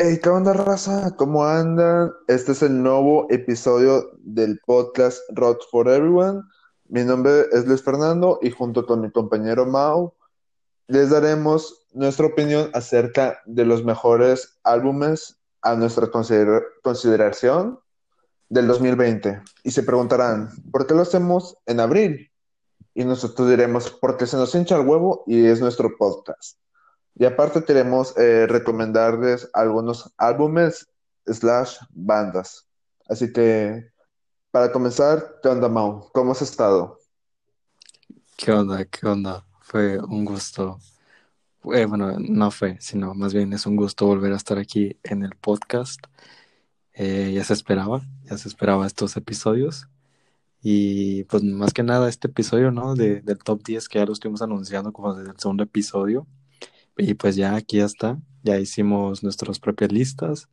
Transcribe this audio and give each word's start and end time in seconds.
Hey, 0.00 0.20
¿qué 0.22 0.28
onda, 0.28 0.52
raza? 0.52 1.16
¿Cómo 1.16 1.44
andan? 1.44 2.12
Este 2.28 2.52
es 2.52 2.62
el 2.62 2.84
nuevo 2.84 3.26
episodio 3.30 4.12
del 4.18 4.60
podcast 4.64 5.18
Rock 5.34 5.62
for 5.72 5.88
Everyone. 5.88 6.42
Mi 6.88 7.02
nombre 7.02 7.46
es 7.50 7.66
Luis 7.66 7.82
Fernando 7.82 8.38
y 8.40 8.52
junto 8.52 8.86
con 8.86 9.00
mi 9.00 9.10
compañero 9.10 9.66
Mau 9.66 10.14
les 10.86 11.10
daremos 11.10 11.84
nuestra 11.94 12.26
opinión 12.26 12.70
acerca 12.74 13.40
de 13.44 13.64
los 13.64 13.82
mejores 13.82 14.60
álbumes 14.62 15.36
a 15.62 15.74
nuestra 15.74 16.06
consider- 16.06 16.62
consideración 16.84 17.80
del 18.48 18.68
2020. 18.68 19.42
Y 19.64 19.72
se 19.72 19.82
preguntarán, 19.82 20.50
¿por 20.70 20.86
qué 20.86 20.94
lo 20.94 21.02
hacemos 21.02 21.56
en 21.66 21.80
abril? 21.80 22.30
Y 22.94 23.04
nosotros 23.04 23.50
diremos, 23.50 23.90
porque 23.90 24.28
se 24.28 24.36
nos 24.36 24.54
hincha 24.54 24.76
el 24.76 24.86
huevo 24.86 25.24
y 25.26 25.44
es 25.44 25.60
nuestro 25.60 25.90
podcast. 25.98 26.56
Y 27.18 27.24
aparte 27.24 27.64
queremos 27.64 28.16
eh, 28.16 28.46
recomendarles 28.46 29.50
algunos 29.52 30.12
álbumes 30.18 30.88
slash 31.26 31.78
bandas. 31.90 32.68
Así 33.08 33.32
que, 33.32 33.90
para 34.52 34.70
comenzar, 34.70 35.40
¿qué 35.42 35.48
onda, 35.48 35.68
Mau? 35.68 36.10
¿Cómo 36.12 36.30
has 36.30 36.42
estado? 36.42 37.00
¿Qué 38.36 38.52
onda? 38.52 38.84
¿Qué 38.84 39.04
onda? 39.04 39.44
Fue 39.60 39.98
un 39.98 40.24
gusto. 40.24 40.78
Eh, 41.72 41.86
bueno, 41.86 42.16
no 42.20 42.52
fue, 42.52 42.76
sino 42.80 43.14
más 43.14 43.34
bien 43.34 43.52
es 43.52 43.66
un 43.66 43.74
gusto 43.74 44.06
volver 44.06 44.32
a 44.32 44.36
estar 44.36 44.58
aquí 44.58 44.96
en 45.02 45.24
el 45.24 45.34
podcast. 45.34 46.00
Eh, 46.92 47.32
ya 47.34 47.42
se 47.42 47.52
esperaba, 47.52 48.02
ya 48.24 48.38
se 48.38 48.46
esperaba 48.48 48.86
estos 48.86 49.16
episodios. 49.16 49.88
Y 50.62 51.24
pues 51.24 51.42
más 51.42 51.72
que 51.72 51.82
nada 51.82 52.08
este 52.08 52.28
episodio, 52.28 52.70
¿no? 52.70 52.94
De, 52.94 53.22
del 53.22 53.38
top 53.38 53.62
10 53.64 53.88
que 53.88 53.98
ya 53.98 54.06
lo 54.06 54.12
estuvimos 54.12 54.40
anunciando 54.40 54.92
como 54.92 55.14
desde 55.14 55.32
el 55.32 55.38
segundo 55.38 55.64
episodio. 55.64 56.24
Y 56.98 57.14
pues 57.14 57.36
ya 57.36 57.54
aquí 57.54 57.78
ya 57.78 57.84
está, 57.86 58.20
ya 58.42 58.58
hicimos 58.58 59.22
nuestras 59.22 59.60
propias 59.60 59.92
listas. 59.92 60.48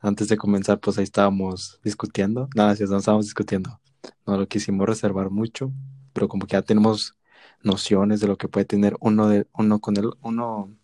Antes 0.00 0.28
de 0.28 0.36
comenzar, 0.36 0.80
pues 0.80 0.98
ahí 0.98 1.04
estábamos 1.04 1.80
discutiendo. 1.84 2.48
Nada, 2.56 2.74
si 2.76 2.84
no 2.84 2.98
estábamos 2.98 3.26
discutiendo. 3.26 3.80
No 4.26 4.36
lo 4.36 4.48
quisimos 4.48 4.88
reservar 4.88 5.30
mucho, 5.30 5.72
pero 6.12 6.28
como 6.28 6.46
que 6.46 6.54
ya 6.54 6.62
tenemos 6.62 7.16
nociones 7.62 8.20
de 8.20 8.26
lo 8.28 8.36
que 8.36 8.48
puede 8.48 8.66
tener 8.66 8.96
uno 9.00 9.28
de 9.28 9.46
uno 9.54 9.80
con 9.80 9.96
el 9.96 10.10
uno 10.22 10.76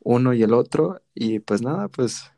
uno 0.00 0.34
y 0.34 0.42
el 0.42 0.52
otro 0.54 1.00
y 1.14 1.40
pues 1.40 1.62
nada 1.62 1.88
pues 1.88 2.30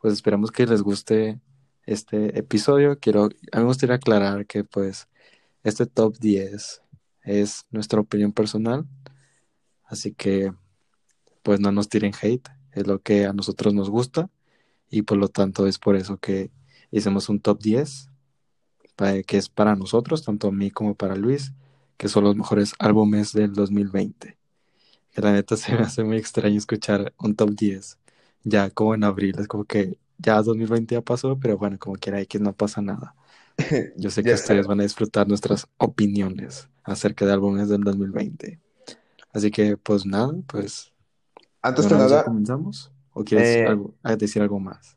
pues 0.00 0.14
esperamos 0.14 0.50
que 0.50 0.66
les 0.66 0.82
guste 0.82 1.40
este 1.86 2.38
episodio 2.38 2.98
quiero 2.98 3.24
a 3.24 3.28
mí 3.28 3.62
me 3.62 3.64
gustaría 3.64 3.96
aclarar 3.96 4.46
que 4.46 4.64
pues 4.64 5.08
este 5.62 5.86
top 5.86 6.18
10 6.18 6.82
es 7.22 7.66
nuestra 7.70 8.00
opinión 8.00 8.32
personal 8.32 8.86
así 9.84 10.12
que 10.12 10.52
pues 11.42 11.60
no 11.60 11.72
nos 11.72 11.88
tiren 11.88 12.12
hate 12.20 12.48
es 12.72 12.86
lo 12.86 13.00
que 13.00 13.26
a 13.26 13.32
nosotros 13.32 13.74
nos 13.74 13.90
gusta 13.90 14.30
y 14.90 15.02
por 15.02 15.18
lo 15.18 15.28
tanto 15.28 15.66
es 15.66 15.78
por 15.78 15.96
eso 15.96 16.18
que 16.18 16.50
hicimos 16.90 17.28
un 17.28 17.40
top 17.40 17.60
10 17.60 18.10
para, 18.96 19.22
que 19.22 19.38
es 19.38 19.48
para 19.48 19.76
nosotros 19.76 20.24
tanto 20.24 20.48
a 20.48 20.52
mí 20.52 20.70
como 20.70 20.94
para 20.94 21.16
Luis 21.16 21.52
que 21.96 22.08
son 22.08 22.24
los 22.24 22.34
mejores 22.34 22.74
álbumes 22.80 23.32
del 23.32 23.52
2020. 23.52 24.36
Que 25.12 25.20
la 25.20 25.32
neta 25.32 25.56
se 25.56 25.72
me 25.72 25.82
hace 25.82 26.02
muy 26.02 26.16
extraño 26.16 26.58
escuchar 26.58 27.14
un 27.18 27.36
top 27.36 27.50
10 27.50 27.98
ya 28.44 28.70
como 28.70 28.94
en 28.94 29.04
abril. 29.04 29.36
Es 29.38 29.46
como 29.46 29.64
que 29.64 29.98
ya 30.18 30.42
2020 30.42 30.96
ya 30.96 31.00
pasó, 31.00 31.38
pero 31.38 31.56
bueno, 31.58 31.78
como 31.78 31.96
quiera, 31.96 32.20
X 32.20 32.40
no 32.40 32.52
pasa 32.54 32.82
nada. 32.82 33.14
Yo 33.96 34.10
sé 34.10 34.22
que 34.22 34.34
ustedes 34.34 34.66
van 34.66 34.80
a 34.80 34.84
disfrutar 34.84 35.28
nuestras 35.28 35.68
opiniones 35.76 36.68
acerca 36.82 37.26
de 37.26 37.32
álbumes 37.32 37.68
del 37.68 37.82
2020. 37.82 38.58
Así 39.32 39.50
que, 39.50 39.76
pues 39.76 40.04
nada, 40.04 40.32
pues. 40.46 40.91
Antes 41.62 41.84
¿de 41.84 41.88
que 41.90 41.94
nada, 41.96 42.24
comenzamos? 42.24 42.92
¿O 43.14 43.24
quieres 43.24 43.56
eh, 43.56 43.66
algo, 43.66 43.94
decir 44.18 44.42
algo 44.42 44.58
más? 44.58 44.96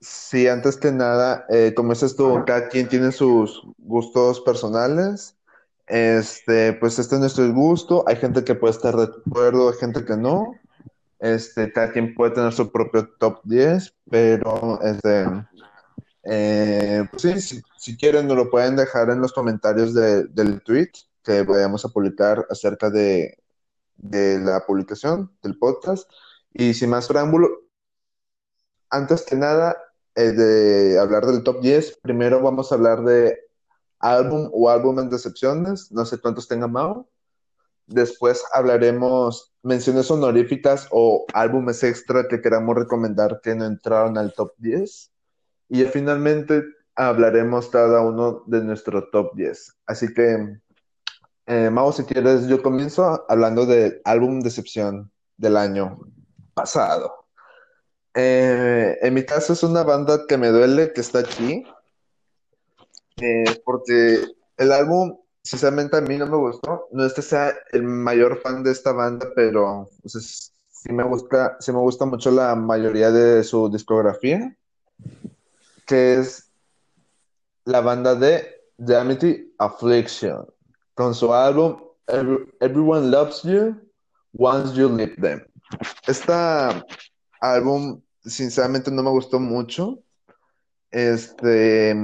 sí, 0.00 0.48
antes 0.48 0.76
que 0.76 0.92
nada, 0.92 1.46
eh, 1.48 1.72
como 1.74 1.92
dices 1.92 2.16
tú, 2.16 2.42
cada 2.46 2.68
quien 2.68 2.88
tiene 2.88 3.12
sus 3.12 3.62
gustos 3.78 4.40
personales. 4.40 5.36
Este, 5.86 6.72
pues 6.74 6.98
este 6.98 7.16
es 7.16 7.20
nuestro 7.20 7.52
gusto. 7.52 8.04
Hay 8.06 8.16
gente 8.16 8.44
que 8.44 8.54
puede 8.54 8.72
estar 8.72 8.96
de 8.96 9.04
acuerdo, 9.04 9.68
hay 9.70 9.76
gente 9.78 10.04
que 10.04 10.16
no. 10.16 10.54
Este, 11.18 11.72
cada 11.72 11.92
quien 11.92 12.14
puede 12.14 12.32
tener 12.32 12.52
su 12.52 12.70
propio 12.72 13.08
top 13.18 13.40
10, 13.44 13.94
pero 14.10 14.80
este, 14.82 15.26
eh, 16.24 17.04
pues 17.10 17.22
sí, 17.22 17.40
si, 17.40 17.62
si 17.76 17.96
quieren, 17.96 18.26
nos 18.26 18.36
lo 18.36 18.50
pueden 18.50 18.76
dejar 18.76 19.10
en 19.10 19.20
los 19.20 19.32
comentarios 19.32 19.94
de- 19.94 20.24
del 20.26 20.62
tweet 20.62 20.90
que 21.22 21.42
vayamos 21.42 21.84
a 21.84 21.88
publicar 21.88 22.46
acerca 22.50 22.90
de, 22.90 23.38
de 23.96 24.38
la 24.40 24.64
publicación 24.66 25.30
del 25.42 25.58
podcast. 25.58 26.10
Y 26.52 26.74
sin 26.74 26.90
más 26.90 27.08
preámbulo, 27.08 27.48
antes 28.90 29.22
que 29.22 29.36
nada 29.36 29.76
eh, 30.14 30.32
de 30.32 30.98
hablar 30.98 31.26
del 31.26 31.42
top 31.42 31.60
10, 31.60 31.98
primero 32.02 32.42
vamos 32.42 32.70
a 32.70 32.74
hablar 32.74 33.02
de 33.04 33.38
álbum 33.98 34.50
o 34.52 34.68
álbumes 34.68 35.10
decepciones. 35.10 35.90
No 35.90 36.04
sé 36.04 36.18
cuántos 36.18 36.48
tenga 36.48 36.68
Mao. 36.68 37.08
Después 37.86 38.44
hablaremos 38.52 39.52
menciones 39.62 40.10
honoríficas 40.10 40.88
o 40.90 41.24
álbumes 41.32 41.82
extra 41.82 42.28
que 42.28 42.40
queramos 42.40 42.76
recomendar 42.76 43.40
que 43.42 43.54
no 43.54 43.64
entraron 43.64 44.18
al 44.18 44.34
top 44.34 44.52
10. 44.58 45.10
Y 45.70 45.84
finalmente 45.84 46.62
hablaremos 46.94 47.68
cada 47.68 48.02
uno 48.02 48.44
de 48.46 48.62
nuestro 48.62 49.08
top 49.10 49.34
10. 49.34 49.78
Así 49.86 50.12
que, 50.12 50.58
eh, 51.46 51.70
Mau, 51.70 51.92
si 51.92 52.04
quieres, 52.04 52.46
yo 52.46 52.62
comienzo 52.62 53.24
hablando 53.28 53.66
del 53.66 54.00
álbum 54.04 54.40
decepción 54.40 55.10
del 55.36 55.56
año 55.56 55.98
pasado. 56.54 57.26
Eh, 58.14 58.98
en 59.00 59.14
mi 59.14 59.24
caso 59.24 59.54
es 59.54 59.62
una 59.62 59.82
banda 59.82 60.26
que 60.28 60.36
me 60.36 60.48
duele 60.48 60.92
que 60.92 61.00
está 61.00 61.20
aquí, 61.20 61.64
eh, 63.20 63.60
porque 63.64 64.26
el 64.56 64.72
álbum, 64.72 65.18
sinceramente, 65.42 65.96
a 65.96 66.00
mí 66.00 66.16
no 66.16 66.26
me 66.26 66.36
gustó. 66.36 66.88
No 66.92 67.04
es 67.04 67.14
que 67.14 67.22
sea 67.22 67.52
el 67.72 67.82
mayor 67.82 68.40
fan 68.40 68.62
de 68.62 68.72
esta 68.72 68.92
banda, 68.92 69.28
pero 69.34 69.88
sí 70.04 70.92
me 70.92 71.04
gusta, 71.04 71.56
sí 71.60 71.72
me 71.72 71.78
gusta 71.78 72.04
mucho 72.04 72.30
la 72.30 72.54
mayoría 72.54 73.10
de 73.10 73.44
su 73.44 73.70
discografía, 73.70 74.56
que 75.86 76.14
es 76.14 76.50
la 77.64 77.80
banda 77.80 78.14
de 78.14 78.62
Damity 78.76 79.54
Affliction, 79.58 80.46
con 80.94 81.14
su 81.14 81.32
álbum 81.32 81.76
Every- 82.06 82.52
Everyone 82.60 83.08
Loves 83.10 83.42
You 83.42 83.80
Once 84.36 84.74
You 84.74 84.88
Leave 84.88 85.16
Them. 85.16 85.44
Este 86.06 86.32
álbum, 87.40 88.00
sinceramente, 88.24 88.90
no 88.90 89.02
me 89.02 89.10
gustó 89.10 89.38
mucho. 89.40 89.98
Este, 90.90 91.94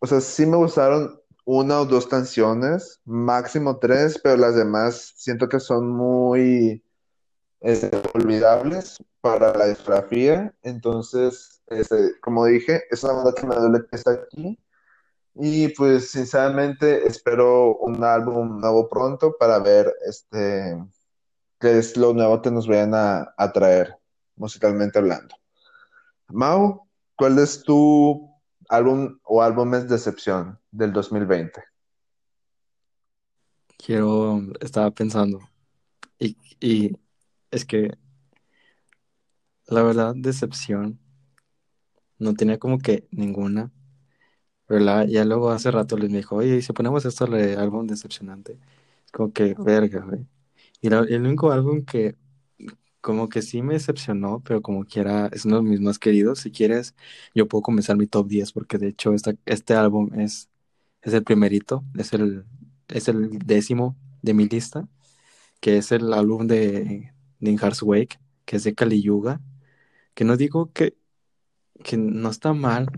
o 0.00 0.06
sea, 0.06 0.20
sí 0.20 0.44
me 0.46 0.56
gustaron 0.56 1.20
una 1.44 1.80
o 1.80 1.86
dos 1.86 2.06
canciones, 2.06 3.00
máximo 3.04 3.78
tres, 3.78 4.18
pero 4.22 4.36
las 4.36 4.56
demás 4.56 5.12
siento 5.16 5.48
que 5.48 5.60
son 5.60 5.88
muy 5.88 6.82
este, 7.60 7.90
olvidables 8.14 8.98
para 9.20 9.56
la 9.56 9.66
discografía. 9.68 10.54
Entonces, 10.62 11.62
este, 11.68 12.18
como 12.20 12.44
dije, 12.46 12.82
es 12.90 13.02
una 13.04 13.14
banda 13.14 13.32
que 13.34 13.46
me 13.46 13.54
duele 13.54 13.80
que 13.88 13.96
está 13.96 14.12
aquí. 14.12 14.58
Y 15.38 15.68
pues, 15.68 16.10
sinceramente, 16.10 17.06
espero 17.06 17.76
un 17.76 18.02
álbum 18.02 18.58
nuevo 18.58 18.88
pronto 18.88 19.36
para 19.38 19.58
ver 19.58 19.92
este, 20.06 20.82
qué 21.60 21.78
es 21.78 21.96
lo 21.96 22.12
nuevo 22.14 22.40
que 22.40 22.50
nos 22.50 22.66
vayan 22.66 22.94
a, 22.94 23.34
a 23.36 23.52
traer, 23.52 23.94
musicalmente 24.36 24.98
hablando. 24.98 25.34
Mau, 26.28 26.88
¿cuál 27.16 27.38
es 27.38 27.62
tu 27.62 28.30
álbum 28.68 29.18
o 29.24 29.42
álbumes 29.42 29.88
de 29.88 29.96
excepción 29.96 30.58
del 30.70 30.92
2020? 30.92 31.62
Quiero, 33.76 34.40
estaba 34.60 34.90
pensando, 34.90 35.40
y, 36.18 36.36
y 36.60 36.96
es 37.50 37.64
que 37.64 37.90
la 39.68 39.82
verdad, 39.82 40.14
decepción, 40.16 41.00
no 42.18 42.34
tenía 42.34 42.58
como 42.58 42.78
que 42.78 43.08
ninguna. 43.10 43.72
Pero 44.66 44.80
la- 44.80 45.04
ya 45.06 45.24
luego 45.24 45.50
hace 45.50 45.70
rato 45.70 45.96
les 45.96 46.10
me 46.10 46.18
dijo, 46.18 46.36
oye, 46.36 46.56
¿y 46.58 46.62
si 46.62 46.72
ponemos 46.72 47.04
esto 47.04 47.26
de 47.26 47.56
álbum 47.56 47.86
decepcionante? 47.86 48.58
Es 49.06 49.12
como 49.12 49.32
que, 49.32 49.54
verga, 49.58 50.00
güey. 50.04 50.26
Y 50.82 50.90
la- 50.90 51.00
el 51.00 51.22
único 51.22 51.52
álbum 51.52 51.84
que 51.84 52.16
como 53.00 53.28
que 53.28 53.42
sí 53.42 53.62
me 53.62 53.74
decepcionó, 53.74 54.40
pero 54.44 54.62
como 54.62 54.84
quiera, 54.84 55.28
es 55.32 55.44
uno 55.44 55.56
de 55.56 55.62
mis 55.62 55.80
más 55.80 55.98
queridos. 55.98 56.40
Si 56.40 56.50
quieres, 56.50 56.94
yo 57.34 57.46
puedo 57.48 57.62
comenzar 57.62 57.96
mi 57.96 58.06
top 58.06 58.26
10, 58.28 58.52
porque 58.52 58.78
de 58.78 58.88
hecho 58.88 59.12
esta- 59.14 59.34
este 59.46 59.74
álbum 59.74 60.10
es, 60.18 60.48
es 61.02 61.14
el 61.14 61.22
primerito, 61.24 61.84
es 61.96 62.12
el, 62.12 62.44
es 62.88 63.08
el 63.08 63.38
décimo 63.40 63.96
de 64.22 64.34
mi 64.34 64.48
lista, 64.48 64.88
que 65.60 65.78
es 65.78 65.92
el 65.92 66.12
álbum 66.14 66.46
de, 66.46 67.12
de 67.40 67.50
In 67.50 67.58
Heart's 67.58 67.82
Wake, 67.82 68.18
que 68.46 68.56
es 68.56 68.64
de 68.64 68.74
Kali 68.74 69.02
Yuga, 69.02 69.40
que 70.14 70.24
no 70.24 70.36
digo 70.36 70.72
que, 70.72 70.96
que 71.84 71.96
no 71.96 72.30
está 72.30 72.52
mal, 72.52 72.88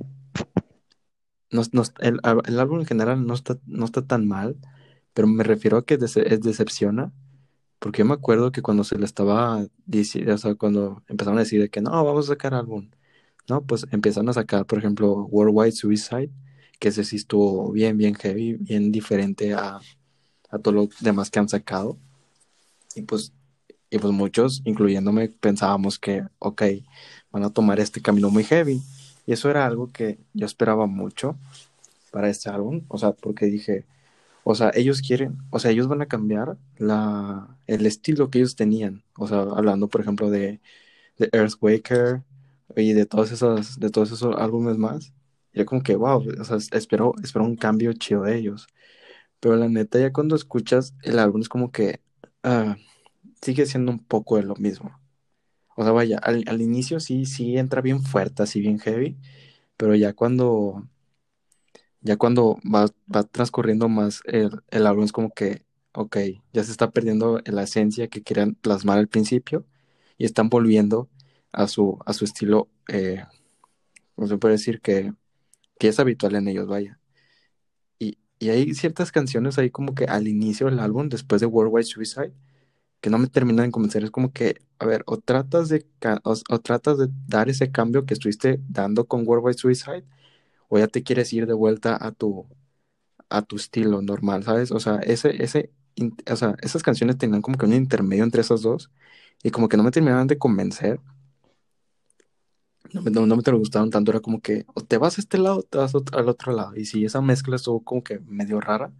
no, 1.50 1.62
no- 1.72 1.82
el, 2.00 2.20
el 2.46 2.60
álbum 2.60 2.80
en 2.80 2.86
general 2.86 3.26
no 3.26 3.34
está, 3.34 3.58
no 3.66 3.84
está 3.84 4.02
tan 4.06 4.26
mal, 4.28 4.56
pero 5.14 5.28
me 5.28 5.44
refiero 5.44 5.78
a 5.78 5.84
que 5.86 5.94
es 5.94 6.40
decepciona 6.42 7.12
Porque 7.80 8.00
yo 8.00 8.06
me 8.06 8.14
acuerdo 8.14 8.52
que 8.52 8.62
cuando 8.62 8.84
se 8.84 8.98
le 8.98 9.04
estaba 9.06 9.66
diciendo, 9.86 10.34
o 10.34 10.38
sea, 10.38 10.54
cuando 10.56 11.02
empezaron 11.08 11.38
a 11.38 11.42
decir 11.42 11.60
de 11.60 11.70
que 11.70 11.80
no, 11.82 11.90
vamos 12.04 12.26
a 12.26 12.34
sacar 12.34 12.54
álbum, 12.54 12.90
¿no? 13.48 13.64
Pues 13.66 13.86
empezaron 13.92 14.28
a 14.30 14.34
sacar, 14.34 14.66
por 14.66 14.78
ejemplo, 14.78 15.26
Worldwide 15.26 15.72
Suicide, 15.72 16.30
que 16.80 16.88
ese 16.88 17.04
sí 17.04 17.16
estuvo 17.16 17.72
bien, 17.72 17.96
bien 17.98 18.14
heavy, 18.16 18.54
bien 18.56 18.92
diferente 18.92 19.54
a, 19.54 19.80
a 20.50 20.58
todo 20.60 20.74
lo 20.74 20.88
demás 21.00 21.30
que 21.30 21.40
han 21.40 21.48
sacado. 21.48 21.98
Y 22.94 23.02
pues, 23.02 23.32
y 23.90 23.98
pues 23.98 24.12
muchos, 24.12 24.62
incluyéndome, 24.64 25.28
pensábamos 25.30 25.98
que, 25.98 26.24
ok, 26.38 26.62
van 27.32 27.44
a 27.44 27.50
tomar 27.52 27.80
este 27.80 28.02
camino 28.02 28.30
muy 28.30 28.44
heavy. 28.44 28.82
Y 29.28 29.34
eso 29.34 29.50
era 29.50 29.66
algo 29.66 29.92
que 29.92 30.18
yo 30.32 30.46
esperaba 30.46 30.86
mucho 30.86 31.36
para 32.12 32.30
este 32.30 32.48
álbum, 32.50 32.84
o 32.88 32.98
sea, 32.98 33.12
porque 33.12 33.46
dije, 33.46 33.84
o 34.44 34.54
sea, 34.54 34.72
ellos 34.74 35.02
quieren, 35.02 35.38
o 35.50 35.58
sea, 35.58 35.70
ellos 35.70 35.88
van 35.88 36.02
a 36.02 36.06
cambiar 36.06 36.56
la, 36.78 37.58
el 37.66 37.86
estilo 37.86 38.30
que 38.30 38.38
ellos 38.38 38.56
tenían, 38.56 39.04
o 39.18 39.28
sea, 39.28 39.40
hablando, 39.42 39.88
por 39.88 40.00
ejemplo, 40.00 40.30
de, 40.30 40.60
de 41.18 41.28
Earthquaker 41.32 42.22
y 42.76 42.94
de 42.94 43.06
todos 43.06 43.32
esos, 43.32 43.78
de 43.80 43.90
todos 43.90 44.12
esos 44.12 44.36
álbumes 44.38 44.78
más. 44.78 45.12
Y 45.52 45.60
era 45.60 45.66
como 45.66 45.82
que, 45.82 45.96
wow, 45.96 46.24
o 46.40 46.44
sea, 46.44 46.58
espero, 46.72 47.14
espero 47.22 47.44
un 47.44 47.56
cambio 47.56 47.92
chido 47.94 48.22
de 48.24 48.38
ellos. 48.38 48.66
Pero 49.40 49.56
la 49.56 49.68
neta, 49.68 50.00
ya 50.00 50.12
cuando 50.12 50.36
escuchas 50.36 50.94
el 51.02 51.18
álbum 51.18 51.42
es 51.42 51.48
como 51.50 51.72
que 51.72 52.00
ah, 52.44 52.76
sigue 53.42 53.66
siendo 53.66 53.92
un 53.92 54.00
poco 54.04 54.36
de 54.36 54.44
lo 54.44 54.56
mismo. 54.56 54.98
O 55.78 55.84
sea, 55.84 55.92
vaya, 55.92 56.18
al, 56.18 56.44
al 56.48 56.60
inicio 56.62 57.00
sí, 57.00 57.24
sí 57.26 57.56
entra 57.58 57.80
bien 57.82 58.02
fuerte, 58.02 58.42
así 58.42 58.60
bien 58.60 58.78
heavy, 58.80 59.16
pero 59.76 59.94
ya 59.96 60.12
cuando, 60.14 60.88
ya 62.00 62.16
cuando 62.16 62.58
va, 62.64 62.86
va 63.14 63.24
transcurriendo 63.24 63.88
más 63.88 64.20
el, 64.26 64.50
el 64.70 64.86
álbum 64.86 65.04
es 65.04 65.12
como 65.12 65.30
que, 65.30 65.64
ok, 65.92 66.16
ya 66.52 66.64
se 66.64 66.70
está 66.72 66.90
perdiendo 66.90 67.40
la 67.46 67.62
esencia 67.64 68.08
que 68.08 68.22
querían 68.22 68.54
plasmar 68.54 68.98
al 68.98 69.08
principio 69.08 69.66
y 70.16 70.24
están 70.24 70.48
volviendo 70.48 71.08
a 71.52 71.66
su, 71.68 71.98
a 72.06 72.12
su 72.12 72.24
estilo, 72.24 72.68
eh, 72.88 73.24
no 74.16 74.26
se 74.28 74.38
puede 74.38 74.54
decir 74.54 74.80
que, 74.80 75.14
que 75.78 75.88
es 75.88 76.00
habitual 76.00 76.36
en 76.36 76.48
ellos, 76.48 76.68
vaya. 76.68 77.00
Y, 77.98 78.18
y 78.38 78.50
hay 78.50 78.74
ciertas 78.74 79.12
canciones 79.12 79.58
ahí 79.58 79.70
como 79.70 79.94
que 79.94 80.04
al 80.04 80.28
inicio 80.28 80.66
del 80.66 80.80
álbum, 80.80 81.08
después 81.08 81.40
de 81.40 81.46
Worldwide 81.46 81.84
Suicide, 81.84 82.32
que 83.00 83.10
no 83.10 83.18
me 83.18 83.28
terminan 83.28 83.66
de 83.66 83.72
convencer. 83.72 84.04
Es 84.04 84.10
como 84.10 84.32
que, 84.32 84.60
a 84.78 84.86
ver, 84.86 85.02
o 85.06 85.18
tratas 85.18 85.68
de, 85.68 85.86
o, 86.24 86.58
tratas 86.60 86.98
de 86.98 87.08
dar 87.26 87.48
ese 87.48 87.70
cambio 87.70 88.06
que 88.06 88.14
estuviste 88.14 88.60
dando 88.68 89.06
con 89.06 89.26
Worldwide 89.26 89.58
Suicide, 89.58 90.04
o 90.68 90.78
ya 90.78 90.88
te 90.88 91.02
quieres 91.02 91.32
ir 91.32 91.46
de 91.46 91.54
vuelta 91.54 91.98
a 92.00 92.12
tu, 92.12 92.46
a 93.30 93.42
tu 93.42 93.56
estilo 93.56 94.02
normal, 94.02 94.44
¿sabes? 94.44 94.72
O 94.72 94.80
sea, 94.80 94.96
ese, 94.98 95.42
ese, 95.42 95.72
o 96.30 96.36
sea, 96.36 96.56
esas 96.62 96.82
canciones 96.82 97.18
tenían 97.18 97.42
como 97.42 97.58
que 97.58 97.66
un 97.66 97.74
intermedio 97.74 98.24
entre 98.24 98.42
esas 98.42 98.62
dos, 98.62 98.90
y 99.42 99.50
como 99.50 99.68
que 99.68 99.76
no 99.76 99.84
me 99.84 99.90
terminaban 99.92 100.26
de 100.26 100.38
convencer. 100.38 101.00
No 102.92 103.02
me, 103.02 103.10
no, 103.10 103.26
me 103.26 103.42
te 103.42 103.52
gustaron 103.52 103.90
tanto, 103.90 104.10
era 104.10 104.20
como 104.20 104.40
que 104.40 104.64
o 104.74 104.80
te 104.82 104.96
vas 104.98 105.18
a 105.18 105.20
este 105.20 105.36
lado 105.38 105.58
o 105.58 105.62
te 105.62 105.78
vas 105.78 105.92
al 105.94 106.28
otro 106.28 106.52
lado. 106.52 106.74
Y 106.76 106.86
si 106.86 107.04
esa 107.04 107.20
mezcla 107.20 107.56
estuvo 107.56 107.84
como 107.84 108.02
que 108.02 108.18
medio 108.20 108.60
rara 108.60 108.92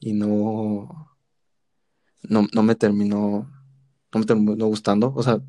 y 0.00 0.14
no, 0.14 1.10
no, 2.28 2.46
no 2.52 2.62
me 2.62 2.74
terminó, 2.74 3.50
no 4.12 4.20
me 4.20 4.26
terminó 4.26 4.66
gustando. 4.66 5.12
O 5.16 5.22
sea, 5.22 5.40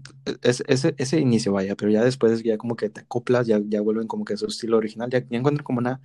es, 0.42 0.64
ese, 0.68 0.96
ese 0.98 1.20
inicio 1.20 1.54
vaya, 1.54 1.76
pero 1.76 1.92
ya 1.92 2.04
después 2.04 2.44
ya 2.44 2.58
como 2.58 2.76
que 2.76 2.90
te 2.90 3.02
acoplas, 3.02 3.48
ya, 3.48 3.60
ya 3.66 3.82
vuelven 3.82 4.08
como 4.08 4.26
que 4.26 4.34
a 4.34 4.38
su 4.38 4.48
estilo 4.48 4.78
original, 4.78 5.10
ya, 5.10 5.20
ya 5.20 5.38
encuentran 5.38 5.64
como 5.66 5.80
una 5.80 6.02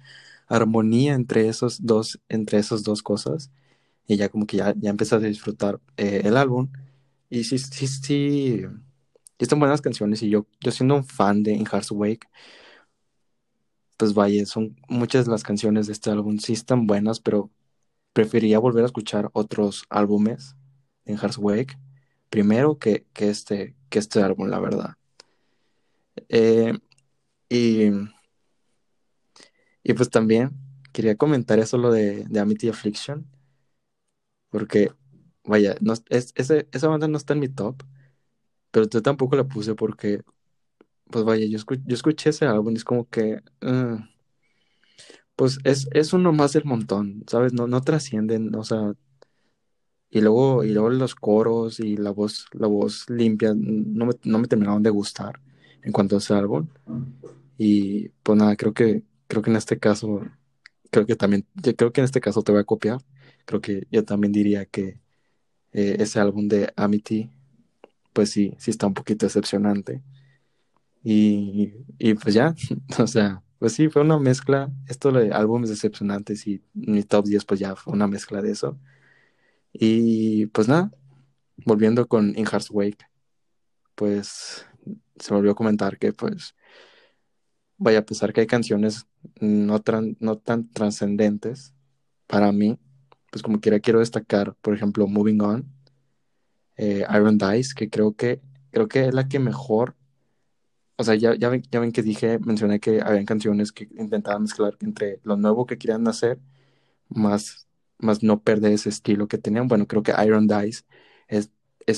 armonía 0.48 1.14
entre 1.14 1.48
esos 1.48 1.84
dos, 1.86 2.20
entre 2.28 2.58
esas 2.58 2.82
dos 2.84 3.02
cosas. 3.02 3.50
Y 4.08 4.16
ya 4.16 4.28
como 4.30 4.46
que 4.46 4.58
ya, 4.58 4.74
ya 4.78 4.90
empiezas 4.90 5.22
a 5.22 5.26
disfrutar 5.26 5.80
eh, 5.96 6.22
el 6.24 6.36
álbum. 6.36 6.70
Y 7.30 7.44
sí, 7.44 7.58
sí, 7.58 7.86
sí, 7.88 8.62
están 9.38 9.60
buenas 9.60 9.80
canciones. 9.82 10.22
Y 10.22 10.30
yo, 10.30 10.46
yo 10.60 10.70
siendo 10.72 10.96
un 10.96 11.04
fan 11.04 11.42
de 11.42 11.52
In 11.52 11.66
Hearts 11.66 11.90
Wake, 11.92 12.28
pues 13.96 14.14
vaya, 14.14 14.44
son 14.46 14.76
muchas 14.88 15.24
de 15.26 15.30
las 15.32 15.42
canciones 15.42 15.86
de 15.86 15.92
este 15.94 16.10
álbum 16.10 16.38
sí 16.38 16.52
están 16.52 16.86
buenas, 16.86 17.20
pero 17.20 17.50
preferiría 18.16 18.58
volver 18.58 18.82
a 18.82 18.86
escuchar 18.86 19.28
otros 19.34 19.84
álbumes 19.90 20.56
en 21.04 21.18
Wake 21.36 21.76
primero 22.30 22.78
que, 22.78 23.04
que, 23.12 23.28
este, 23.28 23.76
que 23.90 23.98
este 23.98 24.22
álbum, 24.22 24.48
la 24.48 24.58
verdad. 24.58 24.96
Eh, 26.30 26.72
y, 27.50 27.90
y 29.82 29.92
pues 29.92 30.08
también 30.08 30.52
quería 30.94 31.14
comentar 31.14 31.58
eso 31.58 31.76
lo 31.76 31.92
de, 31.92 32.26
Amity 32.40 32.70
Affliction, 32.70 33.26
porque, 34.48 34.92
vaya, 35.44 35.76
no, 35.82 35.92
es, 36.08 36.32
ese, 36.36 36.68
esa 36.72 36.88
banda 36.88 37.08
no 37.08 37.18
está 37.18 37.34
en 37.34 37.40
mi 37.40 37.48
top, 37.50 37.82
pero 38.70 38.88
yo 38.88 39.02
tampoco 39.02 39.36
la 39.36 39.44
puse 39.44 39.74
porque, 39.74 40.22
pues 41.10 41.22
vaya, 41.26 41.44
yo, 41.44 41.58
escuché, 41.58 41.82
yo 41.84 41.94
escuché 41.94 42.30
ese 42.30 42.46
álbum 42.46 42.72
y 42.72 42.76
es 42.76 42.84
como 42.84 43.06
que... 43.10 43.42
Uh, 43.60 44.15
pues 45.36 45.58
es, 45.64 45.88
es 45.92 46.12
uno 46.12 46.32
más 46.32 46.52
del 46.54 46.64
montón, 46.64 47.24
¿sabes? 47.28 47.52
No, 47.52 47.66
no 47.66 47.82
trascienden, 47.82 48.54
o 48.54 48.64
sea, 48.64 48.94
y 50.10 50.20
luego, 50.20 50.64
y 50.64 50.72
luego 50.72 50.90
los 50.90 51.14
coros 51.14 51.80
y 51.80 51.96
la 51.96 52.10
voz, 52.10 52.46
la 52.52 52.66
voz 52.68 53.08
limpia 53.10 53.52
no 53.56 54.06
me, 54.06 54.14
no 54.24 54.38
me 54.38 54.48
terminaron 54.48 54.82
de 54.82 54.90
gustar 54.90 55.40
en 55.82 55.92
cuanto 55.92 56.16
a 56.16 56.18
ese 56.18 56.34
álbum. 56.34 56.68
Y 57.58 58.10
pues 58.22 58.38
nada, 58.38 58.56
creo 58.56 58.74
que, 58.74 59.04
creo 59.28 59.42
que 59.42 59.50
en 59.50 59.56
este 59.56 59.78
caso, 59.78 60.22
creo 60.90 61.06
que 61.06 61.16
también, 61.16 61.46
yo 61.54 61.76
creo 61.76 61.92
que 61.92 62.00
en 62.02 62.06
este 62.06 62.20
caso 62.20 62.42
te 62.42 62.52
voy 62.52 62.62
a 62.62 62.64
copiar. 62.64 63.00
Creo 63.46 63.60
que 63.60 63.86
yo 63.90 64.04
también 64.04 64.32
diría 64.32 64.66
que 64.66 65.00
eh, 65.72 65.96
ese 66.00 66.20
álbum 66.20 66.48
de 66.48 66.72
Amity, 66.76 67.30
pues 68.12 68.30
sí, 68.30 68.54
sí 68.58 68.70
está 68.72 68.86
un 68.88 68.94
poquito 68.94 69.26
decepcionante. 69.26 70.02
Y, 71.02 71.72
y 71.98 72.14
pues 72.14 72.34
ya, 72.34 72.54
o 72.98 73.06
sea, 73.06 73.42
pues 73.58 73.72
sí, 73.72 73.88
fue 73.88 74.02
una 74.02 74.18
mezcla, 74.18 74.70
esto 74.88 75.12
de 75.12 75.32
álbumes 75.32 75.70
decepcionantes 75.70 76.46
y 76.46 76.62
mi 76.74 77.02
top 77.02 77.26
10 77.26 77.44
pues 77.44 77.60
ya 77.60 77.76
fue 77.76 77.92
una 77.94 78.06
mezcla 78.06 78.42
de 78.42 78.50
eso. 78.52 78.78
Y 79.72 80.46
pues 80.46 80.68
nada, 80.68 80.90
volviendo 81.64 82.06
con 82.08 82.30
In 82.38 82.46
Hearts 82.46 82.70
Wake, 82.70 83.06
pues 83.94 84.66
se 85.18 85.34
volvió 85.34 85.52
a 85.52 85.54
comentar 85.54 85.98
que 85.98 86.12
pues, 86.12 86.54
vaya 87.78 88.00
a 88.00 88.06
pesar 88.06 88.32
que 88.32 88.40
hay 88.42 88.46
canciones 88.46 89.06
no, 89.40 89.80
tran, 89.82 90.16
no 90.20 90.38
tan 90.38 90.70
trascendentes 90.70 91.74
para 92.26 92.52
mí, 92.52 92.78
pues 93.30 93.42
como 93.42 93.60
quiera 93.60 93.80
quiero 93.80 94.00
destacar, 94.00 94.54
por 94.62 94.74
ejemplo, 94.74 95.06
Moving 95.06 95.40
On, 95.42 95.66
eh, 96.76 97.04
Iron 97.14 97.38
Dice, 97.38 97.74
que 97.74 97.90
creo 97.90 98.14
que 98.14 98.40
creo 98.70 98.88
que 98.88 99.08
es 99.08 99.14
la 99.14 99.28
que 99.28 99.38
mejor 99.38 99.96
o 100.98 101.04
sea, 101.04 101.14
ya, 101.14 101.34
ya, 101.36 101.50
ven, 101.50 101.92
que 101.92 102.02
dije, 102.02 102.38
mencioné 102.38 102.80
que 102.80 103.02
habían 103.02 103.26
canciones 103.26 103.72
que 103.72 103.88
intentaban 103.98 104.42
mezclar 104.42 104.76
entre 104.80 105.20
lo 105.24 105.36
nuevo 105.36 105.66
que 105.66 105.78
querían 105.78 106.08
hacer, 106.08 106.40
más, 107.08 107.68
más 107.98 108.22
no 108.22 108.42
perder 108.42 108.72
ese 108.72 108.88
estilo 108.88 109.28
que 109.28 109.38
tenían. 109.38 109.68
Bueno, 109.68 109.86
creo 109.86 110.02
que 110.02 110.14
Iron 110.24 110.46
Dice 110.48 110.84
es, 111.28 111.50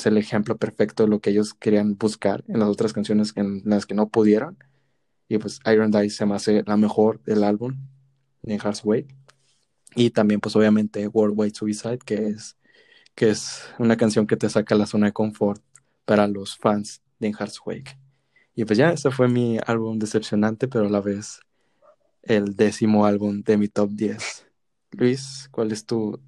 el 0.07 0.19
ejemplo 0.19 0.59
perfecto 0.59 1.05
de 1.05 1.11
lo 1.11 1.21
que 1.21 1.31
ellos 1.31 1.55
querían 1.55 1.97
buscar 1.97 2.45
en 2.49 2.61
las 2.61 2.69
otras 2.69 2.93
canciones 2.93 3.33
en 3.37 3.63
las 3.65 3.87
que 3.87 3.95
no 3.95 4.09
pudieron. 4.09 4.59
Y 5.29 5.39
pues 5.39 5.61
Iron 5.73 5.91
Dice 5.91 6.11
se 6.11 6.27
me 6.27 6.35
hace 6.35 6.65
la 6.67 6.77
mejor 6.77 7.23
del 7.25 7.45
álbum 7.45 7.77
de 8.43 8.59
Hearts 8.59 8.85
Wake. 8.85 9.15
Y 9.97 10.11
también, 10.11 10.41
pues 10.41 10.57
obviamente, 10.57 11.07
Worldwide 11.09 11.55
Suicide, 11.55 11.99
que 11.99 12.29
es, 12.29 12.57
que 13.15 13.31
es 13.31 13.63
una 13.79 13.97
canción 13.97 14.27
que 14.27 14.37
te 14.37 14.49
saca 14.51 14.75
la 14.75 14.87
zona 14.87 15.07
de 15.07 15.13
confort 15.13 15.63
para 16.05 16.29
los 16.29 16.57
fans 16.57 17.03
de 17.19 17.33
Hearts 17.33 17.61
Wake. 17.65 17.99
Y 18.59 18.65
pues 18.65 18.77
ya, 18.77 18.91
ese 18.91 19.13
fue 19.13 19.29
mi 19.29 19.57
álbum 19.65 20.01
decepcionante, 20.01 20.67
pero 20.67 20.87
a 20.87 20.91
la 20.91 21.01
vez 21.01 21.39
el 22.23 22.57
décimo 22.57 23.07
álbum 23.07 23.41
de 23.45 23.57
mi 23.57 23.69
top 23.69 23.91
10. 23.93 24.49
Luis, 24.91 25.49
¿cuál 25.53 25.71
es 25.71 25.87
tu, 25.87 26.21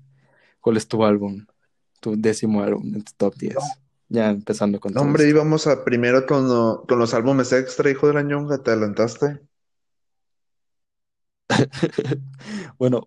cuál 0.61 0.77
es 0.77 0.87
tu 0.87 1.05
álbum, 1.05 1.45
tu 1.99 2.15
décimo 2.17 2.63
álbum 2.63 2.95
en 2.95 3.03
tu 3.03 3.11
top 3.17 3.35
10? 3.35 3.57
Ya 4.11 4.31
empezando 4.31 4.79
con 4.79 4.93
no, 4.93 5.01
Hombre, 5.01 5.29
íbamos 5.29 5.67
a 5.67 5.85
primero 5.85 6.25
con, 6.25 6.47
lo, 6.47 6.85
con 6.87 7.01
los 7.01 7.15
álbumes 7.15 7.53
extra, 7.53 7.91
hijo 7.91 8.07
de 8.07 8.15
la 8.15 8.23
ñonga, 8.23 8.59
¿te 8.59 8.71
adelantaste? 8.71 9.41
bueno, 12.79 13.05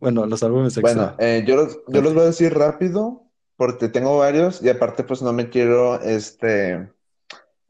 bueno, 0.00 0.26
los 0.26 0.42
álbumes 0.42 0.76
extra. 0.76 0.94
Bueno, 0.94 1.16
eh, 1.20 1.44
yo, 1.46 1.54
los, 1.54 1.78
yo 1.86 2.02
los 2.02 2.12
voy 2.12 2.24
a 2.24 2.26
decir 2.26 2.52
rápido, 2.52 3.30
porque 3.54 3.88
tengo 3.88 4.18
varios, 4.18 4.60
y 4.64 4.68
aparte 4.68 5.04
pues 5.04 5.22
no 5.22 5.32
me 5.32 5.48
quiero, 5.48 6.00
este 6.00 6.92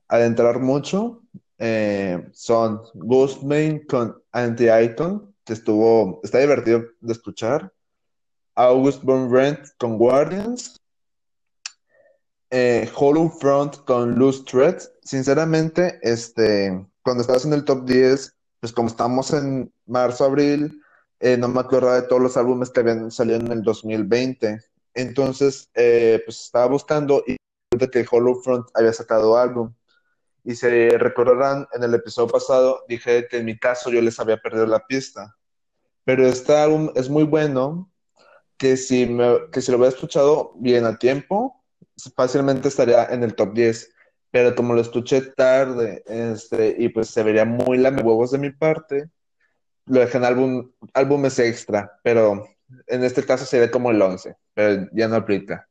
adentrar 0.09 0.61
mucho 0.61 1.25
eh, 1.59 2.29
son 2.33 2.83
Ghostman 2.95 3.81
con 3.87 4.23
Anti-Icon, 4.33 5.35
que 5.45 5.53
estuvo, 5.53 6.21
está 6.23 6.39
divertido 6.39 6.85
de 7.01 7.13
escuchar. 7.13 7.73
August 8.57 9.03
Von 9.03 9.33
Rent 9.33 9.61
con 9.79 9.99
Guardians. 9.99 10.81
Eh, 12.51 12.89
Hollow 12.95 13.31
Front 13.31 13.79
con 13.85 14.19
Loose 14.19 14.45
Thread. 14.45 14.79
Sinceramente, 15.03 15.99
este, 16.03 16.87
cuando 17.03 17.23
estás 17.23 17.45
en 17.45 17.53
el 17.53 17.65
top 17.65 17.85
10, 17.85 18.37
pues 18.61 18.73
como 18.73 18.89
estamos 18.89 19.33
en 19.33 19.73
marzo, 19.87 20.25
abril, 20.25 20.81
eh, 21.21 21.37
no 21.37 21.49
me 21.49 21.61
acuerdo 21.61 21.93
de 21.93 22.03
todos 22.03 22.23
los 22.23 22.37
álbumes 22.37 22.71
que 22.71 22.81
habían 22.81 23.11
salido 23.11 23.39
en 23.41 23.51
el 23.51 23.63
2020. 23.63 24.61
Entonces, 24.95 25.69
pues 25.73 26.45
estaba 26.45 26.67
buscando 26.67 27.25
y 27.27 27.37
que 27.91 28.07
Hollow 28.09 28.41
Front 28.43 28.69
había 28.75 28.93
sacado 28.93 29.37
álbum. 29.37 29.73
Y 30.45 30.55
si 30.55 30.91
recordarán, 30.91 31.67
en 31.73 31.83
el 31.83 31.95
episodio 31.95 32.29
pasado 32.29 32.85
dije 32.87 33.27
que 33.29 33.39
en 33.39 33.47
mi 33.47 33.59
caso 33.59 33.91
yo 33.91 34.03
les 34.03 34.21
había 34.21 34.37
perdido 34.37 34.67
la 34.67 34.87
pista. 34.87 35.35
Pero 36.05 36.27
este 36.27 36.55
álbum 36.55 36.91
es 36.95 37.09
muy 37.09 37.25
bueno, 37.25 37.91
que 38.59 38.77
si, 38.77 39.07
me, 39.07 39.51
que 39.51 39.63
si 39.63 39.73
lo 39.73 39.79
hubiera 39.79 39.95
escuchado 39.95 40.53
bien 40.57 40.85
a 40.85 40.99
tiempo, 40.99 41.65
fácilmente 42.15 42.69
estaría 42.69 43.07
en 43.07 43.23
el 43.23 43.35
top 43.35 43.55
10. 43.55 43.91
Pero 44.31 44.55
como 44.55 44.75
lo 44.75 44.83
escuché 44.83 45.23
tarde 45.23 46.03
este, 46.07 46.77
y 46.79 46.89
pues 46.91 47.09
se 47.09 47.23
vería 47.23 47.45
muy 47.45 47.79
lame 47.79 48.03
huevos 48.03 48.31
de 48.33 48.39
mi 48.39 48.51
parte, 48.51 49.09
lo 49.87 50.01
dejé 50.01 50.19
en 50.19 50.25
álbum, 50.25 50.71
álbumes 50.93 51.39
extra. 51.39 51.99
Pero 52.03 52.47
en 52.87 53.03
este 53.03 53.25
caso 53.25 53.47
sería 53.47 53.71
como 53.71 53.91
el 53.91 54.03
11, 54.03 54.37
pero 54.53 54.89
ya 54.93 55.09
no 55.09 55.17
aplica. 55.17 55.69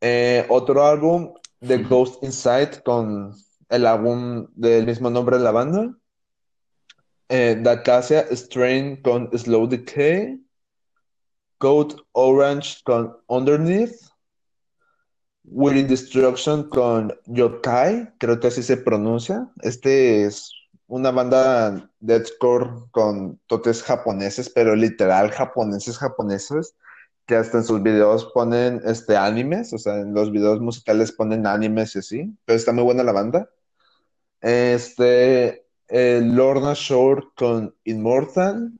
Eh, 0.00 0.46
otro 0.48 0.84
álbum, 0.84 1.34
The 1.60 1.78
Ghost 1.78 2.22
Inside, 2.22 2.82
con 2.84 3.34
el 3.72 3.86
álbum 3.86 4.46
del 4.54 4.86
mismo 4.86 5.10
nombre 5.10 5.38
de 5.38 5.44
la 5.44 5.50
banda. 5.50 5.94
Eh, 7.28 7.58
Dacacia 7.60 8.26
Strain 8.30 9.02
con 9.02 9.30
Slow 9.36 9.66
Decay. 9.66 10.38
Code 11.58 11.96
Orange 12.12 12.82
con 12.84 13.16
Underneath. 13.26 14.12
Willing 15.44 15.88
Destruction 15.88 16.68
con 16.68 17.12
Yokai, 17.26 18.12
creo 18.18 18.38
que 18.38 18.46
así 18.46 18.62
se 18.62 18.76
pronuncia. 18.76 19.50
Este 19.62 20.24
es 20.24 20.52
una 20.86 21.10
banda 21.10 21.90
deathcore 22.00 22.70
con 22.90 23.40
totes 23.46 23.82
japoneses, 23.82 24.50
pero 24.50 24.76
literal 24.76 25.30
japoneses 25.30 25.98
japoneses, 25.98 26.76
que 27.26 27.36
hasta 27.36 27.58
en 27.58 27.64
sus 27.64 27.82
videos 27.82 28.30
ponen 28.32 28.80
este 28.84 29.16
animes, 29.16 29.72
o 29.72 29.78
sea, 29.78 29.96
en 30.00 30.14
los 30.14 30.30
videos 30.30 30.60
musicales 30.60 31.12
ponen 31.12 31.46
animes 31.46 31.96
y 31.96 31.98
así, 31.98 32.38
pero 32.44 32.56
está 32.56 32.72
muy 32.72 32.84
buena 32.84 33.02
la 33.02 33.12
banda. 33.12 33.50
Este, 34.42 35.64
Lorna 35.88 36.74
Shore 36.74 37.22
con 37.34 37.74
Immortal. 37.84 38.72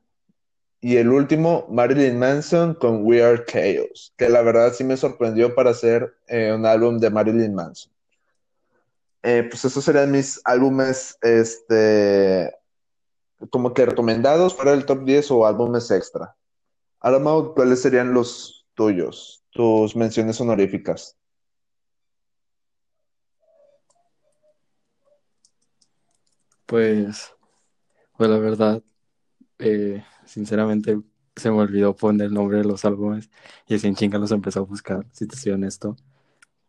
Y 0.84 0.96
el 0.96 1.10
último, 1.10 1.64
Marilyn 1.70 2.18
Manson 2.18 2.74
con 2.74 3.06
We 3.06 3.22
Are 3.22 3.44
Chaos, 3.46 4.12
que 4.16 4.28
la 4.28 4.42
verdad 4.42 4.72
sí 4.74 4.82
me 4.82 4.96
sorprendió 4.96 5.54
para 5.54 5.70
hacer 5.70 6.12
eh, 6.26 6.52
un 6.52 6.66
álbum 6.66 6.98
de 6.98 7.08
Marilyn 7.08 7.54
Manson. 7.54 7.92
Eh, 9.22 9.46
pues 9.48 9.64
esos 9.64 9.84
serían 9.84 10.10
mis 10.10 10.40
álbumes, 10.44 11.16
este, 11.22 12.52
como 13.50 13.72
que 13.72 13.86
recomendados 13.86 14.54
para 14.54 14.72
el 14.72 14.84
top 14.84 15.04
10 15.04 15.30
o 15.30 15.46
álbumes 15.46 15.88
extra. 15.92 16.34
Ahora, 16.98 17.20
Mau, 17.20 17.54
¿cuáles 17.54 17.80
serían 17.80 18.12
los 18.12 18.66
tuyos, 18.74 19.44
tus 19.50 19.94
menciones 19.94 20.40
honoríficas? 20.40 21.16
Pues, 26.72 27.34
pues 28.16 28.30
la 28.30 28.38
verdad, 28.38 28.82
eh, 29.58 30.02
sinceramente 30.24 30.98
se 31.36 31.50
me 31.50 31.58
olvidó 31.58 31.94
poner 31.94 32.28
el 32.28 32.32
nombre 32.32 32.56
de 32.56 32.64
los 32.64 32.86
álbumes 32.86 33.30
y 33.68 33.74
así 33.74 33.88
en 33.88 33.94
chinga 33.94 34.16
los 34.16 34.32
empecé 34.32 34.58
a 34.58 34.62
buscar, 34.62 35.06
si 35.12 35.26
te 35.26 35.36
soy 35.36 35.52
honesto. 35.52 35.96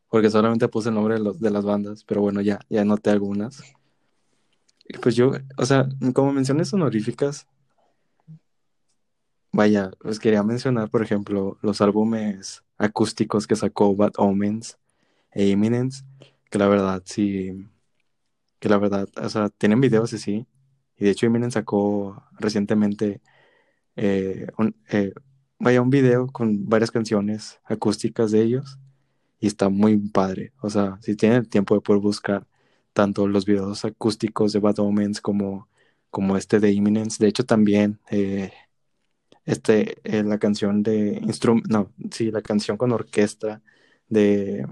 Porque 0.10 0.30
solamente 0.30 0.68
puse 0.68 0.90
el 0.90 0.96
nombre 0.96 1.14
de, 1.14 1.22
los, 1.22 1.40
de 1.40 1.50
las 1.52 1.64
bandas, 1.64 2.04
pero 2.04 2.20
bueno, 2.20 2.42
ya, 2.42 2.60
ya 2.70 2.82
anoté 2.82 3.12
algunas. 3.12 3.64
Pues 5.02 5.16
yo, 5.16 5.32
o 5.56 5.66
sea, 5.66 5.88
como 6.14 6.34
menciones 6.34 6.74
honoríficas, 6.74 7.48
vaya, 9.54 9.92
pues 10.00 10.20
quería 10.20 10.44
mencionar, 10.44 10.90
por 10.90 11.02
ejemplo, 11.02 11.58
los 11.62 11.80
álbumes 11.80 12.62
acústicos 12.78 13.48
que 13.48 13.56
sacó 13.56 13.96
Bad 13.96 14.16
Omens 14.18 14.78
e 15.32 15.48
Imminence, 15.48 16.04
que 16.50 16.60
la 16.60 16.68
verdad 16.68 17.04
sí 17.06 17.70
que 18.64 18.70
la 18.70 18.78
verdad, 18.78 19.10
o 19.22 19.28
sea, 19.28 19.50
tienen 19.50 19.82
videos 19.82 20.14
así. 20.14 20.48
Y 20.96 21.04
de 21.04 21.12
hecho, 21.12 21.26
Eminem 21.26 21.52
sacó 21.52 22.24
recientemente 22.40 23.22
eh, 23.98 24.48
un, 24.58 24.74
eh, 24.90 25.12
vaya, 25.60 25.82
un 25.82 25.90
video 25.90 26.28
con 26.28 26.70
varias 26.70 26.90
canciones 26.90 27.60
acústicas 27.66 28.32
de 28.32 28.42
ellos. 28.42 28.80
Y 29.42 29.48
está 29.48 29.68
muy 29.68 29.98
padre. 29.98 30.54
O 30.62 30.70
sea, 30.70 30.98
si 31.02 31.18
tienen 31.18 31.40
el 31.40 31.50
tiempo 31.50 31.76
de 31.76 31.82
poder 31.82 32.02
buscar 32.02 32.48
tanto 32.94 33.28
los 33.28 33.46
videos 33.46 33.84
acústicos 33.84 34.54
de 34.54 34.60
Bad 34.60 34.80
Omens 34.80 35.20
como, 35.20 35.68
como 36.10 36.38
este 36.38 36.62
de 36.62 36.72
Imminence. 36.72 37.22
De 37.22 37.28
hecho, 37.30 37.46
también 37.46 38.00
eh, 38.12 38.54
este, 39.44 39.98
la 40.06 40.38
canción 40.40 40.84
de 40.84 41.20
instrumento, 41.22 41.68
no, 41.70 41.92
sí, 42.12 42.32
la 42.32 42.42
canción 42.42 42.78
con 42.78 42.94
orquesta 42.94 43.62
de, 44.08 44.66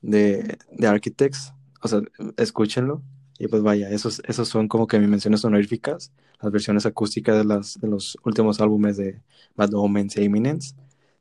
de, 0.00 0.58
de 0.72 0.86
Architects 0.88 1.52
o 1.82 1.88
sea, 1.88 2.00
escúchenlo. 2.36 3.02
Y 3.38 3.46
pues 3.48 3.62
vaya, 3.62 3.88
esos, 3.90 4.20
esos 4.26 4.48
son 4.48 4.66
como 4.68 4.86
que 4.88 4.98
mis 4.98 5.08
menciones 5.08 5.44
honoríficas, 5.44 6.12
las 6.42 6.52
versiones 6.52 6.86
acústicas 6.86 7.36
de, 7.38 7.44
las, 7.44 7.80
de 7.80 7.88
los 7.88 8.16
últimos 8.24 8.60
álbumes 8.60 8.96
de 8.96 9.22
Bad 9.56 9.74
Omens 9.74 10.16
e 10.16 10.24
Imminence. 10.24 10.74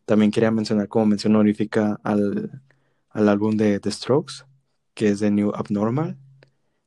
También 0.05 0.31
quería 0.31 0.51
mencionar 0.51 0.87
como 0.87 1.05
mención 1.05 1.35
honorífica 1.35 1.99
al, 2.03 2.61
al 3.09 3.29
álbum 3.29 3.55
de 3.57 3.79
The 3.79 3.91
Strokes, 3.91 4.45
que 4.95 5.09
es 5.09 5.19
The 5.19 5.31
New 5.31 5.51
Abnormal. 5.55 6.17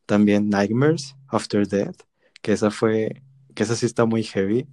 También 0.06 0.48
Nightmares 0.48 1.16
After 1.28 1.66
Death, 1.66 2.02
que 2.42 2.52
esa 2.52 2.70
fue, 2.70 3.22
que 3.54 3.62
esa 3.62 3.76
sí 3.76 3.86
está 3.86 4.04
muy 4.06 4.22
heavy, 4.24 4.68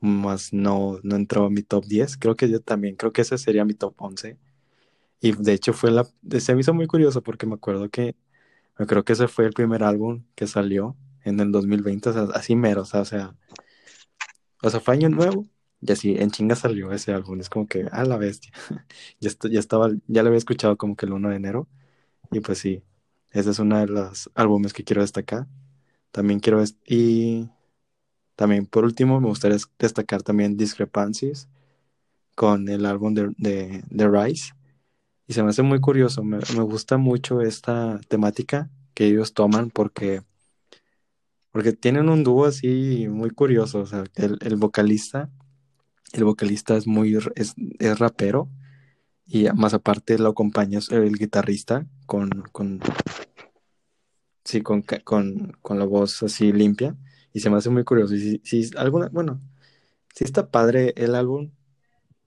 más 0.00 0.52
no, 0.52 1.00
no 1.02 1.16
entró 1.16 1.46
a 1.46 1.50
mi 1.50 1.62
top 1.62 1.86
10. 1.86 2.18
Creo 2.18 2.36
que 2.36 2.50
yo 2.50 2.60
también, 2.60 2.96
creo 2.96 3.12
que 3.12 3.22
ese 3.22 3.38
sería 3.38 3.64
mi 3.64 3.74
top 3.74 3.94
11. 3.98 4.38
Y 5.20 5.32
de 5.32 5.52
hecho 5.54 5.72
fue 5.72 5.90
la, 5.90 6.06
se 6.40 6.54
me 6.54 6.60
hizo 6.62 6.74
muy 6.74 6.86
curioso 6.86 7.22
porque 7.22 7.46
me 7.46 7.54
acuerdo 7.54 7.90
que 7.90 8.16
yo 8.78 8.86
creo 8.86 9.04
que 9.04 9.12
ese 9.14 9.28
fue 9.28 9.46
el 9.46 9.52
primer 9.52 9.82
álbum 9.82 10.24
que 10.34 10.46
salió 10.46 10.96
en 11.24 11.40
el 11.40 11.52
2020, 11.52 12.10
o 12.10 12.12
sea, 12.12 12.22
así 12.34 12.56
mero, 12.56 12.82
o 12.82 12.84
sea, 12.84 13.02
o 14.62 14.70
sea, 14.70 14.80
fue 14.80 14.94
año 14.94 15.08
nuevo 15.08 15.46
y 15.80 15.92
así 15.92 16.16
en 16.18 16.30
chinga 16.30 16.56
salió 16.56 16.92
ese 16.92 17.12
álbum, 17.12 17.40
es 17.40 17.50
como 17.50 17.66
que, 17.66 17.86
a 17.92 18.04
la 18.04 18.16
bestia, 18.16 18.52
ya, 19.20 19.30
ya 19.50 19.60
estaba, 19.60 19.90
ya 20.06 20.22
lo 20.22 20.28
había 20.28 20.38
escuchado 20.38 20.76
como 20.76 20.96
que 20.96 21.06
el 21.06 21.12
1 21.12 21.30
de 21.30 21.36
enero 21.36 21.68
y 22.30 22.40
pues 22.40 22.58
sí, 22.58 22.82
ese 23.32 23.50
es 23.50 23.58
uno 23.58 23.78
de 23.78 23.86
los 23.88 24.30
álbumes 24.34 24.72
que 24.72 24.84
quiero 24.84 25.02
destacar. 25.02 25.46
También 26.12 26.40
quiero, 26.40 26.62
y 26.86 27.50
también 28.36 28.66
por 28.66 28.84
último 28.84 29.20
me 29.20 29.28
gustaría 29.28 29.58
destacar 29.78 30.22
también 30.22 30.56
Discrepancies 30.56 31.48
con 32.36 32.68
el 32.68 32.86
álbum 32.86 33.14
de, 33.14 33.30
de, 33.38 33.84
de 33.88 34.08
Rise 34.08 34.54
y 35.26 35.32
se 35.32 35.42
me 35.42 35.50
hace 35.50 35.62
muy 35.62 35.80
curioso, 35.80 36.22
me, 36.22 36.38
gusta 36.38 36.98
mucho 36.98 37.40
esta 37.40 38.00
temática 38.08 38.70
que 38.94 39.06
ellos 39.06 39.32
toman 39.32 39.70
porque, 39.70 40.22
porque 41.50 41.72
tienen 41.72 42.08
un 42.08 42.24
dúo 42.24 42.44
así 42.44 43.08
muy 43.08 43.30
curioso. 43.30 43.80
O 43.80 43.86
sea, 43.86 44.04
el, 44.14 44.56
vocalista, 44.56 45.30
el 46.12 46.24
vocalista 46.24 46.76
es 46.76 46.86
muy, 46.86 47.16
es, 47.36 47.54
rapero 47.98 48.50
y 49.26 49.46
más 49.54 49.72
aparte 49.72 50.18
lo 50.18 50.28
acompaña 50.28 50.80
el 50.90 51.16
guitarrista 51.16 51.86
con, 52.06 52.28
con, 52.52 52.80
sí, 54.44 54.60
con, 54.60 54.82
con, 54.82 55.56
con 55.62 55.78
la 55.78 55.86
voz 55.86 56.22
así 56.22 56.52
limpia 56.52 56.96
y 57.32 57.40
se 57.40 57.48
me 57.48 57.56
hace 57.56 57.70
muy 57.70 57.84
curioso. 57.84 58.14
Y 58.14 58.40
si, 58.44 58.64
si 58.66 58.76
alguna, 58.76 59.08
bueno, 59.08 59.40
si 60.14 60.24
está 60.24 60.50
padre 60.50 60.92
el 60.96 61.14
álbum, 61.14 61.50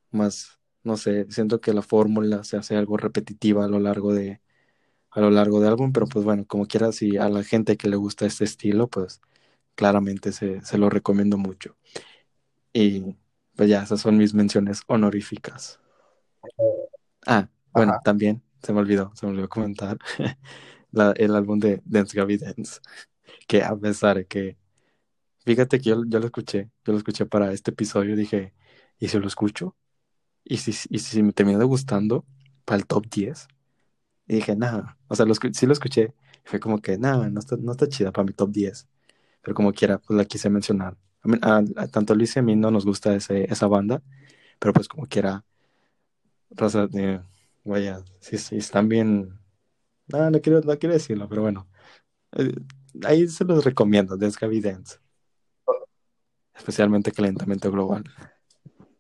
más 0.10 0.57
no 0.88 0.98
sé, 0.98 1.28
siento 1.30 1.62
que 1.62 1.74
la 1.74 1.82
fórmula 1.84 2.44
se 2.44 2.58
hace 2.58 2.76
algo 2.76 2.98
repetitiva 2.98 3.66
a 3.66 3.68
lo 3.68 3.80
largo 3.80 4.14
de 4.14 4.42
a 5.12 5.22
lo 5.22 5.32
largo 5.32 5.60
del 5.60 5.70
álbum, 5.72 5.92
pero 5.94 6.08
pues 6.08 6.26
bueno, 6.26 6.46
como 6.48 6.68
quiera, 6.68 6.92
si 6.92 7.18
a 7.18 7.30
la 7.30 7.44
gente 7.44 7.78
que 7.78 7.90
le 7.90 7.98
gusta 7.98 8.26
este 8.26 8.46
estilo, 8.46 8.88
pues 8.90 9.22
claramente 9.76 10.32
se, 10.32 10.62
lo 10.78 10.90
recomiendo 10.90 11.38
mucho. 11.38 11.76
Y 12.74 13.16
pues 13.56 13.70
ya, 13.70 13.84
esas 13.84 14.02
son 14.02 14.18
mis 14.18 14.34
menciones 14.34 14.82
honoríficas. 14.88 15.80
Ah, 17.26 17.50
bueno, 17.74 18.00
también 18.04 18.44
se 18.64 18.74
me 18.74 18.80
olvidó, 18.80 19.12
se 19.16 19.26
me 19.26 19.32
olvidó 19.34 19.50
comentar 19.50 19.98
el 21.16 21.36
álbum 21.36 21.60
de 21.60 21.82
Dance 21.86 22.18
Gaby 22.18 22.38
Dance, 22.38 22.80
que 23.48 23.64
a 23.64 23.76
pesar 23.76 24.18
de 24.18 24.26
que, 24.28 24.58
fíjate 25.46 25.80
que 25.80 25.90
yo, 25.92 26.04
yo 26.08 26.20
lo 26.20 26.26
escuché, 26.28 26.70
yo 26.86 26.94
lo 26.94 26.98
escuché 27.00 27.26
para 27.26 27.52
este 27.54 27.72
episodio, 27.72 28.16
dije, 28.16 28.54
¿y 29.00 29.08
si 29.10 29.20
lo 29.20 29.28
escucho? 29.28 29.76
Y 30.50 30.58
si, 30.58 30.72
y 30.90 31.00
si 31.00 31.24
me 31.24 31.34
terminó 31.34 31.66
gustando 31.68 32.26
para 32.66 32.78
el 32.80 32.88
top 32.88 33.08
10, 33.10 33.48
y 34.28 34.36
dije, 34.36 34.56
nada, 34.56 34.98
o 35.08 35.16
sea, 35.16 35.26
lo, 35.26 35.34
sí 35.36 35.66
lo 35.66 35.74
escuché, 35.74 36.14
fue 36.46 36.60
como 36.60 36.82
que, 36.82 36.98
nada, 36.98 37.30
no 37.30 37.40
está, 37.40 37.58
no 37.58 37.72
está 37.74 37.88
chida 37.90 38.12
para 38.12 38.26
mi 38.26 38.34
top 38.34 38.52
10, 38.52 38.88
pero 39.42 39.54
como 39.56 39.74
quiera, 39.74 40.00
pues 40.00 40.18
la 40.18 40.26
quise 40.26 40.50
mencionar. 40.50 40.98
A, 41.42 41.64
tanto 41.92 42.16
Luis 42.16 42.36
y 42.36 42.40
a 42.40 42.42
mí 42.42 42.56
no 42.56 42.72
nos 42.72 42.86
gusta 42.86 43.16
ese, 43.16 43.52
esa 43.52 43.68
banda, 43.68 44.02
pero 44.60 44.74
pues 44.74 44.88
como 44.88 45.06
quiera, 45.08 45.44
raza, 46.52 46.88
de 46.88 47.22
vaya, 47.66 48.04
si, 48.22 48.38
si 48.38 48.58
están 48.58 48.88
bien, 48.88 49.38
no, 50.08 50.30
no 50.32 50.42
quiero, 50.42 50.62
no 50.62 50.80
quiero 50.80 50.94
decirlo, 50.94 51.28
pero 51.28 51.42
bueno, 51.42 51.68
eh, 52.38 52.54
ahí 53.06 53.28
se 53.28 53.46
los 53.46 53.66
recomiendo, 53.66 54.18
Dance, 54.18 54.40
especialmente 56.56 57.12
Calentamiento 57.12 57.72
Global. 57.72 58.04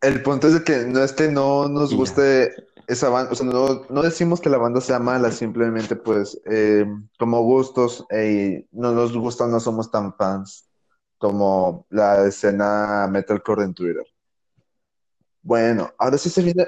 El 0.01 0.21
punto 0.23 0.47
es 0.47 0.53
de 0.53 0.63
que 0.63 0.85
no 0.85 1.03
es 1.03 1.13
que 1.13 1.29
no 1.29 1.67
nos 1.67 1.93
guste 1.93 2.53
esa 2.87 3.09
banda, 3.09 3.31
o 3.31 3.35
sea, 3.35 3.45
no, 3.45 3.85
no 3.89 4.01
decimos 4.01 4.39
que 4.39 4.49
la 4.49 4.57
banda 4.57 4.79
sea 4.79 4.99
mala, 4.99 5.31
simplemente 5.31 5.95
pues 5.95 6.39
eh, 6.45 6.85
como 7.19 7.41
gustos, 7.43 8.05
eh, 8.09 8.65
no 8.71 8.93
nos 8.93 9.15
gusta, 9.15 9.47
no 9.47 9.59
somos 9.59 9.91
tan 9.91 10.13
fans 10.15 10.69
como 11.17 11.85
la 11.89 12.25
escena 12.27 13.07
metalcore 13.11 13.63
en 13.63 13.73
Twitter. 13.73 14.05
Bueno, 15.41 15.93
ahora 15.97 16.17
sí 16.17 16.29
se 16.29 16.41
viene, 16.41 16.65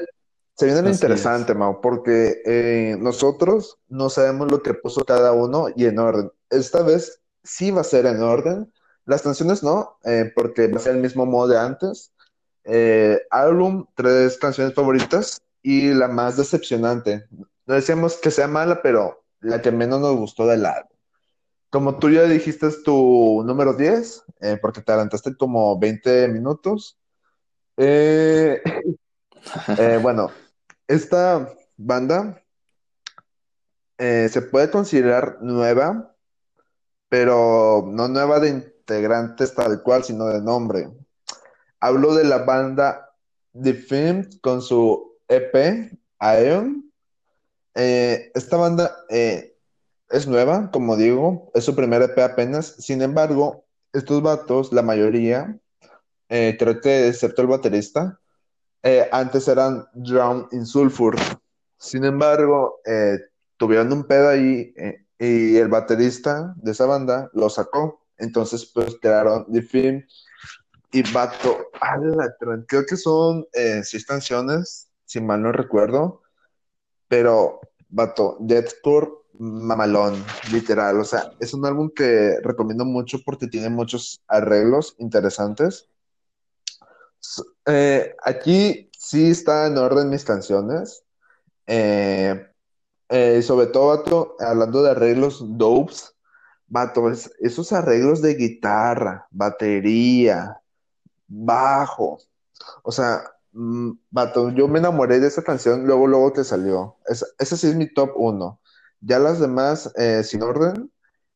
se 0.56 0.66
viene 0.66 0.82
lo 0.82 0.90
Así 0.90 0.98
interesante, 0.98 1.52
es. 1.52 1.58
Mau, 1.58 1.82
porque 1.82 2.42
eh, 2.46 2.96
nosotros 3.00 3.78
no 3.88 4.10
sabemos 4.10 4.52
lo 4.52 4.62
que 4.64 4.74
puso 4.74 5.04
cada 5.06 5.32
uno 5.34 5.68
y 5.76 5.86
en 5.86 6.00
orden. 6.00 6.32
Esta 6.50 6.82
vez 6.82 7.22
sí 7.44 7.72
va 7.72 7.82
a 7.82 7.86
ser 7.86 8.06
en 8.06 8.22
orden. 8.22 8.74
Las 9.06 9.22
canciones 9.22 9.64
no, 9.64 9.98
eh, 10.04 10.32
porque 10.36 10.68
va 10.68 10.78
a 10.78 10.82
ser 10.82 10.96
el 10.96 11.02
mismo 11.02 11.26
modo 11.26 11.50
de 11.50 11.60
antes. 11.60 12.14
Eh, 12.72 13.20
álbum, 13.32 13.88
tres 13.96 14.38
canciones 14.38 14.76
favoritas 14.76 15.42
y 15.64 15.92
la 15.92 16.08
más 16.08 16.38
decepcionante. 16.38 17.26
No 17.66 17.74
decíamos 17.74 18.18
que 18.18 18.30
sea 18.30 18.48
mala, 18.48 18.84
pero 18.84 19.24
la 19.40 19.60
que 19.60 19.72
menos 19.72 20.00
nos 20.00 20.16
gustó 20.16 20.46
del 20.46 20.68
álbum. 20.68 20.96
Como 21.72 21.98
tú 21.98 22.12
ya 22.12 22.24
dijiste 22.26 22.68
es 22.68 22.84
tu 22.84 23.44
número 23.44 23.74
10, 23.74 24.24
eh, 24.42 24.60
porque 24.62 24.82
te 24.82 24.92
adelantaste 24.92 25.36
como 25.36 25.80
20 25.80 26.28
minutos. 26.28 26.98
Eh, 29.80 29.98
bueno, 30.02 30.32
esta 30.86 31.50
banda 31.78 32.44
se 33.98 34.42
puede 34.42 34.70
considerar 34.70 35.38
nueva, 35.42 36.14
pero 37.08 37.86
no 37.88 38.10
nueva 38.10 38.42
de 38.42 38.50
integrantes 38.50 39.56
tal 39.56 39.82
cual, 39.82 40.04
sino 40.04 40.26
de 40.26 40.42
nombre. 40.42 40.90
Hablo 41.82 42.14
de 42.14 42.26
la 42.26 42.40
banda 42.40 43.10
The 43.54 43.74
Film 43.74 44.30
con 44.42 44.62
su 44.62 45.18
EP, 45.30 45.98
Aeon. 46.20 46.92
Eh, 47.76 48.32
esta 48.36 48.58
banda 48.58 48.98
eh, 49.10 49.56
es 50.10 50.28
nueva, 50.28 50.72
como 50.72 50.98
digo, 50.98 51.52
es 51.54 51.64
su 51.64 51.76
primer 51.76 52.02
EP 52.02 52.20
apenas. 52.20 52.76
Sin 52.80 53.02
embargo, 53.02 53.66
estos 53.94 54.22
vatos, 54.22 54.74
la 54.74 54.82
mayoría, 54.82 55.58
eh, 56.28 56.58
creo 56.60 56.82
que 56.82 57.08
excepto 57.08 57.42
el 57.42 57.48
baterista, 57.48 58.20
antes 59.12 59.48
eran 59.48 59.86
Drown 59.94 60.48
in 60.52 60.66
Sulfur. 60.66 61.16
Sin 61.78 62.04
embargo, 62.06 62.82
tuvieron 63.58 63.92
un 63.92 64.06
pedo 64.06 64.30
ahí 64.30 64.74
y 65.18 65.58
el 65.58 65.68
baterista 65.68 66.54
de 66.58 66.72
esa 66.72 66.86
banda 66.86 67.30
lo 67.34 67.50
sacó. 67.50 68.06
Entonces, 68.18 68.66
pues 68.66 68.98
crearon 69.02 69.46
The 69.52 69.62
Film 69.62 70.04
y 70.92 71.04
Vato. 71.12 71.70
ala, 71.82 72.36
creo 72.68 72.86
que 72.86 72.98
son 72.98 73.46
eh, 73.54 73.82
seis 73.84 74.06
canciones, 74.06 74.90
si 75.06 75.22
mal 75.22 75.42
no 75.42 75.52
recuerdo. 75.52 76.22
Pero, 77.08 77.60
Vato, 77.90 78.38
Deathcore 78.40 79.12
mamalón, 79.40 80.24
literal. 80.52 81.00
O 81.00 81.04
sea, 81.04 81.32
es 81.40 81.54
un 81.54 81.66
álbum 81.66 81.90
que 81.96 82.40
recomiendo 82.42 82.86
mucho 82.86 83.20
porque 83.26 83.48
tiene 83.48 83.70
muchos 83.70 84.22
arreglos 84.28 84.96
interesantes. 85.00 85.88
Eh, 87.66 88.16
aquí 88.24 88.90
sí 88.98 89.32
está 89.32 89.68
en 89.68 89.78
orden 89.78 90.10
mis 90.10 90.24
canciones. 90.26 91.04
Eh, 91.68 92.46
sobre 93.42 93.68
todo, 93.68 93.88
vato, 93.88 94.36
hablando 94.40 94.84
de 94.84 94.92
arreglos 94.92 95.42
dopes, 95.58 96.14
vato, 96.68 97.10
es- 97.10 97.32
esos 97.40 97.72
arreglos 97.74 98.22
de 98.22 98.36
guitarra, 98.36 99.28
batería, 99.32 100.62
bajo, 101.30 102.20
o 102.84 102.92
sea, 102.92 103.24
mm, 103.54 103.92
vato, 104.12 104.50
yo 104.52 104.68
me 104.68 104.80
enamoré 104.80 105.20
de 105.20 105.28
esa 105.28 105.44
canción 105.44 105.86
luego, 105.86 106.08
luego 106.08 106.34
que 106.34 106.44
salió. 106.44 106.98
Es, 107.08 107.26
ese 107.40 107.58
sí 107.58 107.68
es 107.68 107.76
mi 107.76 107.92
top 107.94 108.12
uno. 108.16 108.60
Ya 109.02 109.20
las 109.20 109.40
demás, 109.40 109.92
eh, 109.96 110.24
sin 110.24 110.44
orden, 110.44 110.92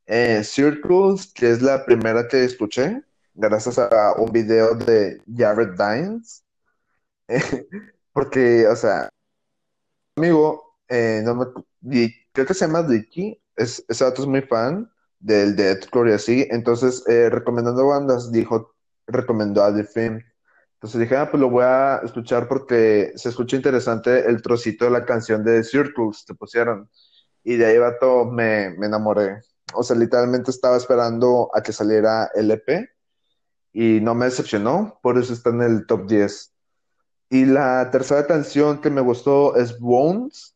eh, 0.05 0.43
Circles, 0.43 1.31
que 1.33 1.51
es 1.51 1.62
la 1.62 1.85
primera 1.85 2.27
que 2.27 2.43
escuché, 2.43 3.03
gracias 3.33 3.79
a 3.79 4.15
un 4.17 4.32
video 4.32 4.75
de 4.75 5.21
Jared 5.36 5.71
Dines, 5.77 6.43
porque, 8.13 8.67
o 8.67 8.75
sea, 8.75 9.10
amigo, 10.15 10.77
eh, 10.88 11.21
no 11.23 11.36
me, 11.36 11.45
creo 12.34 12.45
que 12.45 12.53
se 12.53 12.65
llama 12.67 12.84
Dicky, 12.84 13.39
es, 13.56 13.84
ese 13.88 14.03
vato 14.03 14.21
es 14.23 14.27
muy 14.27 14.41
fan 14.41 14.91
del 15.19 15.56
deathcore 15.56 16.12
y 16.12 16.13
así, 16.13 16.47
entonces 16.51 17.03
recomendando 17.08 17.88
bandas, 17.88 18.32
dijo, 18.32 18.72
recomendó 19.13 19.63
a 19.63 19.73
The 19.73 19.84
Film. 19.86 20.19
Entonces 20.76 20.99
dije, 20.99 21.15
ah, 21.15 21.32
pues 21.32 21.39
lo 21.39 21.49
voy 21.49 21.63
a 21.63 22.02
escuchar 22.04 22.47
porque 22.47 23.13
se 23.15 23.30
escucha 23.30 23.56
interesante 23.56 24.28
el 24.28 24.41
trocito 24.41 24.86
de 24.86 24.91
la 24.91 25.06
canción 25.06 25.43
de 25.43 25.63
Circles 25.63 26.26
que 26.28 26.34
pusieron. 26.34 26.89
Y 27.43 27.56
de 27.56 27.65
ahí, 27.67 27.78
vato, 27.78 28.26
me, 28.26 28.71
me 28.78 28.88
enamoré. 28.88 29.41
O 29.73 29.84
sea, 29.84 29.95
literalmente 29.95 30.52
estaba 30.52 30.78
esperando 30.78 31.49
a 31.54 31.62
que 31.62 31.71
saliera 31.71 32.30
el 32.36 32.52
EP 32.52 32.89
y 33.73 33.99
no 34.02 34.13
me 34.13 34.26
decepcionó, 34.26 34.99
por 35.02 35.17
eso 35.17 35.34
está 35.34 35.49
en 35.49 35.62
el 35.62 35.88
top 35.88 36.08
10. 36.08 36.54
Y 37.30 37.45
la 37.45 37.89
tercera 37.89 38.28
canción 38.28 38.82
que 38.82 38.91
me 38.91 39.02
gustó 39.02 39.56
es 39.56 39.80
Bones, 39.80 40.56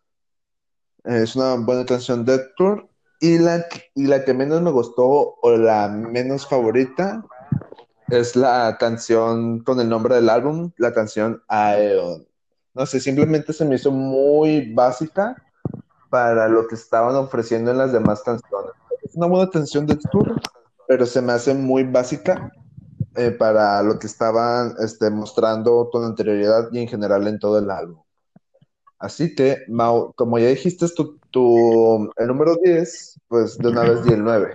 es 1.03 1.35
una 1.35 1.55
buena 1.55 1.85
canción 1.85 2.25
de 2.25 2.37
deathcore. 2.37 2.87
Y 3.19 3.39
la, 3.39 3.65
y 3.95 4.05
la 4.05 4.23
que 4.23 4.35
menos 4.35 4.61
me 4.61 4.69
gustó 4.69 5.37
o 5.41 5.57
la 5.57 5.87
menos 5.87 6.47
favorita 6.47 7.23
es 8.09 8.35
la 8.35 8.77
canción 8.79 9.59
con 9.59 9.79
el 9.79 9.89
nombre 9.89 10.15
del 10.15 10.29
álbum, 10.29 10.71
la 10.77 10.93
canción 10.93 11.41
Aeon. 11.47 12.25
No 12.73 12.85
sé, 12.85 12.99
simplemente 12.99 13.53
se 13.53 13.65
me 13.65 13.75
hizo 13.75 13.91
muy 13.91 14.73
básica 14.73 15.35
para 16.09 16.47
lo 16.47 16.67
que 16.67 16.75
estaban 16.75 17.15
ofreciendo 17.15 17.71
en 17.71 17.79
las 17.79 17.91
demás 17.91 18.21
canciones. 18.23 18.71
Es 19.03 19.15
una 19.15 19.27
buena 19.27 19.49
canción 19.49 19.85
de 19.85 19.97
tour, 20.11 20.39
pero 20.87 21.05
se 21.05 21.21
me 21.21 21.33
hace 21.33 21.53
muy 21.53 21.83
básica 21.83 22.51
eh, 23.15 23.31
para 23.31 23.81
lo 23.81 23.99
que 23.99 24.07
estaban 24.07 24.75
este, 24.79 25.09
mostrando 25.09 25.89
con 25.91 26.05
anterioridad 26.05 26.69
y 26.71 26.79
en 26.79 26.87
general 26.87 27.27
en 27.27 27.39
todo 27.39 27.59
el 27.59 27.69
álbum. 27.71 28.01
Así 28.99 29.35
que, 29.35 29.63
Mau, 29.67 30.13
como 30.13 30.39
ya 30.39 30.47
dijiste 30.47 30.87
tu, 30.89 31.19
tu, 31.29 32.11
el 32.15 32.27
número 32.27 32.55
10, 32.63 33.19
pues 33.27 33.57
de 33.57 33.67
una 33.67 33.81
vez 33.81 34.03
di 34.05 34.13
el 34.13 34.23
9. 34.23 34.53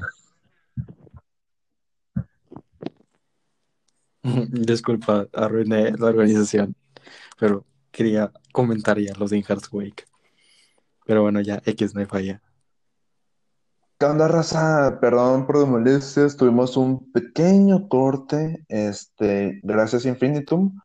Disculpa, 4.51 5.27
arruiné 5.33 5.93
la 5.93 6.07
organización, 6.07 6.75
pero 7.39 7.65
quería 7.91 8.33
comentar 8.53 8.99
ya 8.99 9.13
los 9.15 9.31
de 9.31 9.43
Hearts 9.43 9.69
Wake. 9.73 10.05
Pero 11.05 11.23
bueno, 11.23 11.41
ya 11.41 11.61
X 11.65 11.97
hay 11.97 12.07
falla. 12.07 12.41
¿Qué 13.99 14.07
onda, 14.07 14.27
raza? 14.27 14.99
Perdón 15.01 15.47
por 15.47 15.59
las 15.59 15.69
molestias, 15.69 16.37
tuvimos 16.37 16.77
un 16.77 17.13
pequeño 17.13 17.89
corte, 17.89 18.65
este, 18.69 19.61
gracias 19.63 20.07
Infinitum, 20.07 20.77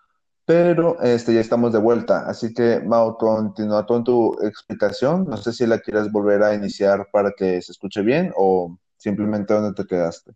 pero 0.45 1.01
este, 1.01 1.33
ya 1.33 1.41
estamos 1.41 1.73
de 1.73 1.79
vuelta. 1.79 2.27
Así 2.27 2.53
que, 2.53 2.79
Mau, 2.79 3.17
continúa 3.17 3.85
con 3.85 4.03
tu 4.03 4.37
explicación. 4.43 5.25
No 5.25 5.37
sé 5.37 5.51
si 5.51 5.65
la 5.65 5.79
quieres 5.79 6.11
volver 6.11 6.43
a 6.43 6.53
iniciar 6.53 7.07
para 7.11 7.31
que 7.31 7.61
se 7.61 7.71
escuche 7.71 8.01
bien 8.01 8.31
o 8.35 8.77
simplemente 8.97 9.53
donde 9.53 9.73
te 9.73 9.87
quedaste. 9.87 10.33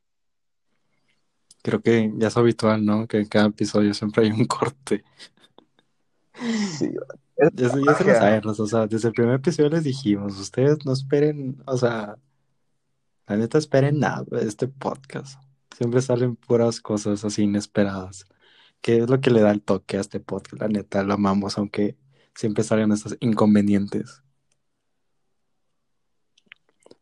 Creo 1.63 1.81
que 1.81 2.11
ya 2.17 2.27
es 2.29 2.37
habitual, 2.37 2.83
¿no? 2.85 3.07
Que 3.07 3.17
en 3.19 3.27
cada 3.27 3.47
episodio 3.47 3.93
siempre 3.93 4.25
hay 4.25 4.31
un 4.31 4.45
corte. 4.45 5.03
Sí, 6.77 6.89
Ya, 7.55 7.69
se- 7.69 7.83
ya 7.83 7.93
se 7.95 8.03
lo 8.03 8.13
saben, 8.13 8.41
o 8.47 8.67
sea, 8.67 8.87
desde 8.87 9.07
el 9.07 9.13
primer 9.13 9.35
episodio 9.35 9.69
les 9.69 9.83
dijimos, 9.83 10.37
ustedes 10.39 10.85
no 10.85 10.93
esperen, 10.93 11.61
o 11.65 11.75
sea, 11.77 12.15
la 13.27 13.37
neta 13.37 13.57
esperen 13.57 13.99
nada 13.99 14.23
de 14.29 14.47
este 14.47 14.67
podcast. 14.67 15.41
Siempre 15.75 16.01
salen 16.01 16.35
puras 16.35 16.79
cosas 16.81 17.23
así 17.25 17.43
inesperadas, 17.43 18.25
que 18.81 18.97
es 18.99 19.09
lo 19.09 19.19
que 19.21 19.31
le 19.31 19.41
da 19.41 19.51
el 19.51 19.61
toque 19.61 19.97
a 19.97 20.01
este 20.01 20.19
podcast, 20.19 20.61
la 20.61 20.67
neta, 20.67 21.01
lo 21.03 21.13
amamos, 21.15 21.57
aunque 21.57 21.97
siempre 22.35 22.63
salgan 22.63 22.91
estos 22.91 23.17
inconvenientes. 23.19 24.21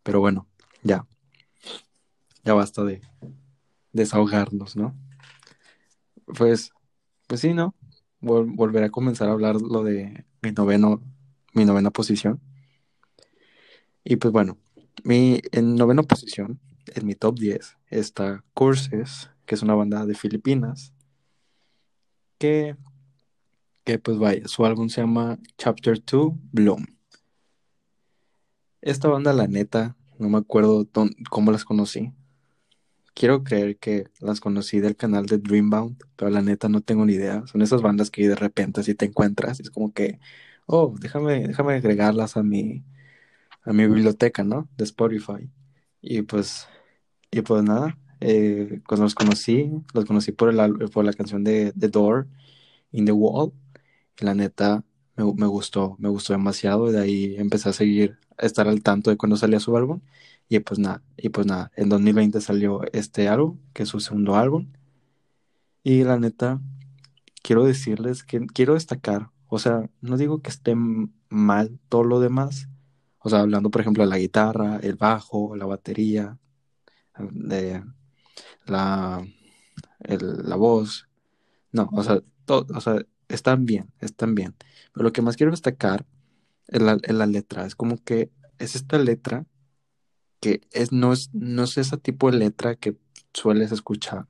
Pero 0.03 0.19
bueno, 0.21 0.47
ya, 0.83 1.05
ya 2.43 2.53
basta 2.53 2.83
de 2.83 3.01
desahogarnos, 3.93 4.75
¿no? 4.75 4.95
Pues, 6.25 6.71
pues 7.27 7.41
sí, 7.41 7.53
¿no? 7.53 7.75
Vol- 8.21 8.55
volveré 8.55 8.87
a 8.87 8.91
comenzar 8.91 9.29
a 9.29 9.33
hablar 9.33 9.57
lo 9.61 9.83
de 9.83 10.25
mi 10.41 10.51
noveno, 10.51 11.01
mi 11.53 11.65
novena 11.65 11.91
posición. 11.91 12.41
Y 14.03 14.15
pues 14.17 14.31
bueno, 14.31 14.57
mi, 15.03 15.41
en 15.51 15.75
novena 15.75 16.03
posición, 16.03 16.59
en 16.95 17.05
mi 17.05 17.15
top 17.15 17.39
10, 17.39 17.77
está 17.89 18.43
Curses, 18.53 19.29
que 19.45 19.55
es 19.55 19.61
una 19.61 19.75
banda 19.75 20.05
de 20.05 20.15
Filipinas, 20.15 20.93
que, 22.39 22.75
que 23.83 23.99
pues 23.99 24.17
vaya, 24.17 24.47
su 24.47 24.65
álbum 24.65 24.87
se 24.87 25.01
llama 25.01 25.37
Chapter 25.57 26.01
2 26.05 26.31
Bloom. 26.53 26.85
Esta 28.81 29.07
banda, 29.07 29.31
la 29.31 29.47
neta, 29.47 29.95
no 30.17 30.27
me 30.27 30.37
acuerdo 30.37 30.85
cómo 31.29 31.53
las 31.53 31.63
conocí. 31.63 32.11
Quiero 33.19 33.43
creer 33.45 33.79
que 33.79 34.05
las 34.21 34.41
conocí 34.41 34.81
del 34.81 34.97
canal 34.97 35.27
de 35.27 35.39
Dreambound, 35.39 36.03
pero 36.17 36.31
la 36.31 36.43
neta 36.43 36.69
no 36.69 36.81
tengo 36.81 37.05
ni 37.05 37.15
idea. 37.15 37.45
Son 37.47 37.61
esas 37.63 37.83
bandas 37.83 38.11
que 38.11 38.29
de 38.29 38.35
repente 38.37 38.83
si 38.83 38.95
te 38.95 39.05
encuentras, 39.07 39.61
es 39.61 39.71
como 39.71 39.93
que, 39.93 40.19
oh, 40.67 40.95
déjame, 41.01 41.47
déjame 41.49 41.75
agregarlas 41.75 42.37
a 42.37 42.43
mi, 42.43 42.85
a 43.63 43.73
mi 43.73 43.85
biblioteca, 43.87 44.43
¿no? 44.43 44.69
De 44.77 44.83
Spotify. 44.85 45.49
Y 46.01 46.23
pues, 46.23 46.67
y 47.31 47.41
pues 47.41 47.63
nada, 47.63 47.97
eh, 48.21 48.81
cuando 48.87 49.05
los 49.05 49.15
conocí, 49.15 49.71
los 49.93 50.05
conocí 50.05 50.31
por, 50.33 50.49
el, 50.49 50.89
por 50.91 51.05
la 51.05 51.13
canción 51.13 51.43
de 51.43 51.73
The 51.79 51.89
Door, 51.89 52.27
In 52.91 53.05
the 53.05 53.13
Wall. 53.13 53.53
Y 54.19 54.25
la 54.25 54.33
neta, 54.35 54.83
me, 55.15 55.25
me 55.35 55.47
gustó, 55.47 55.95
me 55.99 56.09
gustó 56.09 56.33
demasiado. 56.33 56.89
Y 56.89 56.93
de 56.93 57.01
ahí 57.01 57.35
empecé 57.37 57.69
a 57.69 57.73
seguir, 57.73 58.19
a 58.37 58.45
estar 58.45 58.67
al 58.67 58.83
tanto 58.83 59.09
de 59.11 59.17
cuando 59.17 59.37
salía 59.37 59.59
su 59.59 59.75
álbum. 59.77 60.01
Y 60.49 60.59
pues 60.59 60.79
nada, 60.79 61.03
y 61.15 61.29
pues 61.29 61.45
nada, 61.45 61.71
en 61.75 61.89
2020 61.89 62.41
salió 62.41 62.81
este 62.91 63.27
álbum, 63.27 63.59
que 63.71 63.83
es 63.83 63.89
su 63.89 63.99
segundo 63.99 64.35
álbum. 64.35 64.71
Y 65.83 66.03
la 66.03 66.17
neta, 66.17 66.59
quiero 67.43 67.63
decirles 67.65 68.23
que 68.23 68.45
quiero 68.47 68.73
destacar, 68.73 69.29
o 69.47 69.59
sea, 69.59 69.89
no 70.01 70.17
digo 70.17 70.41
que 70.41 70.49
esté 70.49 70.75
mal 71.29 71.79
todo 71.87 72.03
lo 72.03 72.19
demás, 72.19 72.67
o 73.19 73.29
sea, 73.29 73.41
hablando 73.41 73.69
por 73.69 73.81
ejemplo 73.81 74.03
de 74.03 74.09
la 74.09 74.17
guitarra, 74.17 74.77
el 74.81 74.95
bajo, 74.95 75.55
la 75.55 75.65
batería, 75.67 76.39
de 77.31 77.83
la, 78.65 79.25
la 79.99 80.55
voz, 80.55 81.07
no, 81.71 81.89
o 81.93 82.03
sea, 82.03 82.21
todo, 82.45 82.65
o 82.75 82.81
sea, 82.81 83.05
están 83.27 83.65
bien, 83.65 83.91
están 83.99 84.33
bien. 84.33 84.55
Pero 84.93 85.03
lo 85.03 85.13
que 85.13 85.21
más 85.21 85.35
quiero 85.37 85.51
destacar 85.51 86.07
es 86.67 86.81
la, 86.81 86.97
es 87.03 87.13
la 87.13 87.27
letra, 87.27 87.65
es 87.67 87.75
como 87.75 87.97
que 88.03 88.31
es 88.57 88.75
esta 88.75 88.97
letra 88.97 89.45
que 90.39 90.61
es, 90.71 90.91
no, 90.91 91.13
es, 91.13 91.29
no 91.33 91.63
es 91.63 91.77
ese 91.77 91.97
tipo 91.97 92.31
de 92.31 92.37
letra 92.37 92.75
que 92.75 92.97
sueles 93.33 93.71
escuchar 93.71 94.27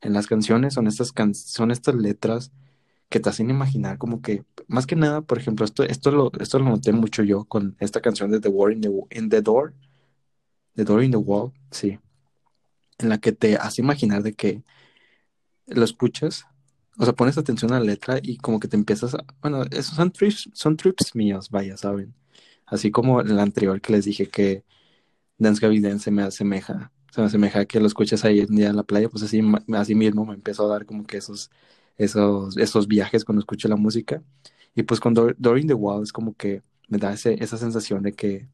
en 0.00 0.12
las 0.12 0.26
canciones, 0.26 0.74
son 0.74 0.86
estas, 0.86 1.12
can 1.12 1.34
son 1.34 1.70
estas 1.70 1.94
letras 1.94 2.52
que 3.08 3.20
te 3.20 3.28
hacen 3.28 3.50
imaginar 3.50 3.98
como 3.98 4.22
que, 4.22 4.44
más 4.68 4.86
que 4.86 4.96
nada, 4.96 5.20
por 5.22 5.38
ejemplo, 5.38 5.64
esto, 5.64 5.82
esto, 5.82 6.10
lo, 6.12 6.32
esto 6.40 6.58
lo 6.58 6.66
noté 6.66 6.92
mucho 6.92 7.22
yo 7.22 7.44
con 7.44 7.76
esta 7.80 8.00
canción 8.00 8.30
de 8.30 8.40
The 8.40 8.48
War 8.48 8.72
in 8.72 8.80
the, 8.80 8.90
in 9.10 9.28
the 9.28 9.42
Door, 9.42 9.74
The 10.74 10.84
Door 10.84 11.04
in 11.04 11.10
the 11.10 11.16
Wall, 11.18 11.52
sí, 11.70 11.98
en 12.98 13.08
la 13.08 13.18
que 13.18 13.32
te 13.32 13.56
hace 13.56 13.82
imaginar 13.82 14.22
de 14.22 14.34
que 14.34 14.62
lo 15.66 15.84
escuchas, 15.84 16.46
o 16.98 17.04
sea, 17.04 17.14
pones 17.14 17.38
atención 17.38 17.72
a 17.72 17.80
la 17.80 17.86
letra 17.86 18.18
y 18.22 18.36
como 18.38 18.60
que 18.60 18.68
te 18.68 18.76
empiezas 18.76 19.14
a, 19.14 19.24
bueno, 19.42 19.64
esos 19.70 19.96
son 19.96 20.10
trips, 20.12 20.50
son 20.52 20.76
trips 20.76 21.14
míos, 21.14 21.50
vaya, 21.50 21.76
¿saben? 21.76 22.14
Así 22.66 22.90
como 22.90 23.20
el 23.20 23.38
anterior 23.38 23.80
que 23.80 23.92
les 23.92 24.04
dije 24.04 24.28
que 24.28 24.64
Dance 25.40 25.80
Dance 25.80 26.04
se 26.04 26.10
me 26.10 26.22
asemeja, 26.22 26.92
se 27.10 27.20
me 27.20 27.26
asemeja 27.26 27.64
que 27.66 27.80
lo 27.80 27.86
escuches 27.86 28.24
ahí 28.24 28.40
un 28.40 28.56
día 28.56 28.68
en 28.70 28.76
la 28.76 28.84
playa, 28.84 29.08
pues 29.08 29.24
así, 29.24 29.42
mismo 29.94 30.26
me 30.26 30.34
empezó 30.34 30.66
a 30.66 30.68
dar 30.68 30.86
como 30.86 31.04
que 31.06 31.16
esos, 31.18 31.50
esos, 31.96 32.56
esos 32.56 32.86
viajes 32.88 33.24
cuando 33.24 33.40
escucho 33.40 33.68
la 33.68 33.76
música. 33.76 34.22
Y 34.74 34.84
pues 34.84 35.00
con 35.00 35.14
During 35.14 35.66
the 35.68 35.74
Wall 35.74 36.02
es 36.04 36.12
como 36.12 36.34
que 36.34 36.62
me 36.88 36.98
da 36.98 37.12
ese, 37.12 37.42
esa 37.42 37.56
sensación 37.58 38.02
de 38.02 38.12
que, 38.14 38.48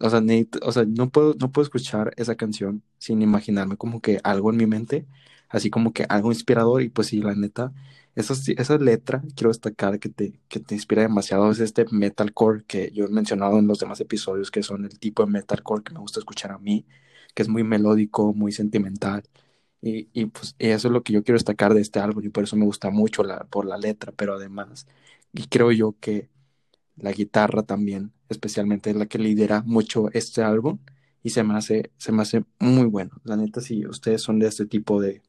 o 0.00 0.08
sea, 0.10 0.22
o 0.62 0.72
sea, 0.72 0.84
no, 0.86 1.10
puedo, 1.10 1.34
no 1.38 1.52
puedo 1.52 1.64
escuchar 1.64 2.12
esa 2.16 2.34
canción 2.36 2.82
sin 2.98 3.22
imaginarme 3.22 3.76
como 3.76 4.00
que 4.00 4.20
algo 4.24 4.50
en 4.50 4.56
mi 4.56 4.66
mente, 4.66 5.06
así 5.48 5.70
como 5.70 5.92
que 5.92 6.04
algo 6.08 6.32
inspirador 6.32 6.82
y 6.82 6.88
pues 6.88 7.08
sí, 7.08 7.20
la 7.20 7.34
neta, 7.34 7.72
esa, 8.20 8.34
esa 8.56 8.78
letra 8.78 9.22
quiero 9.36 9.50
destacar 9.50 9.98
que 10.00 10.08
te, 10.08 10.40
que 10.48 10.60
te 10.60 10.74
inspira 10.74 11.02
demasiado, 11.02 11.50
es 11.50 11.60
este 11.60 11.84
metalcore 11.90 12.64
que 12.66 12.90
yo 12.92 13.06
he 13.06 13.08
mencionado 13.08 13.58
en 13.58 13.66
los 13.66 13.80
demás 13.80 14.00
episodios, 14.00 14.50
que 14.50 14.62
son 14.62 14.84
el 14.84 14.98
tipo 14.98 15.24
de 15.24 15.30
metalcore 15.32 15.82
que 15.82 15.92
me 15.94 16.00
gusta 16.00 16.20
escuchar 16.20 16.52
a 16.52 16.58
mí, 16.58 16.86
que 17.34 17.42
es 17.42 17.48
muy 17.48 17.64
melódico, 17.64 18.32
muy 18.34 18.52
sentimental. 18.52 19.22
Y, 19.82 20.08
y 20.12 20.26
pues 20.26 20.54
eso 20.58 20.88
es 20.88 20.92
lo 20.92 21.02
que 21.02 21.12
yo 21.14 21.24
quiero 21.24 21.36
destacar 21.36 21.74
de 21.74 21.80
este 21.80 22.00
álbum 22.00 22.24
y 22.24 22.28
por 22.28 22.44
eso 22.44 22.56
me 22.56 22.66
gusta 22.66 22.90
mucho 22.90 23.24
la, 23.24 23.44
por 23.44 23.66
la 23.66 23.78
letra, 23.78 24.12
pero 24.12 24.34
además, 24.34 24.86
y 25.32 25.46
creo 25.48 25.72
yo 25.72 25.96
que 26.00 26.28
la 26.96 27.12
guitarra 27.12 27.62
también, 27.64 28.12
especialmente 28.28 28.90
es 28.90 28.96
la 28.96 29.06
que 29.06 29.18
lidera 29.18 29.62
mucho 29.62 30.10
este 30.12 30.42
álbum 30.42 30.78
y 31.22 31.30
se 31.30 31.42
me 31.44 31.54
hace, 31.56 31.92
se 31.98 32.12
me 32.12 32.22
hace 32.22 32.44
muy 32.58 32.86
bueno. 32.86 33.12
La 33.24 33.36
neta, 33.36 33.60
si 33.60 33.86
ustedes 33.86 34.22
son 34.22 34.38
de 34.38 34.48
este 34.48 34.66
tipo 34.66 35.00
de, 35.00 35.22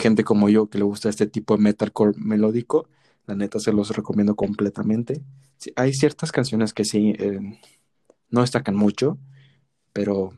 gente 0.00 0.24
como 0.24 0.48
yo 0.48 0.68
que 0.68 0.78
le 0.78 0.84
gusta 0.84 1.08
este 1.08 1.26
tipo 1.26 1.56
de 1.56 1.62
metalcore 1.62 2.18
melódico, 2.18 2.88
la 3.26 3.34
neta 3.34 3.60
se 3.60 3.72
los 3.72 3.94
recomiendo 3.94 4.36
completamente. 4.36 5.22
Hay 5.76 5.92
ciertas 5.92 6.32
canciones 6.32 6.72
que 6.72 6.84
sí 6.84 7.14
eh, 7.18 7.40
no 8.30 8.40
destacan 8.40 8.76
mucho, 8.76 9.18
pero 9.92 10.32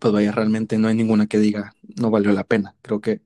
pues 0.00 0.12
vaya, 0.12 0.32
realmente 0.32 0.78
no 0.78 0.88
hay 0.88 0.96
ninguna 0.96 1.26
que 1.26 1.38
diga 1.38 1.74
no 2.00 2.10
valió 2.10 2.32
la 2.32 2.44
pena. 2.44 2.74
Creo 2.82 3.00
que 3.00 3.22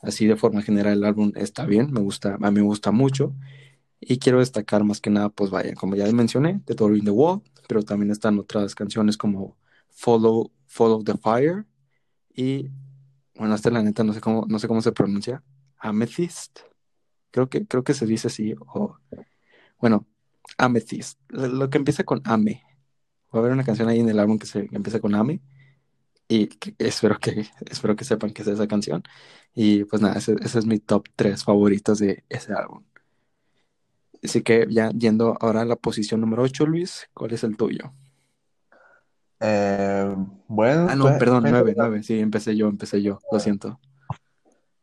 así 0.00 0.26
de 0.26 0.36
forma 0.36 0.62
general 0.62 0.98
el 0.98 1.04
álbum 1.04 1.32
está 1.36 1.64
bien, 1.66 1.92
me 1.92 2.00
gusta, 2.00 2.34
a 2.40 2.50
mí 2.50 2.60
me 2.60 2.62
gusta 2.62 2.90
mucho. 2.90 3.34
Y 4.00 4.18
quiero 4.18 4.38
destacar 4.40 4.84
más 4.84 5.00
que 5.00 5.10
nada, 5.10 5.28
pues 5.28 5.50
vaya, 5.50 5.74
como 5.74 5.94
ya 5.96 6.10
mencioné, 6.12 6.60
The 6.64 6.74
Door 6.74 6.96
in 6.96 7.04
the 7.04 7.10
Wall, 7.10 7.42
pero 7.68 7.82
también 7.82 8.10
están 8.10 8.38
otras 8.38 8.74
canciones 8.74 9.16
como 9.16 9.56
Follow, 9.90 10.50
Follow 10.66 11.04
the 11.04 11.16
Fire 11.18 11.66
y 12.34 12.70
bueno, 13.40 13.54
hasta 13.54 13.70
la 13.70 13.82
neta 13.82 14.04
no 14.04 14.12
sé 14.12 14.20
cómo, 14.20 14.44
no 14.46 14.58
sé 14.58 14.68
cómo 14.68 14.82
se 14.82 14.92
pronuncia, 14.92 15.42
Amethyst, 15.78 16.60
creo 17.30 17.48
que, 17.48 17.66
creo 17.66 17.82
que 17.82 17.94
se 17.94 18.04
dice 18.04 18.28
así, 18.28 18.54
o 18.66 18.98
bueno, 19.78 20.06
Amethyst, 20.58 21.18
lo 21.30 21.70
que 21.70 21.78
empieza 21.78 22.04
con 22.04 22.20
Ame. 22.24 22.62
Va 23.34 23.38
a 23.38 23.42
haber 23.42 23.52
una 23.52 23.64
canción 23.64 23.88
ahí 23.88 24.00
en 24.00 24.10
el 24.10 24.18
álbum 24.18 24.38
que, 24.38 24.46
se, 24.46 24.68
empieza 24.72 25.00
con 25.00 25.14
Ame 25.14 25.40
y 26.28 26.50
espero 26.78 27.18
que, 27.18 27.46
espero 27.70 27.96
que 27.96 28.04
sepan 28.04 28.32
que 28.32 28.42
es 28.42 28.48
esa 28.48 28.68
canción. 28.68 29.02
Y 29.54 29.84
pues 29.84 30.02
nada, 30.02 30.16
ese, 30.18 30.36
ese 30.42 30.58
es 30.58 30.66
mi 30.66 30.78
top 30.78 31.08
3 31.16 31.42
favoritos 31.42 31.98
de 32.00 32.24
ese 32.28 32.52
álbum. 32.52 32.84
Así 34.22 34.42
que 34.42 34.66
ya 34.68 34.90
yendo 34.90 35.38
ahora 35.40 35.62
a 35.62 35.64
la 35.64 35.76
posición 35.76 36.20
número 36.20 36.42
8, 36.42 36.66
Luis, 36.66 37.08
¿cuál 37.14 37.32
es 37.32 37.42
el 37.42 37.56
tuyo? 37.56 37.94
Eh, 39.40 40.14
bueno. 40.46 40.86
Ah, 40.90 40.94
no, 40.94 41.04
pues, 41.04 41.18
perdón, 41.18 41.44
nueve, 41.48 41.74
nueve. 41.76 42.02
Sí, 42.02 42.20
empecé 42.20 42.56
yo, 42.56 42.68
empecé 42.68 43.02
yo. 43.02 43.18
Lo 43.32 43.40
siento. 43.40 43.80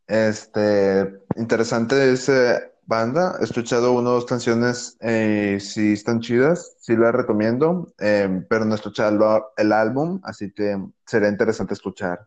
Este, 0.07 1.21
interesante 1.35 2.11
esa 2.11 2.61
banda. 2.87 3.37
He 3.39 3.43
escuchado 3.43 3.91
una 3.91 4.09
o 4.09 4.13
dos 4.13 4.25
canciones, 4.25 4.97
eh, 5.01 5.59
si 5.59 5.93
están 5.93 6.21
chidas, 6.21 6.75
sí 6.79 6.95
las 6.95 7.13
recomiendo, 7.13 7.93
eh, 7.99 8.43
pero 8.49 8.65
no 8.65 8.73
he 8.73 8.75
escuchado 8.75 9.51
el 9.57 9.71
álbum, 9.71 10.19
así 10.23 10.51
que 10.51 10.81
sería 11.05 11.29
interesante 11.29 11.73
escuchar. 11.73 12.25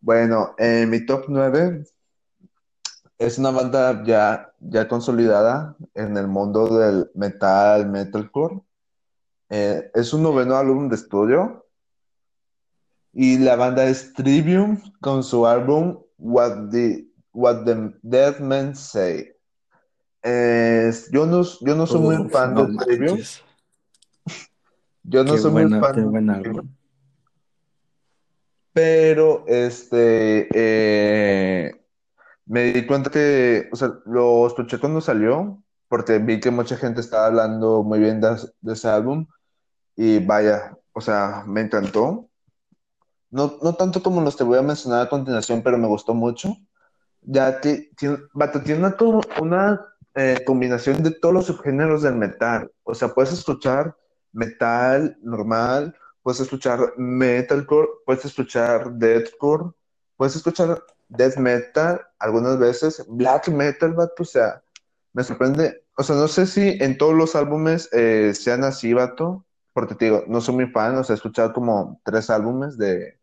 Bueno, 0.00 0.54
en 0.58 0.88
mi 0.90 1.04
top 1.04 1.24
9 1.28 1.84
es 3.18 3.38
una 3.38 3.50
banda 3.50 4.04
ya, 4.04 4.52
ya 4.60 4.86
consolidada 4.86 5.74
en 5.94 6.16
el 6.16 6.28
mundo 6.28 6.78
del 6.78 7.10
metal, 7.14 7.88
metalcore. 7.88 8.60
Eh, 9.50 9.90
es 9.94 10.12
un 10.12 10.22
noveno 10.22 10.56
álbum 10.56 10.88
de 10.88 10.96
estudio. 10.96 11.66
Y 13.12 13.38
la 13.38 13.56
banda 13.56 13.86
es 13.86 14.12
Trivium 14.12 14.78
con 15.00 15.22
su 15.22 15.46
álbum 15.46 15.98
What 16.18 16.70
the, 16.70 17.06
What 17.32 17.64
the 17.64 17.94
Dead 18.02 18.40
Men 18.40 18.76
Say. 18.76 19.32
yo, 20.22 21.26
no, 21.26 21.42
yo 21.42 21.74
no 21.74 21.86
soy 21.86 22.00
muy 22.00 22.28
fan 22.28 22.54
de 22.54 22.84
Trivium. 22.84 23.18
Yo 25.08 25.22
no 25.22 25.38
soy 25.38 25.52
muy 25.52 25.80
fan 25.80 26.12
de 26.12 26.62
Pero 28.72 29.44
este 29.46 30.48
eh, 30.52 31.80
me 32.46 32.72
di 32.72 32.86
cuenta 32.86 33.10
que, 33.10 33.68
o 33.72 33.76
sea, 33.76 33.92
lo 34.04 34.46
escuché 34.46 34.78
cuando 34.78 35.00
salió, 35.00 35.62
porque 35.88 36.18
vi 36.18 36.40
que 36.40 36.50
mucha 36.50 36.76
gente 36.76 37.00
estaba 37.00 37.26
hablando 37.26 37.82
muy 37.82 37.98
bien 37.98 38.20
de 38.20 38.72
ese 38.72 38.88
álbum. 38.88 39.26
Y 39.96 40.18
vaya, 40.24 40.76
o 40.92 41.00
sea, 41.00 41.44
me 41.46 41.62
encantó. 41.62 42.28
No, 43.30 43.58
no 43.62 43.74
tanto 43.74 44.02
como 44.02 44.20
los 44.20 44.36
te 44.36 44.44
voy 44.44 44.58
a 44.58 44.62
mencionar 44.62 45.06
a 45.06 45.08
continuación, 45.08 45.62
pero 45.62 45.78
me 45.78 45.88
gustó 45.88 46.14
mucho. 46.14 46.56
Ya 47.22 47.60
que 47.60 47.90
tiene, 47.96 48.18
tiene 48.64 48.86
una, 48.86 48.96
una 49.40 49.86
eh, 50.14 50.42
combinación 50.46 51.02
de 51.02 51.10
todos 51.12 51.34
los 51.34 51.46
subgéneros 51.46 52.02
del 52.02 52.16
metal. 52.16 52.70
O 52.84 52.94
sea, 52.94 53.08
puedes 53.08 53.32
escuchar 53.32 53.96
metal 54.32 55.16
normal, 55.22 55.96
puedes 56.22 56.40
escuchar 56.40 56.92
metalcore, 56.96 57.88
puedes 58.04 58.24
escuchar 58.24 58.92
deathcore, 58.92 59.72
puedes 60.16 60.36
escuchar 60.36 60.82
death 61.08 61.36
metal 61.36 62.00
algunas 62.18 62.58
veces, 62.58 63.04
black 63.08 63.48
metal, 63.48 63.92
vato, 63.94 64.22
o 64.22 64.26
sea, 64.26 64.62
me 65.16 65.24
sorprende. 65.24 65.82
O 65.96 66.02
sea, 66.02 66.14
no 66.14 66.28
sé 66.28 66.46
si 66.46 66.76
en 66.78 66.98
todos 66.98 67.14
los 67.14 67.34
álbumes 67.36 67.88
eh, 67.92 68.34
sean 68.34 68.64
así, 68.64 68.92
vato, 68.92 69.46
porque 69.72 69.94
te 69.94 70.04
digo, 70.04 70.24
no 70.28 70.42
soy 70.42 70.56
muy 70.56 70.66
fan, 70.66 70.94
o 70.98 71.04
sea, 71.04 71.14
he 71.14 71.16
escuchado 71.16 71.54
como 71.54 72.00
tres 72.04 72.28
álbumes 72.28 72.76
de, 72.76 73.18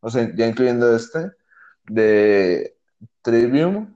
o 0.00 0.08
sea, 0.08 0.34
ya 0.34 0.46
incluyendo 0.46 0.96
este, 0.96 1.30
de 1.88 2.78
Trivium, 3.20 3.94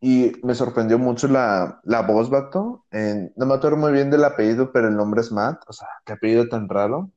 y 0.00 0.32
me 0.42 0.54
sorprendió 0.56 0.98
mucho 0.98 1.28
la, 1.28 1.80
la 1.84 2.02
voz, 2.02 2.28
vato. 2.28 2.84
no 2.90 3.46
me 3.46 3.54
acuerdo 3.54 3.76
muy 3.76 3.92
bien 3.92 4.10
del 4.10 4.24
apellido, 4.24 4.72
pero 4.72 4.88
el 4.88 4.96
nombre 4.96 5.20
es 5.20 5.30
Matt, 5.30 5.62
o 5.68 5.72
sea, 5.72 5.86
qué 6.04 6.14
apellido 6.14 6.48
tan 6.48 6.68
raro. 6.68 7.10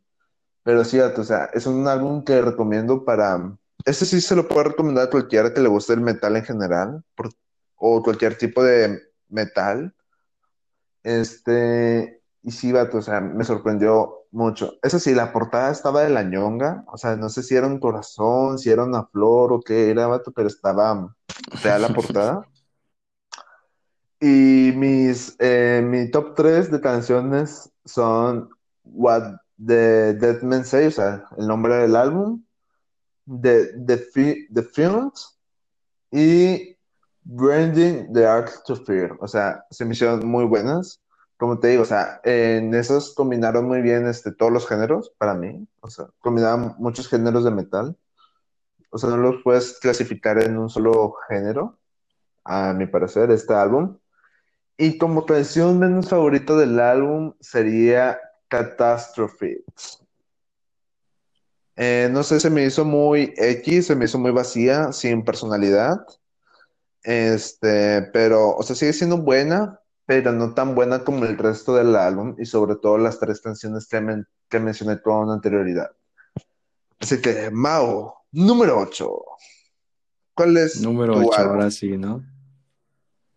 Pero 0.63 0.85
sí, 0.85 0.99
o 0.99 1.23
sea, 1.23 1.45
es 1.53 1.65
un 1.65 1.87
álbum 1.87 2.23
que 2.23 2.41
recomiendo 2.41 3.03
para, 3.03 3.57
este 3.85 4.05
sí 4.05 4.21
se 4.21 4.35
lo 4.35 4.47
puedo 4.47 4.65
recomendar 4.65 5.07
a 5.07 5.09
cualquiera 5.09 5.51
que 5.51 5.61
le 5.61 5.69
guste 5.69 5.93
el 5.93 6.01
metal 6.01 6.35
en 6.35 6.45
general, 6.45 7.03
o 7.75 8.03
cualquier 8.03 8.37
tipo 8.37 8.63
de 8.63 9.06
metal. 9.29 9.93
Este, 11.03 12.21
y 12.43 12.51
sí, 12.51 12.71
vato, 12.71 12.97
o 12.97 13.01
sea, 13.01 13.21
me 13.21 13.43
sorprendió 13.43 14.25
mucho. 14.31 14.73
Eso 14.81 14.99
sí, 14.99 15.13
la 15.13 15.31
portada 15.31 15.71
estaba 15.71 16.03
de 16.03 16.09
la 16.09 16.23
ñonga, 16.23 16.83
o 16.87 16.97
sea, 16.97 17.15
no 17.15 17.29
sé 17.29 17.43
si 17.43 17.55
era 17.55 17.67
un 17.67 17.79
corazón, 17.79 18.59
si 18.59 18.69
era 18.69 18.83
una 18.83 19.05
flor 19.05 19.53
o 19.53 19.59
qué 19.59 19.89
era, 19.89 20.07
vato, 20.07 20.31
pero 20.31 20.47
estaba 20.47 21.15
fea 21.61 21.79
la 21.79 21.89
portada. 21.89 22.41
Y 24.19 24.71
mis, 24.75 25.35
eh, 25.37 25.79
mi 25.85 26.09
top 26.09 26.33
3 26.33 26.71
de 26.71 26.81
canciones 26.81 27.71
son 27.85 28.49
What 28.83 29.35
the 29.63 30.15
Dead 30.15 30.41
Men 30.41 30.65
Say, 30.65 30.87
o 30.87 30.91
sea, 30.91 31.25
el 31.37 31.47
nombre 31.47 31.75
del 31.75 31.95
álbum, 31.95 32.43
The, 33.27 33.73
the, 33.85 34.47
the 34.51 34.63
Films 34.63 35.37
y 36.09 36.76
Branding 37.29 38.13
the 38.13 38.25
Art 38.25 38.49
to 38.65 38.75
Fear. 38.75 39.17
O 39.19 39.27
sea, 39.27 39.65
se 39.69 39.83
me 39.83 39.93
hicieron 39.93 40.25
muy 40.25 40.45
buenas. 40.45 41.01
Como 41.35 41.59
te 41.59 41.67
digo, 41.67 41.83
o 41.83 41.85
sea, 41.85 42.21
en 42.23 42.73
esos 42.73 43.13
combinaron 43.13 43.67
muy 43.67 43.81
bien 43.81 44.07
este, 44.07 44.31
todos 44.31 44.51
los 44.51 44.67
géneros 44.67 45.11
para 45.17 45.33
mí. 45.33 45.67
O 45.81 45.89
sea, 45.89 46.07
combinaban 46.19 46.75
muchos 46.79 47.09
géneros 47.09 47.43
de 47.43 47.51
metal. 47.51 47.97
O 48.89 48.97
sea, 48.97 49.09
no 49.09 49.17
los 49.17 49.43
puedes 49.43 49.77
clasificar 49.79 50.41
en 50.41 50.57
un 50.57 50.69
solo 50.69 51.15
género, 51.27 51.77
a 52.45 52.73
mi 52.73 52.87
parecer, 52.87 53.29
este 53.31 53.53
álbum. 53.53 53.97
Y 54.77 54.97
como 54.97 55.25
canción 55.25 55.79
menos 55.79 56.09
favorita 56.09 56.55
del 56.55 56.79
álbum 56.79 57.33
sería 57.41 58.19
Catastrophe. 58.47 59.65
Eh, 61.75 62.09
no 62.09 62.23
sé, 62.23 62.39
se 62.39 62.49
me 62.49 62.63
hizo 62.63 62.85
muy 62.85 63.33
X, 63.35 63.87
se 63.87 63.95
me 63.97 64.05
hizo 64.05 64.17
muy 64.17 64.31
vacía, 64.31 64.93
sin 64.93 65.25
personalidad. 65.25 66.05
Este, 67.07 68.01
pero, 68.11 68.55
o 68.57 68.63
sea, 68.63 68.75
sigue 68.75 68.91
siendo 68.91 69.17
buena, 69.19 69.79
pero 70.05 70.33
no 70.33 70.53
tan 70.53 70.75
buena 70.75 71.05
como 71.05 71.23
el 71.25 71.37
resto 71.37 71.75
del 71.75 71.95
álbum 71.95 72.35
y 72.37 72.45
sobre 72.45 72.75
todo 72.75 72.97
las 72.97 73.17
tres 73.19 73.39
canciones 73.39 73.87
que, 73.87 74.01
men- 74.01 74.27
que 74.49 74.59
mencioné 74.59 75.01
con 75.01 75.29
anterioridad. 75.31 75.91
Así 76.99 77.21
que, 77.21 77.49
Mao, 77.51 78.25
número 78.31 78.77
8. 78.79 79.23
¿Cuál 80.33 80.57
es 80.57 80.81
Número 80.81 81.13
tu 81.13 81.19
8, 81.19 81.33
álbum? 81.33 81.51
ahora 81.53 81.71
sí, 81.71 81.97
¿no? 81.97 82.23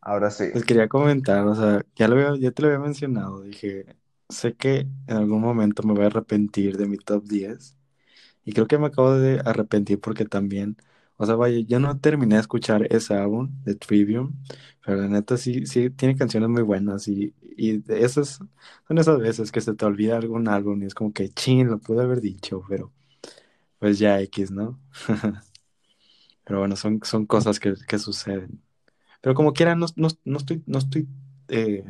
Ahora 0.00 0.30
sí. 0.30 0.46
Pues 0.52 0.64
quería 0.64 0.88
comentar, 0.88 1.46
o 1.46 1.54
sea, 1.54 1.84
ya 1.94 2.08
lo 2.08 2.14
había- 2.16 2.36
ya 2.40 2.50
te 2.50 2.62
lo 2.62 2.68
había 2.68 2.80
mencionado, 2.80 3.42
dije, 3.42 3.86
sé 4.28 4.54
que 4.56 4.88
en 5.06 5.16
algún 5.16 5.40
momento 5.40 5.82
me 5.84 5.92
voy 5.94 6.04
a 6.04 6.06
arrepentir 6.06 6.76
de 6.76 6.86
mi 6.86 6.96
top 6.96 7.24
10 7.24 7.76
y 8.44 8.52
creo 8.52 8.66
que 8.68 8.78
me 8.78 8.86
acabo 8.88 9.14
de 9.14 9.40
arrepentir 9.44 10.00
porque 10.00 10.24
también, 10.26 10.76
o 11.20 11.26
sea, 11.26 11.34
vaya, 11.34 11.60
yo 11.60 11.78
no 11.80 11.98
terminé 12.00 12.36
de 12.36 12.40
escuchar 12.40 12.86
ese 12.90 13.12
álbum 13.12 13.50
de 13.64 13.74
Trivium, 13.74 14.32
pero 14.82 15.02
la 15.02 15.08
neta 15.08 15.36
sí, 15.36 15.66
sí 15.66 15.90
tiene 15.90 16.16
canciones 16.16 16.48
muy 16.48 16.62
buenas 16.62 17.08
y, 17.08 17.34
y 17.58 17.82
esas 17.92 18.40
son 18.88 18.98
esas 18.98 19.18
veces 19.18 19.52
que 19.52 19.60
se 19.60 19.74
te 19.74 19.84
olvida 19.84 20.16
algún 20.16 20.48
álbum 20.48 20.82
y 20.82 20.86
es 20.86 20.94
como 20.94 21.12
que, 21.12 21.28
chin, 21.28 21.68
lo 21.68 21.78
pude 21.78 22.02
haber 22.02 22.22
dicho, 22.22 22.64
pero 22.70 22.90
pues 23.78 23.98
ya 23.98 24.18
X, 24.22 24.50
¿no? 24.50 24.80
Pero 26.44 26.58
bueno, 26.60 26.74
son, 26.74 27.00
son 27.04 27.26
cosas 27.26 27.60
que, 27.60 27.74
que 27.86 27.98
suceden. 27.98 28.62
Pero 29.20 29.34
como 29.34 29.52
quiera, 29.52 29.74
no, 29.76 29.86
no, 29.96 30.08
no 30.24 30.38
estoy, 30.38 30.62
no 30.66 30.78
estoy, 30.78 31.06
eh, 31.48 31.84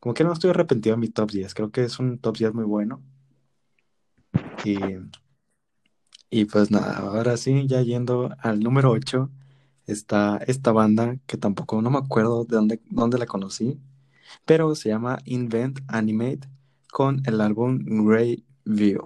como 0.00 0.12
quiera, 0.14 0.28
no 0.28 0.34
estoy 0.34 0.50
arrepentido 0.50 0.96
de 0.96 1.00
mi 1.00 1.08
top 1.08 1.30
10. 1.30 1.54
Creo 1.54 1.70
que 1.70 1.84
es 1.84 1.98
un 2.00 2.18
top 2.18 2.36
10 2.36 2.52
muy 2.54 2.64
bueno. 2.64 3.02
Y, 4.64 4.76
y 6.30 6.44
pues 6.46 6.70
nada, 6.70 6.98
ahora 6.98 7.36
sí, 7.36 7.66
ya 7.66 7.82
yendo 7.82 8.30
al 8.40 8.60
número 8.60 8.90
8, 8.90 9.30
está 9.86 10.38
esta 10.46 10.72
banda 10.72 11.16
que 11.26 11.36
tampoco 11.36 11.80
no 11.82 11.90
me 11.90 11.98
acuerdo 11.98 12.44
de 12.44 12.56
dónde, 12.56 12.80
dónde 12.90 13.18
la 13.18 13.26
conocí, 13.26 13.78
pero 14.44 14.74
se 14.74 14.88
llama 14.88 15.18
Invent 15.24 15.80
Animate 15.88 16.48
con 16.90 17.22
el 17.26 17.40
álbum 17.40 18.06
Grey 18.06 18.44
View. 18.64 19.02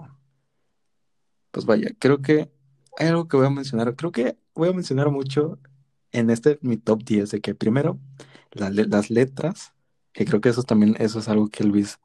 Pues 1.51 1.65
vaya, 1.65 1.91
creo 1.99 2.21
que 2.21 2.51
hay 2.97 3.07
algo 3.07 3.27
que 3.27 3.37
voy 3.37 3.47
a 3.47 3.49
mencionar. 3.49 3.95
Creo 3.95 4.11
que 4.11 4.37
voy 4.55 4.69
a 4.69 4.73
mencionar 4.73 5.11
mucho 5.11 5.59
en 6.11 6.29
este 6.29 6.57
mi 6.61 6.77
top 6.77 7.03
10 7.03 7.31
de 7.31 7.41
que 7.41 7.55
primero 7.55 7.99
las 8.53 9.09
letras, 9.09 9.73
que 10.13 10.25
creo 10.25 10.41
que 10.41 10.49
eso 10.49 10.63
también 10.63 10.95
eso 10.99 11.19
es 11.19 11.29
algo 11.29 11.49
que 11.49 11.63
Luis 11.63 11.99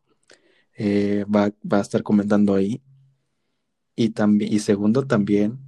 eh, 0.75 1.25
va, 1.25 1.53
va 1.71 1.79
a 1.79 1.83
estar 1.83 2.03
comentando 2.03 2.55
ahí. 2.55 2.83
Y 3.97 4.11
también, 4.11 4.53
y 4.53 4.59
segundo 4.61 5.07
también, 5.07 5.59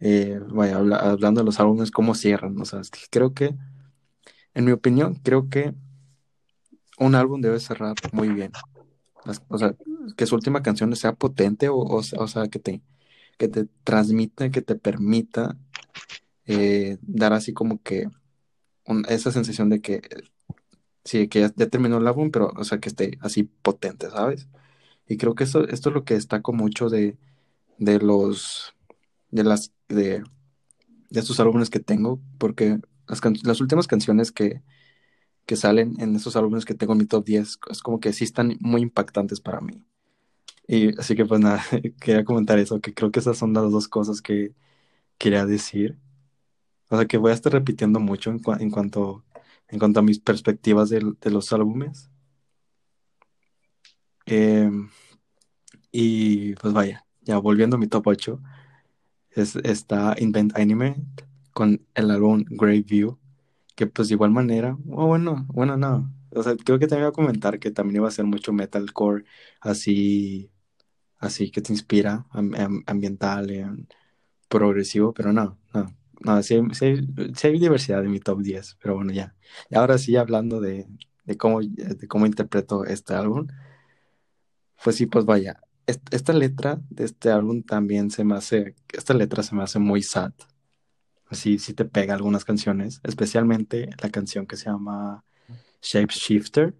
eh, 0.00 0.40
vaya, 0.50 0.76
habla- 0.78 0.96
hablando 0.98 1.40
de 1.42 1.44
los 1.44 1.60
álbumes, 1.60 1.90
cómo 1.90 2.14
cierran. 2.14 2.60
O 2.60 2.64
sea, 2.64 2.80
creo 3.10 3.34
que, 3.34 3.54
en 4.54 4.64
mi 4.64 4.72
opinión, 4.72 5.14
creo 5.22 5.48
que 5.48 5.74
un 6.98 7.14
álbum 7.14 7.40
debe 7.40 7.60
cerrar 7.60 7.94
muy 8.12 8.28
bien. 8.28 8.52
O 9.48 9.58
sea, 9.58 9.74
que 10.16 10.26
su 10.26 10.34
última 10.34 10.62
canción 10.62 10.94
sea 10.96 11.14
potente 11.14 11.68
o, 11.68 11.76
o, 11.78 12.02
sea, 12.02 12.48
que 12.48 12.58
te, 12.58 12.82
que 13.36 13.48
te 13.48 13.66
transmita, 13.84 14.50
que 14.50 14.62
te 14.62 14.74
permita 14.74 15.56
eh, 16.46 16.98
dar 17.02 17.32
así 17.34 17.52
como 17.52 17.82
que 17.82 18.08
esa 19.08 19.32
sensación 19.32 19.68
de 19.68 19.80
que 19.80 20.02
sí, 21.04 21.28
que 21.28 21.40
ya, 21.40 21.52
ya 21.56 21.68
terminó 21.68 21.98
el 21.98 22.06
álbum, 22.06 22.30
pero 22.30 22.52
o 22.56 22.64
sea 22.64 22.78
que 22.78 22.88
esté 22.88 23.18
así 23.20 23.44
potente, 23.44 24.10
¿sabes? 24.10 24.48
Y 25.08 25.16
creo 25.16 25.34
que 25.34 25.44
esto, 25.44 25.66
esto 25.68 25.90
es 25.90 25.94
lo 25.94 26.04
que 26.04 26.14
destaco 26.14 26.52
mucho 26.52 26.88
de, 26.88 27.16
de 27.78 27.98
los 28.00 28.74
de 29.30 29.44
las 29.44 29.72
de, 29.88 30.24
de 31.10 31.20
estos 31.20 31.40
álbumes 31.40 31.70
que 31.70 31.80
tengo, 31.80 32.20
porque 32.38 32.78
las, 33.08 33.20
las 33.44 33.60
últimas 33.60 33.86
canciones 33.88 34.32
que, 34.32 34.62
que 35.46 35.56
salen 35.56 35.94
en 36.00 36.16
esos 36.16 36.36
álbumes 36.36 36.64
que 36.64 36.74
tengo 36.74 36.92
en 36.94 36.98
mi 37.00 37.06
top 37.06 37.24
10 37.26 37.58
es 37.70 37.82
como 37.82 38.00
que 38.00 38.12
sí 38.12 38.24
están 38.24 38.56
muy 38.60 38.82
impactantes 38.82 39.40
para 39.40 39.60
mí. 39.60 39.84
Y 40.68 40.98
así 41.00 41.16
que 41.16 41.26
pues 41.26 41.40
nada, 41.40 41.62
quería 42.00 42.24
comentar 42.24 42.58
eso, 42.58 42.80
que 42.80 42.94
creo 42.94 43.10
que 43.10 43.20
esas 43.20 43.38
son 43.38 43.54
las 43.54 43.70
dos 43.72 43.88
cosas 43.88 44.22
que 44.22 44.54
quería 45.18 45.46
decir. 45.46 45.98
O 46.90 46.96
sea, 46.98 47.06
que 47.06 47.18
voy 47.18 47.30
a 47.32 47.34
estar 47.34 47.52
repitiendo 47.52 48.00
mucho 48.00 48.30
en, 48.30 48.40
cua- 48.40 48.60
en 48.60 48.70
cuanto, 48.70 49.24
en 49.68 49.78
cuanto 49.78 50.00
a 50.00 50.02
mis 50.02 50.20
perspectivas 50.20 50.90
del- 50.90 51.16
de, 51.20 51.30
los 51.30 51.52
álbumes. 51.52 52.10
Eh, 54.26 54.70
y 55.92 56.54
pues 56.56 56.72
vaya, 56.74 57.06
ya 57.28 57.38
volviendo 57.38 57.76
a 57.76 57.80
mi 57.80 57.88
top 57.88 58.08
8, 58.08 58.42
es, 59.30 59.56
está 59.56 60.14
Invent 60.18 60.56
Anime 60.58 60.96
con 61.52 61.86
el 61.94 62.10
álbum 62.10 62.44
Grey 62.50 62.82
View, 62.82 63.18
que 63.76 63.86
pues 63.86 64.08
de 64.08 64.14
igual 64.14 64.30
manera, 64.32 64.78
oh, 64.90 65.06
bueno, 65.08 65.46
bueno, 65.50 65.76
no. 65.76 66.12
O 66.32 66.42
sea, 66.42 66.56
creo 66.56 66.78
que 66.78 66.86
también 66.88 67.04
iba 67.04 67.10
a 67.10 67.12
comentar 67.12 67.58
que 67.60 67.70
también 67.72 67.96
iba 67.98 68.08
a 68.08 68.10
ser 68.12 68.24
mucho 68.26 68.52
metalcore, 68.52 69.24
así, 69.60 70.50
así 71.18 71.50
que 71.50 71.62
te 71.62 71.72
inspira, 71.72 72.26
am- 72.30 72.54
am- 72.56 72.84
ambiental, 72.86 73.50
em, 73.50 73.86
progresivo, 74.48 75.12
pero 75.14 75.32
no, 75.32 75.58
no, 75.74 75.86
no, 76.20 76.42
sí, 76.42 76.60
sí 76.72 76.96
sí 77.36 77.46
hay 77.48 77.58
diversidad 77.60 78.04
en 78.04 78.10
mi 78.12 78.20
top 78.20 78.40
10, 78.42 78.76
pero 78.82 78.96
bueno, 78.96 79.12
ya. 79.12 79.36
Y 79.70 79.76
ahora 79.76 79.98
sí, 79.98 80.16
hablando 80.16 80.60
de, 80.60 80.86
de 81.24 81.36
cómo, 81.38 81.60
de 81.62 82.08
cómo 82.08 82.26
interpreto 82.26 82.84
este 82.84 83.14
álbum, 83.14 83.48
pues 84.82 84.96
sí, 84.96 85.06
pues 85.06 85.24
vaya, 85.24 85.60
esta 86.10 86.32
letra 86.32 86.80
de 86.90 87.04
este 87.04 87.30
álbum 87.30 87.62
también 87.62 88.10
se 88.10 88.24
me 88.24 88.34
hace, 88.36 88.74
esta 88.92 89.14
letra 89.14 89.42
se 89.42 89.54
me 89.54 89.62
hace 89.62 89.78
muy 89.78 90.02
sad, 90.02 90.32
así 91.26 91.58
sí 91.58 91.74
te 91.74 91.84
pega 91.84 92.14
algunas 92.14 92.44
canciones, 92.44 93.00
especialmente 93.04 93.90
la 94.02 94.10
canción 94.10 94.46
que 94.46 94.56
se 94.56 94.66
llama 94.66 95.24
Shapeshifter, 95.82 96.74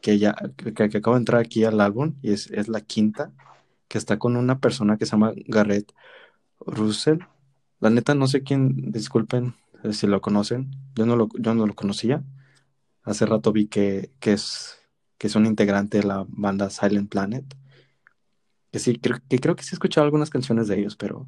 que 0.00 0.18
ya, 0.18 0.34
que, 0.56 0.72
que 0.72 1.00
de 1.00 1.16
entrar 1.16 1.40
aquí 1.40 1.64
al 1.64 1.80
álbum 1.80 2.14
y 2.22 2.32
es, 2.32 2.50
es 2.50 2.68
la 2.68 2.80
quinta, 2.80 3.32
que 3.88 3.98
está 3.98 4.18
con 4.18 4.36
una 4.36 4.60
persona 4.60 4.96
que 4.96 5.06
se 5.06 5.12
llama 5.12 5.32
Garrett 5.46 5.92
Russell. 6.60 7.18
La 7.80 7.90
neta, 7.90 8.14
no 8.14 8.26
sé 8.26 8.42
quién, 8.42 8.92
disculpen 8.92 9.54
eh, 9.82 9.92
si 9.92 10.06
lo 10.06 10.20
conocen. 10.20 10.70
Yo 10.94 11.06
no 11.06 11.16
lo, 11.16 11.28
yo 11.38 11.54
no 11.54 11.66
lo 11.66 11.74
conocía. 11.74 12.22
Hace 13.02 13.26
rato 13.26 13.52
vi 13.52 13.66
que, 13.68 14.10
que, 14.20 14.32
es, 14.32 14.78
que 15.16 15.28
es 15.28 15.34
un 15.36 15.46
integrante 15.46 15.98
de 15.98 16.04
la 16.04 16.26
banda 16.28 16.70
Silent 16.70 17.10
Planet. 17.10 17.44
Que 18.70 18.78
sí, 18.78 18.98
creo, 18.98 19.18
que 19.28 19.38
creo 19.38 19.56
que 19.56 19.62
sí 19.62 19.70
he 19.72 19.76
escuchado 19.76 20.04
algunas 20.04 20.30
canciones 20.30 20.68
de 20.68 20.78
ellos, 20.78 20.96
pero 20.96 21.26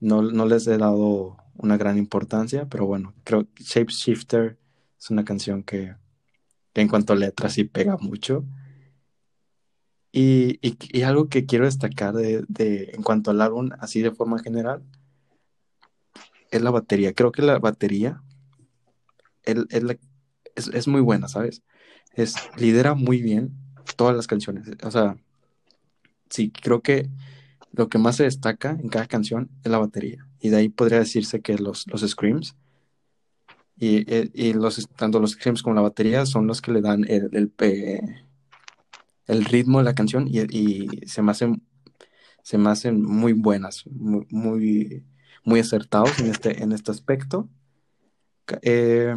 no, 0.00 0.22
no 0.22 0.46
les 0.46 0.66
he 0.66 0.76
dado 0.78 1.36
una 1.54 1.76
gran 1.76 1.98
importancia. 1.98 2.66
Pero 2.68 2.86
bueno, 2.86 3.14
creo 3.24 3.46
que 3.54 3.64
Shapeshifter 3.64 4.58
es 4.98 5.10
una 5.10 5.24
canción 5.24 5.62
que, 5.62 5.94
que 6.72 6.80
en 6.80 6.88
cuanto 6.88 7.12
a 7.12 7.16
letras 7.16 7.54
sí 7.54 7.64
pega 7.64 7.96
mucho. 7.98 8.44
Y, 10.10 10.58
y, 10.66 10.76
y 10.90 11.02
algo 11.02 11.28
que 11.28 11.46
quiero 11.46 11.66
destacar 11.66 12.14
de, 12.14 12.44
de, 12.48 12.90
en 12.94 13.02
cuanto 13.02 13.30
al 13.30 13.40
álbum, 13.42 13.70
así 13.78 14.00
de 14.02 14.10
forma 14.10 14.38
general, 14.40 14.82
es 16.50 16.62
la 16.62 16.70
batería. 16.70 17.12
Creo 17.14 17.30
que 17.32 17.42
la 17.42 17.58
batería 17.58 18.22
él, 19.48 19.66
él 19.70 19.98
es, 20.54 20.68
es, 20.68 20.88
muy 20.88 21.00
buena, 21.00 21.28
¿sabes? 21.28 21.62
Es, 22.14 22.34
lidera 22.56 22.94
muy 22.94 23.22
bien 23.22 23.56
todas 23.96 24.14
las 24.14 24.26
canciones. 24.26 24.68
O 24.82 24.90
sea, 24.90 25.16
sí, 26.30 26.50
creo 26.50 26.82
que 26.82 27.08
lo 27.72 27.88
que 27.88 27.98
más 27.98 28.16
se 28.16 28.24
destaca 28.24 28.70
en 28.70 28.88
cada 28.88 29.06
canción 29.06 29.50
es 29.64 29.70
la 29.70 29.78
batería. 29.78 30.26
Y 30.40 30.50
de 30.50 30.56
ahí 30.56 30.68
podría 30.68 30.98
decirse 30.98 31.40
que 31.40 31.58
los, 31.58 31.86
los 31.88 32.02
screams 32.02 32.56
y, 33.76 34.04
y 34.34 34.52
los, 34.54 34.88
tanto 34.96 35.20
los 35.20 35.32
screams 35.32 35.62
como 35.62 35.76
la 35.76 35.82
batería 35.82 36.26
son 36.26 36.46
los 36.46 36.60
que 36.60 36.72
le 36.72 36.80
dan 36.80 37.04
el, 37.08 37.52
el, 39.26 39.44
ritmo 39.44 39.78
de 39.78 39.84
la 39.84 39.94
canción 39.94 40.26
y, 40.26 40.40
y, 40.40 41.06
se 41.06 41.22
me 41.22 41.30
hacen 41.30 41.62
se 42.42 42.56
me 42.56 42.70
hacen 42.70 43.02
muy 43.02 43.34
buenas, 43.34 43.86
muy, 43.86 44.26
muy, 44.30 45.04
muy 45.44 45.60
acertados 45.60 46.18
en 46.18 46.30
este, 46.30 46.62
en 46.62 46.72
este 46.72 46.90
aspecto. 46.90 47.46
Eh, 48.62 49.14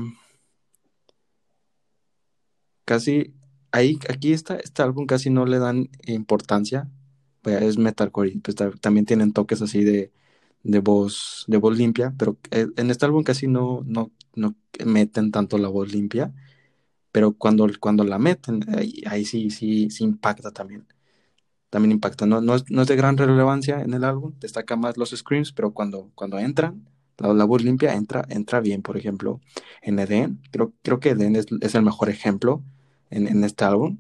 casi 2.83 3.33
ahí, 3.71 3.97
aquí 4.09 4.33
está, 4.33 4.57
este 4.57 4.81
álbum 4.83 5.05
casi 5.05 5.29
no 5.29 5.45
le 5.45 5.59
dan 5.59 5.89
importancia. 6.05 6.89
Pues, 7.41 7.61
es 7.63 7.77
metalcore, 7.77 8.39
pues, 8.43 8.55
también 8.81 9.05
tienen 9.05 9.33
toques 9.33 9.61
así 9.61 9.83
de, 9.83 10.11
de 10.63 10.79
voz, 10.79 11.45
de 11.47 11.57
voz 11.57 11.77
limpia, 11.77 12.13
pero 12.17 12.37
eh, 12.51 12.67
en 12.77 12.91
este 12.91 13.05
álbum 13.05 13.23
casi 13.23 13.47
no, 13.47 13.81
no, 13.85 14.11
no 14.35 14.55
meten 14.85 15.31
tanto 15.31 15.57
la 15.57 15.67
voz 15.69 15.91
limpia, 15.91 16.33
pero 17.11 17.33
cuando, 17.33 17.67
cuando 17.79 18.03
la 18.03 18.19
meten, 18.19 18.65
ahí, 18.77 19.03
ahí 19.07 19.25
sí, 19.25 19.49
sí, 19.51 19.89
sí 19.89 20.03
impacta 20.03 20.51
también. 20.51 20.87
También 21.69 21.93
impacta. 21.93 22.25
No, 22.25 22.41
no, 22.41 22.55
es, 22.55 22.69
no 22.69 22.81
es 22.83 22.87
de 22.89 22.95
gran 22.97 23.17
relevancia 23.17 23.81
en 23.81 23.93
el 23.93 24.03
álbum, 24.03 24.33
destaca 24.39 24.75
más 24.75 24.97
los 24.97 25.11
screams, 25.11 25.53
pero 25.53 25.73
cuando, 25.73 26.11
cuando 26.15 26.39
entran, 26.39 26.87
la, 27.17 27.33
la, 27.33 27.45
voz 27.45 27.63
limpia 27.63 27.93
entra, 27.95 28.25
entra 28.29 28.59
bien. 28.61 28.81
Por 28.81 28.97
ejemplo, 28.97 29.41
en 29.81 29.99
Eden, 29.99 30.41
creo, 30.51 30.73
creo 30.83 30.99
que 30.99 31.11
Eden 31.11 31.35
es, 31.35 31.47
es 31.61 31.75
el 31.75 31.83
mejor 31.83 32.09
ejemplo 32.09 32.63
en, 33.09 33.27
en, 33.27 33.43
este 33.43 33.65
álbum, 33.65 33.99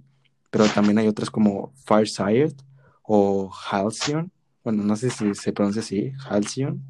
pero 0.51 0.65
también 0.67 0.97
hay 0.99 1.07
otras 1.07 1.29
como 1.31 1.73
Fireside 1.85 2.55
o 3.03 3.51
Halcyon. 3.69 4.31
Bueno, 4.63 4.83
no 4.83 4.95
sé 4.95 5.09
si 5.09 5.33
se 5.35 5.53
pronuncia 5.53 5.81
así, 5.81 6.13
Halcyon, 6.29 6.83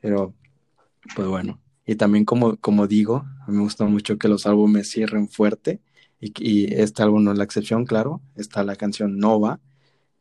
pero 0.00 0.34
pues 1.14 1.28
bueno. 1.28 1.60
Y 1.86 1.96
también 1.96 2.24
como, 2.24 2.56
como 2.58 2.86
digo, 2.86 3.24
me 3.46 3.60
gusta 3.60 3.84
mucho 3.86 4.18
que 4.18 4.28
los 4.28 4.46
álbumes 4.46 4.90
cierren 4.90 5.28
fuerte 5.28 5.80
y, 6.20 6.74
este 6.74 7.02
álbum 7.02 7.24
no 7.24 7.32
es 7.32 7.38
la 7.38 7.44
excepción, 7.44 7.86
claro. 7.86 8.22
Está 8.36 8.64
la 8.64 8.76
canción 8.76 9.18
Nova, 9.18 9.60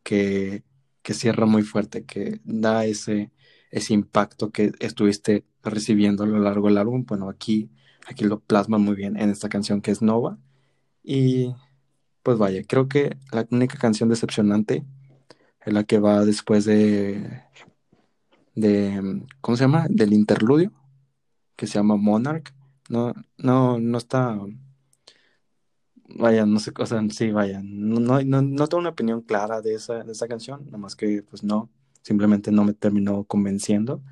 que, 0.04 0.63
que 1.02 1.13
cierra 1.13 1.45
muy 1.45 1.63
fuerte, 1.63 2.06
que 2.06 2.39
da 2.43 2.86
ese, 2.86 3.32
ese 3.71 3.93
impacto 3.93 4.52
que 4.52 4.71
estuviste 4.80 5.45
recibiendo 5.63 6.23
a 6.23 6.28
lo 6.28 6.39
largo 6.39 6.67
del 6.67 6.78
álbum. 6.78 7.06
Bueno, 7.06 7.30
aquí, 7.30 7.71
aquí 8.08 8.26
lo 8.26 8.39
plasma 8.39 8.78
muy 8.78 8.95
bien 8.95 9.17
en 9.17 9.30
esta 9.30 9.50
canción 9.50 9.82
que 9.82 9.91
es 9.91 10.02
Nova. 10.02 10.38
Y 11.04 11.54
pues 12.28 12.38
vaya, 12.38 12.62
creo 12.68 12.90
que 12.90 13.16
la 13.32 13.48
única 13.52 13.78
canción 13.78 14.10
decepcionante 14.10 14.84
es 15.66 15.74
la 15.74 15.86
que 15.86 15.98
va 15.98 16.26
después 16.26 16.66
de, 16.66 17.42
de 18.54 19.22
¿cómo 19.40 19.56
se 19.56 19.63
llama? 19.63 19.88
Del 19.90 20.12
interludio, 20.12 20.74
que 21.56 21.68
se 21.68 21.76
llama 21.76 21.96
Monarch. 21.96 22.54
No, 22.90 23.13
no, 23.38 23.80
no 23.80 23.98
está 23.98 24.38
vaya, 26.10 26.46
no 26.46 26.60
sé, 26.60 26.74
o 26.78 26.86
sea, 26.86 27.02
sí, 27.12 27.32
vaya, 27.32 27.62
no, 27.63 28.02
no, 28.02 28.22
no, 28.22 28.42
no 28.42 28.68
tengo 28.68 28.82
una 28.82 28.90
opinión 28.90 29.22
clara 29.22 29.62
de 29.62 29.76
esa, 29.76 30.04
de 30.04 30.12
esa 30.12 30.28
canción, 30.28 30.66
nada 30.66 30.80
más 30.80 30.98
que, 30.98 31.24
pues 31.24 31.44
no, 31.46 31.70
simplemente 32.02 32.52
no 32.52 32.66
me 32.66 32.74
terminó 32.74 33.24
convenciendo. 33.24 34.04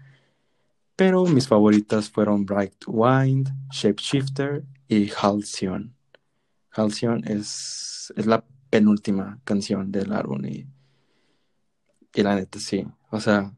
Pero 0.95 1.25
mis 1.25 1.49
favoritas 1.49 2.09
fueron 2.09 2.45
Bright 2.45 2.81
Wind, 2.87 3.49
Shapeshifter 3.71 4.63
y 4.87 5.11
Halcyon. 5.21 5.94
Halcyon 6.75 7.23
es, 7.25 8.13
es 8.15 8.25
la 8.25 8.43
penúltima 8.69 9.39
canción 9.43 9.91
del 9.91 10.11
álbum 10.11 10.45
y, 10.45 10.67
y 12.13 12.23
la 12.23 12.35
neta, 12.35 12.59
sí, 12.59 12.85
o 13.09 13.19
sea, 13.19 13.53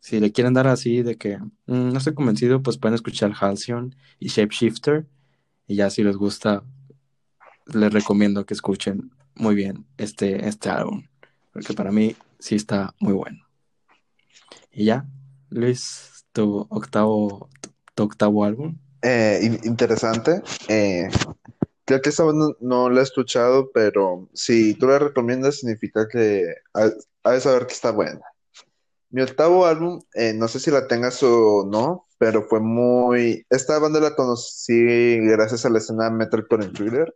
si 0.00 0.18
le 0.18 0.32
quieren 0.32 0.54
dar 0.54 0.66
así 0.66 1.02
de 1.02 1.16
que 1.16 1.38
mm, 1.38 1.92
no 1.92 1.98
estoy 1.98 2.14
convencido, 2.14 2.62
pues 2.62 2.78
pueden 2.78 2.94
escuchar 2.94 3.32
Halcyon 3.38 3.94
y 4.18 4.28
Shapeshifter 4.28 5.06
y 5.66 5.76
ya 5.76 5.90
si 5.90 6.02
les 6.02 6.16
gusta, 6.16 6.64
les 7.66 7.92
recomiendo 7.92 8.46
que 8.46 8.54
escuchen 8.54 9.12
muy 9.34 9.54
bien 9.54 9.86
este, 9.98 10.48
este 10.48 10.70
álbum, 10.70 11.04
porque 11.52 11.74
para 11.74 11.92
mí 11.92 12.16
sí 12.38 12.56
está 12.56 12.94
muy 12.98 13.12
bueno. 13.12 13.46
Y 14.72 14.84
ya, 14.86 15.06
Luis, 15.50 16.24
tu 16.32 16.66
octavo, 16.70 17.48
tu 17.94 18.02
octavo 18.04 18.44
álbum. 18.44 18.78
Eh, 19.02 19.60
interesante. 19.64 20.42
Eh, 20.68 21.08
creo 21.90 22.02
que 22.02 22.10
esta 22.10 22.22
no, 22.24 22.56
no, 22.60 22.88
la 22.88 23.00
he 23.00 23.02
escuchado, 23.02 23.70
pero 23.72 24.28
si 24.32 24.74
tú 24.74 24.86
la 24.86 25.00
recomiendas, 25.00 25.56
significa 25.56 26.06
que 26.08 26.54
has 26.72 26.94
de 27.24 27.40
saber 27.40 27.66
que 27.66 27.74
está 27.74 27.90
buena. 27.90 28.20
Mi 29.10 29.22
octavo 29.22 29.66
álbum, 29.66 30.00
eh, 30.14 30.32
no 30.32 30.46
sé 30.46 30.60
si 30.60 30.70
la 30.70 30.86
tengas 30.86 31.20
o 31.24 31.66
no, 31.68 32.06
pero 32.18 32.44
fue 32.44 32.60
muy. 32.60 33.44
Esta 33.50 33.78
banda 33.80 33.98
la 33.98 34.14
conocí 34.14 35.18
gracias 35.26 35.64
a 35.66 35.70
la 35.70 35.78
escena 35.78 36.10
Metalcore 36.10 36.66
en 36.66 36.72
Twitter 36.72 37.14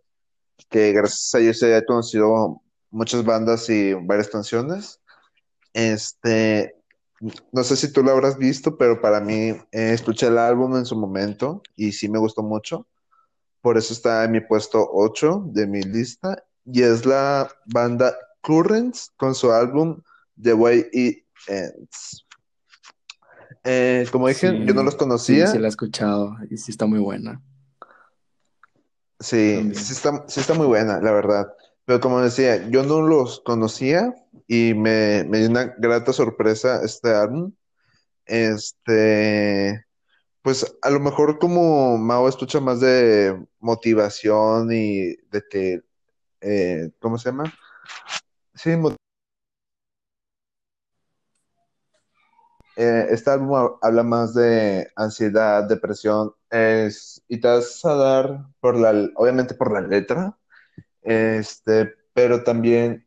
que 0.70 0.92
gracias 0.92 1.34
a 1.34 1.38
ellos 1.38 1.62
ha 1.62 1.84
conocido 1.84 2.60
muchas 2.90 3.24
bandas 3.24 3.70
y 3.70 3.94
varias 3.94 4.28
canciones. 4.28 5.00
Este, 5.72 6.74
no 7.52 7.62
sé 7.62 7.76
si 7.76 7.92
tú 7.92 8.02
lo 8.02 8.10
habrás 8.10 8.38
visto, 8.38 8.76
pero 8.76 9.00
para 9.00 9.20
mí 9.20 9.50
eh, 9.50 9.92
escuché 9.92 10.26
el 10.26 10.38
álbum 10.38 10.76
en 10.76 10.86
su 10.86 10.96
momento 10.96 11.62
y 11.76 11.92
sí 11.92 12.08
me 12.08 12.18
gustó 12.18 12.42
mucho. 12.42 12.88
Por 13.64 13.78
eso 13.78 13.94
está 13.94 14.24
en 14.24 14.32
mi 14.32 14.42
puesto 14.42 14.86
8 14.92 15.44
de 15.46 15.66
mi 15.66 15.80
lista. 15.80 16.44
Y 16.66 16.82
es 16.82 17.06
la 17.06 17.50
banda 17.64 18.14
Currents 18.42 19.10
con 19.16 19.34
su 19.34 19.50
álbum 19.52 20.02
The 20.38 20.52
Way 20.52 20.86
It 20.92 21.24
Ends. 21.46 22.26
Eh, 23.64 24.06
como 24.12 24.28
dije, 24.28 24.50
Sí, 24.50 24.64
yo 24.66 24.74
no 24.74 24.82
los 24.82 24.96
conocía. 24.96 25.46
sí, 25.46 25.52
sí 25.54 25.58
la 25.58 25.68
he 25.68 25.70
escuchado 25.70 26.36
y 26.50 26.58
sí 26.58 26.72
está 26.72 26.84
muy 26.84 26.98
buena 26.98 27.40
Sí, 29.18 29.72
sí 29.74 29.94
está, 29.94 30.24
sí 30.28 30.40
está 30.40 30.52
muy 30.52 30.66
buena, 30.66 31.00
la 31.00 31.12
verdad. 31.12 31.46
Pero 31.86 32.00
como 32.00 32.20
decía, 32.20 32.68
yo 32.68 32.82
no 32.82 33.00
los 33.00 33.40
conocía 33.40 34.14
y 34.46 34.74
me, 34.74 35.24
me 35.24 35.38
dio 35.38 35.48
una 35.48 35.74
grata 35.78 36.12
sorpresa 36.12 36.82
este 36.84 37.14
álbum. 37.14 37.54
Este, 38.26 39.86
pues 40.44 40.78
a 40.82 40.90
lo 40.90 41.00
mejor 41.00 41.40
como 41.40 41.98
Mao 41.98 42.28
escucha 42.28 42.60
más 42.60 42.80
de 42.80 43.44
motivación 43.60 44.70
y 44.72 45.16
de 45.32 45.42
que, 45.50 45.82
eh, 46.42 46.92
¿cómo 47.00 47.18
se 47.18 47.30
llama? 47.30 47.52
Sí, 48.54 48.70
eh, 52.76 53.06
este 53.10 53.30
álbum 53.30 53.54
ha- 53.56 53.78
habla 53.86 54.02
más 54.02 54.34
de 54.34 54.90
ansiedad, 54.96 55.64
depresión, 55.68 56.32
es, 56.50 57.22
y 57.28 57.40
te 57.40 57.48
vas 57.48 57.84
a 57.84 57.94
dar 57.94 58.46
por 58.60 58.76
la, 58.78 59.08
obviamente 59.16 59.54
por 59.54 59.72
la 59.72 59.80
letra, 59.80 60.36
este, 61.02 61.94
pero 62.14 62.44
también 62.44 63.06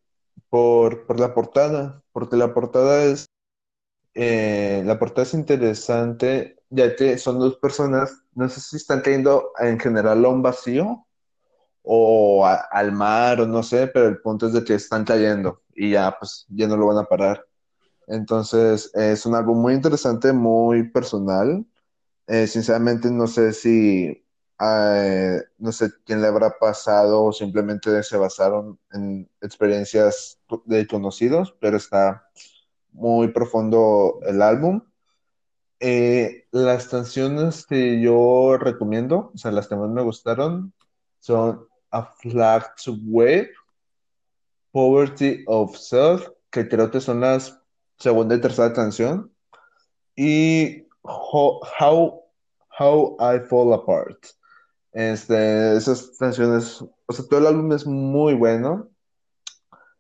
por, 0.50 1.06
por 1.08 1.19
la 1.19 1.34
portada, 1.36 2.04
porque 2.13 2.38
la 2.38 2.54
portada 2.54 3.04
es, 3.06 3.28
eh, 4.15 4.84
la 4.86 5.00
portada 5.00 5.23
es 5.23 5.36
interesante, 5.36 6.57
ya 6.69 6.95
que 6.95 7.17
son 7.17 7.39
dos 7.39 7.58
personas, 7.58 8.23
no 8.36 8.49
sé 8.49 8.62
si 8.62 8.77
están 8.77 9.01
cayendo 9.01 9.51
en 9.60 9.80
general 9.80 10.23
a 10.25 10.30
un 10.30 10.41
vacío 10.41 11.06
o 11.84 12.45
a- 12.45 12.56
al 12.71 12.91
mar 12.91 13.41
o 13.41 13.47
no 13.47 13.63
sé, 13.63 13.88
pero 13.88 14.08
el 14.08 14.19
punto 14.21 14.47
es 14.47 14.53
de 14.53 14.63
que 14.63 14.75
están 14.75 15.06
cayendo 15.06 15.62
y 15.75 15.91
ya 15.91 16.15
pues 16.19 16.45
ya 16.49 16.67
no 16.67 16.77
lo 16.77 16.88
van 16.88 16.97
a 16.99 17.06
parar. 17.06 17.45
Entonces 18.08 18.91
es 18.95 19.25
un 19.25 19.36
álbum 19.36 19.62
muy 19.62 19.73
interesante, 19.73 20.34
muy 20.34 20.89
personal. 20.91 21.65
Eh, 22.27 22.47
sinceramente 22.47 23.12
no 23.12 23.27
sé 23.27 23.53
si, 23.53 24.25
eh, 24.62 25.41
no 25.60 25.71
sé 25.71 25.91
quién 26.06 26.21
le 26.21 26.27
habrá 26.27 26.58
pasado 26.60 27.25
o 27.25 27.34
simplemente 27.34 28.03
se 28.03 28.17
basaron 28.17 28.80
en 28.93 29.30
experiencias 29.41 30.39
de 30.65 30.88
conocidos, 30.88 31.56
pero 31.62 31.77
está 31.77 32.30
muy 32.91 33.30
profundo 33.30 34.19
el 34.27 34.41
álbum. 34.41 34.82
Eh, 35.79 36.45
las 36.51 36.87
canciones 36.87 37.65
que 37.65 38.01
yo 38.01 38.57
recomiendo, 38.57 39.31
o 39.33 39.37
sea, 39.37 39.51
las 39.51 39.67
que 39.67 39.75
más 39.75 39.89
me 39.89 40.01
gustaron, 40.01 40.73
son 41.19 41.67
A 41.91 42.03
Flag 42.03 42.75
to 42.84 42.95
Wave, 43.05 43.51
Poverty 44.71 45.43
of 45.45 45.78
Self, 45.78 46.28
que 46.49 46.67
creo 46.67 46.89
que 46.89 47.01
son 47.01 47.21
las 47.21 47.61
segunda 47.97 48.36
y 48.36 48.41
tercera 48.41 48.73
canción, 48.73 49.32
y 50.15 50.88
How, 51.03 51.61
How, 51.80 52.23
How 52.80 53.17
I 53.19 53.39
Fall 53.47 53.73
Apart. 53.73 54.17
Este, 54.91 55.78
esas 55.78 56.17
canciones, 56.17 56.82
o 56.82 57.13
sea, 57.13 57.25
todo 57.28 57.39
el 57.39 57.47
álbum 57.47 57.71
es 57.71 57.86
muy 57.86 58.34
bueno, 58.34 58.89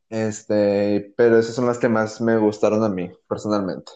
este, 0.09 1.13
pero 1.17 1.37
esas 1.37 1.55
son 1.55 1.67
las 1.67 1.77
que 1.77 1.89
más 1.89 2.19
me 2.21 2.37
gustaron 2.37 2.83
a 2.83 2.89
mí, 2.89 3.11
personalmente. 3.27 3.91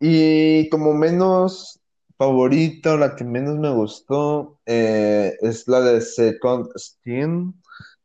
Y 0.00 0.68
como 0.70 0.92
menos 0.94 1.80
favorita, 2.18 2.94
o 2.94 2.96
la 2.98 3.16
que 3.16 3.24
menos 3.24 3.56
me 3.58 3.70
gustó, 3.72 4.60
eh, 4.66 5.36
es 5.40 5.66
la 5.68 5.80
de 5.80 6.00
Second 6.00 6.68
Skin, 6.78 7.54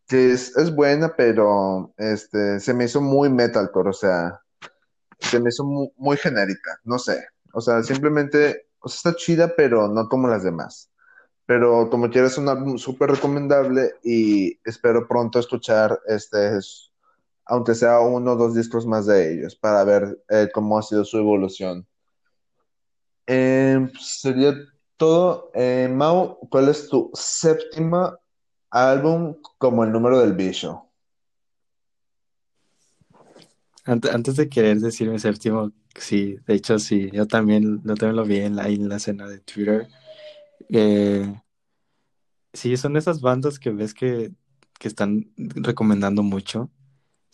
que 0.07 0.31
es, 0.33 0.55
es 0.57 0.73
buena, 0.75 1.15
pero 1.15 1.93
este, 1.97 2.59
se 2.59 2.73
me 2.73 2.85
hizo 2.85 3.01
muy 3.01 3.29
metalcore, 3.29 3.89
o 3.89 3.93
sea, 3.93 4.41
se 5.19 5.39
me 5.39 5.49
hizo 5.49 5.63
mu- 5.65 5.91
muy, 5.97 6.17
genérica, 6.17 6.79
no 6.85 6.99
sé. 6.99 7.25
O 7.53 7.61
sea, 7.61 7.83
simplemente, 7.83 8.67
está 8.85 9.15
chida, 9.15 9.55
pero 9.55 9.87
no 9.89 10.09
como 10.09 10.27
las 10.29 10.43
demás. 10.43 10.89
Pero 11.47 11.89
como 11.91 12.09
quieras, 12.11 12.33
es 12.33 12.37
un 12.39 12.49
álbum 12.49 12.77
súper 12.79 13.11
recomendable 13.11 13.93
y 14.03 14.59
espero 14.69 15.07
pronto 15.07 15.39
escuchar 15.39 15.99
este, 16.07 16.57
es- 16.59 16.90
aunque 17.45 17.75
sea 17.75 17.99
uno 18.01 18.33
o 18.33 18.35
dos 18.35 18.55
discos 18.55 18.85
más 18.85 19.05
de 19.07 19.33
ellos, 19.33 19.55
para 19.55 19.83
ver 19.83 20.23
eh, 20.29 20.49
cómo 20.53 20.77
ha 20.77 20.83
sido 20.83 21.05
su 21.05 21.17
evolución. 21.17 21.87
Eh, 23.27 23.79
sería 23.99 24.55
todo. 24.97 25.51
Eh, 25.55 25.89
Mau, 25.91 26.37
¿cuál 26.49 26.69
es 26.69 26.89
tu 26.89 27.09
séptima 27.13 28.17
álbum 28.71 29.35
como 29.57 29.83
el 29.83 29.91
número 29.91 30.19
del 30.19 30.33
bicho? 30.33 30.85
Ante- 33.85 34.11
Antes 34.11 34.35
de 34.35 34.49
querer 34.49 34.79
decir 34.79 35.09
mi 35.09 35.19
séptimo, 35.19 35.71
sí, 35.95 36.37
de 36.47 36.53
hecho 36.55 36.79
sí, 36.79 37.09
yo 37.13 37.27
también, 37.27 37.81
yo 37.83 37.95
también 37.95 38.15
lo 38.15 38.25
vi 38.25 38.37
en 38.39 38.55
la, 38.55 38.67
en 38.69 38.89
la 38.89 38.97
escena 38.97 39.27
de 39.27 39.39
Twitter. 39.39 39.87
Eh, 40.69 41.33
sí, 42.53 42.77
son 42.77 42.97
esas 42.97 43.21
bandas 43.21 43.59
que 43.59 43.71
ves 43.71 43.93
que, 43.93 44.31
que 44.79 44.87
están 44.87 45.31
recomendando 45.37 46.23
mucho 46.23 46.69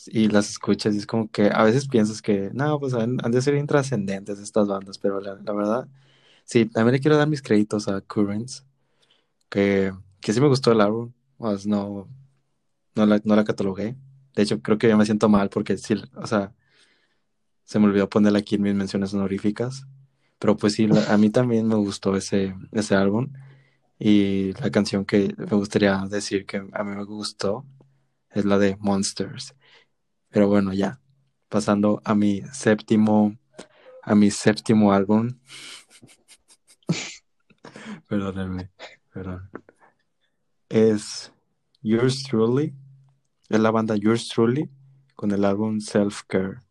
y 0.08 0.28
las 0.30 0.50
escuchas 0.50 0.96
y 0.96 1.00
es 1.00 1.08
como 1.08 1.30
que 1.32 1.50
a 1.54 1.64
veces 1.64 1.88
piensas 1.88 2.22
que, 2.22 2.50
no, 2.54 2.80
pues 2.80 2.94
han, 2.94 3.18
de 3.18 3.42
ser 3.42 3.56
intrascendentes 3.56 4.40
estas 4.40 4.68
bandas, 4.68 4.98
pero 5.00 5.20
la, 5.22 5.36
verdad, 5.54 5.88
sí, 6.46 6.66
también 6.66 6.94
le 6.94 7.00
quiero 7.00 7.18
dar 7.18 7.28
mis 7.28 7.42
créditos 7.42 7.88
a 7.88 8.02
Currents, 8.02 8.66
que, 9.50 9.94
que 10.22 10.34
sí 10.34 10.42
me 10.42 10.48
gustó 10.48 10.72
el 10.72 10.82
álbum, 10.82 11.14
pues 11.38 11.66
no, 11.68 12.08
no 12.96 13.06
la, 13.06 13.22
no 13.24 13.36
la 13.36 13.44
catalogué. 13.44 13.96
De 14.36 14.44
hecho, 14.44 14.62
creo 14.62 14.78
que 14.78 14.88
ya 14.88 14.98
me 14.98 15.06
siento 15.06 15.30
mal 15.30 15.50
porque 15.50 15.78
sí, 15.78 15.96
o 16.16 16.28
sea, 16.28 16.54
se 17.68 17.80
me 17.80 17.86
olvidó 17.88 18.10
ponerla 18.10 18.40
aquí 18.40 18.56
en 18.56 18.62
mis 18.64 18.76
menciones 18.76 19.14
honoríficas. 19.14 19.86
Pero 20.40 20.56
pues 20.58 20.74
sí, 20.74 20.88
a 21.10 21.18
mí 21.18 21.30
también 21.30 21.68
me 21.68 21.76
gustó 21.76 22.16
ese, 22.16 22.56
ese 22.72 22.96
álbum. 22.96 23.34
Y 24.00 24.54
la 24.54 24.72
canción 24.72 25.06
que 25.06 25.34
me 25.38 25.58
gustaría 25.58 25.98
decir 26.10 26.46
que 26.46 26.58
a 26.58 26.84
mí 26.84 26.96
me 26.96 27.04
gustó 27.04 27.66
es 28.32 28.46
la 28.46 28.58
de 28.58 28.78
Monsters. 28.80 29.56
Pero 30.30 30.48
bueno, 30.48 30.74
ya. 30.74 31.00
Pasando 31.50 32.02
a 32.04 32.14
mi 32.14 32.42
séptimo, 32.52 33.38
a 34.04 34.16
mi 34.16 34.32
séptimo 34.32 34.92
álbum. 34.92 35.40
Perdónenme, 38.08 38.72
perdón. 39.14 39.50
Es 40.70 41.32
Yours 41.82 42.24
Truly. 42.24 42.74
Es 43.50 43.60
la 43.60 43.72
banda 43.72 43.96
Yours 43.96 44.28
Truly 44.28 44.70
con 45.16 45.32
el 45.32 45.46
álbum 45.46 45.80
Self 45.80 46.24
Care. 46.28 46.62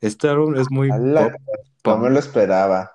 Este 0.00 0.28
álbum 0.28 0.54
es 0.56 0.70
muy 0.70 0.88
No 0.88 1.98
me 1.98 2.10
lo 2.10 2.18
esperaba. 2.18 2.92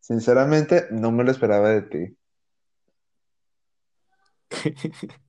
Sinceramente, 0.00 0.86
no 0.90 1.10
me 1.10 1.24
lo 1.24 1.30
esperaba 1.30 1.70
de 1.70 1.82
ti. 1.82 2.16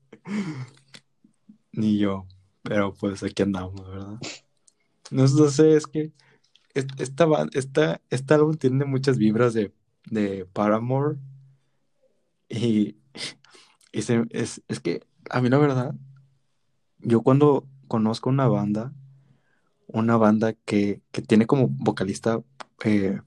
Ni 1.72 1.98
yo, 1.98 2.28
pero 2.64 2.94
pues 2.94 3.24
aquí 3.24 3.44
andamos, 3.44 3.88
¿verdad? 3.90 4.20
No, 5.12 5.28
sé, 5.50 5.76
es 5.78 5.88
que 5.88 6.12
es- 6.76 6.88
esta, 7.00 7.28
esta, 7.54 8.02
este 8.12 8.36
álbum 8.36 8.56
tiene 8.58 8.86
muchas 8.86 9.18
vibras 9.20 9.54
de, 9.56 9.74
de 10.12 10.46
Paramore 10.54 11.18
y, 12.50 12.98
y 13.94 14.04
se- 14.04 14.26
es, 14.32 14.64
es 14.70 14.82
que 14.82 15.02
a 15.32 15.42
mí 15.42 15.50
la 15.50 15.58
verdad, 15.58 15.96
yo 17.00 17.22
cuando 17.22 17.66
conozco 17.88 18.30
una 18.30 18.48
banda, 18.48 18.94
una 19.88 20.18
banda 20.18 20.54
que, 20.54 21.02
que 21.12 21.24
tiene 21.24 21.48
como 21.48 21.68
vocalista 21.70 22.42
eh, 22.86 23.22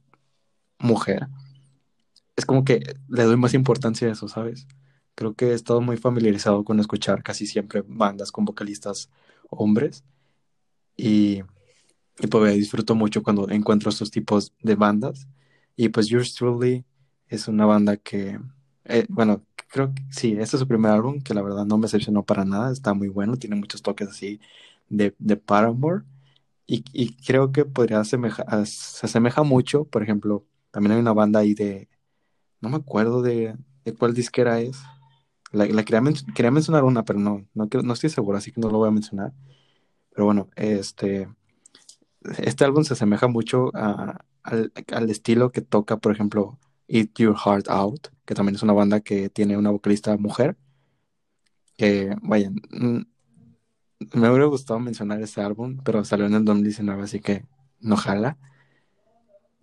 mujer, 0.80 1.28
es 2.36 2.46
como 2.46 2.64
que 2.64 2.80
le 3.08 3.24
doy 3.24 3.36
más 3.36 3.54
importancia 3.54 4.08
a 4.08 4.12
eso, 4.12 4.28
¿sabes? 4.28 4.66
Creo 5.14 5.34
que 5.34 5.46
he 5.50 5.54
estado 5.54 5.80
muy 5.80 5.96
familiarizado 5.98 6.64
con 6.64 6.80
escuchar 6.80 7.22
casi 7.22 7.46
siempre 7.46 7.82
bandas 7.86 8.32
con 8.32 8.44
vocalistas 8.46 9.11
hombres 9.50 10.04
y 10.96 11.42
Y 12.20 12.28
pues 12.28 12.54
disfruto 12.56 12.94
mucho 12.94 13.22
cuando 13.22 13.48
encuentro 13.50 13.90
estos 13.90 14.11
tipos 14.11 14.54
de 14.62 14.76
bandas. 14.76 15.28
Y 15.76 15.90
pues 15.90 16.08
Yours 16.08 16.34
Truly 16.34 16.84
es 17.28 17.48
una 17.48 17.66
banda 17.66 17.96
que, 17.98 18.40
eh, 18.84 19.06
bueno, 19.08 19.44
creo 19.68 19.94
que 19.94 20.02
sí, 20.12 20.32
este 20.38 20.56
es 20.56 20.61
su 20.61 20.68
primer 20.68 20.92
álbum, 20.92 21.20
que 21.22 21.34
la 21.34 21.42
verdad 21.42 21.66
no 21.66 21.78
me 21.78 21.84
decepcionó 21.84 22.24
para 22.24 22.44
nada, 22.44 22.72
está 22.72 22.94
muy 22.94 23.08
bueno, 23.08 23.36
tiene 23.36 23.56
muchos 23.56 23.82
toques 23.82 24.08
así 24.08 24.40
de, 24.88 25.14
de 25.18 25.36
Paramore. 25.36 26.04
Y, 26.66 26.84
y 26.92 27.16
creo 27.24 27.52
que 27.52 27.64
podría 27.66 28.00
asemeja, 28.00 28.44
se 28.66 29.06
asemeja 29.06 29.42
mucho, 29.44 29.84
por 29.86 30.02
ejemplo, 30.02 30.46
también 30.70 30.92
hay 30.94 31.00
una 31.00 31.12
banda 31.14 31.40
ahí 31.40 31.54
de, 31.54 31.88
no 32.61 32.68
me 32.70 32.76
acuerdo 32.76 33.22
de, 33.22 33.56
de 33.84 33.94
cuál 33.94 34.14
disquera 34.14 34.61
es. 34.61 34.78
La, 35.53 35.66
la 35.66 35.84
quería, 35.84 36.01
men- 36.01 36.14
quería 36.34 36.51
mencionar 36.51 36.84
una, 36.84 37.05
pero 37.05 37.18
no, 37.18 37.46
no, 37.55 37.68
no 37.82 37.92
estoy 37.92 38.11
seguro, 38.11 38.38
así 38.38 38.53
que 38.53 38.61
no 38.61 38.70
lo 38.70 38.78
voy 38.78 38.88
a 38.88 38.92
mencionar. 38.92 39.32
Pero 40.12 40.26
bueno, 40.26 40.48
este 40.57 41.28
este 42.38 42.64
álbum 42.64 42.84
se 42.84 42.94
asemeja 42.94 43.28
mucho 43.28 43.70
a- 43.74 44.18
al, 44.42 44.72
al 44.92 45.11
estilo 45.11 45.53
que 45.53 45.61
toca, 45.62 45.98
por 45.98 46.12
ejemplo, 46.12 46.59
Eat 46.88 47.11
Your 47.18 47.36
Heart 47.36 47.68
Out, 47.68 48.09
que 48.24 48.34
también 48.34 48.57
es 48.57 48.62
una 48.62 48.72
banda 48.72 49.01
que 49.01 49.28
tiene 49.30 49.57
una 49.57 49.70
vocalista 49.70 50.16
mujer. 50.16 50.57
Que, 51.76 52.14
vaya, 52.22 52.51
mm, 52.51 53.01
me 54.14 54.28
hubiera 54.30 54.46
gustado 54.46 54.80
mencionar 54.80 55.20
ese 55.22 55.40
álbum, 55.42 55.78
pero 55.84 56.05
salió 56.05 56.26
en 56.26 56.34
el 56.34 56.44
2019, 56.44 57.03
así 57.03 57.20
que 57.20 57.44
no 57.80 57.96
jala. 57.96 58.38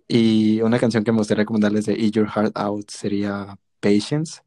Y 0.06 0.62
una 0.62 0.78
canción 0.78 1.04
que 1.04 1.12
me 1.12 1.18
gustaría 1.18 1.42
recomendarles 1.42 1.86
de 1.86 1.94
Eat 1.94 2.12
Your 2.12 2.28
Heart 2.28 2.56
Out 2.56 2.90
sería 2.90 3.58
Patience, 3.80 4.40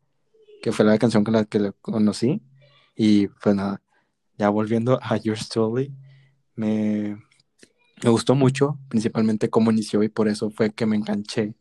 que 0.61 0.71
fue 0.71 0.85
la 0.85 0.97
canción 0.97 1.23
con 1.23 1.33
la 1.33 1.45
que 1.45 1.59
lo 1.59 1.73
conocí. 1.81 2.41
Y 2.95 3.27
pues 3.27 3.55
nada, 3.55 3.81
ya 4.37 4.49
volviendo 4.49 4.99
a 5.01 5.17
Your 5.17 5.37
Story, 5.37 5.93
me, 6.55 7.17
me 8.03 8.09
gustó 8.09 8.35
mucho, 8.35 8.77
principalmente 8.89 9.49
cómo 9.49 9.71
inició 9.71 10.03
y 10.03 10.09
por 10.09 10.27
eso 10.27 10.49
fue 10.51 10.71
que 10.71 10.85
me 10.85 10.95
enganché, 10.97 11.55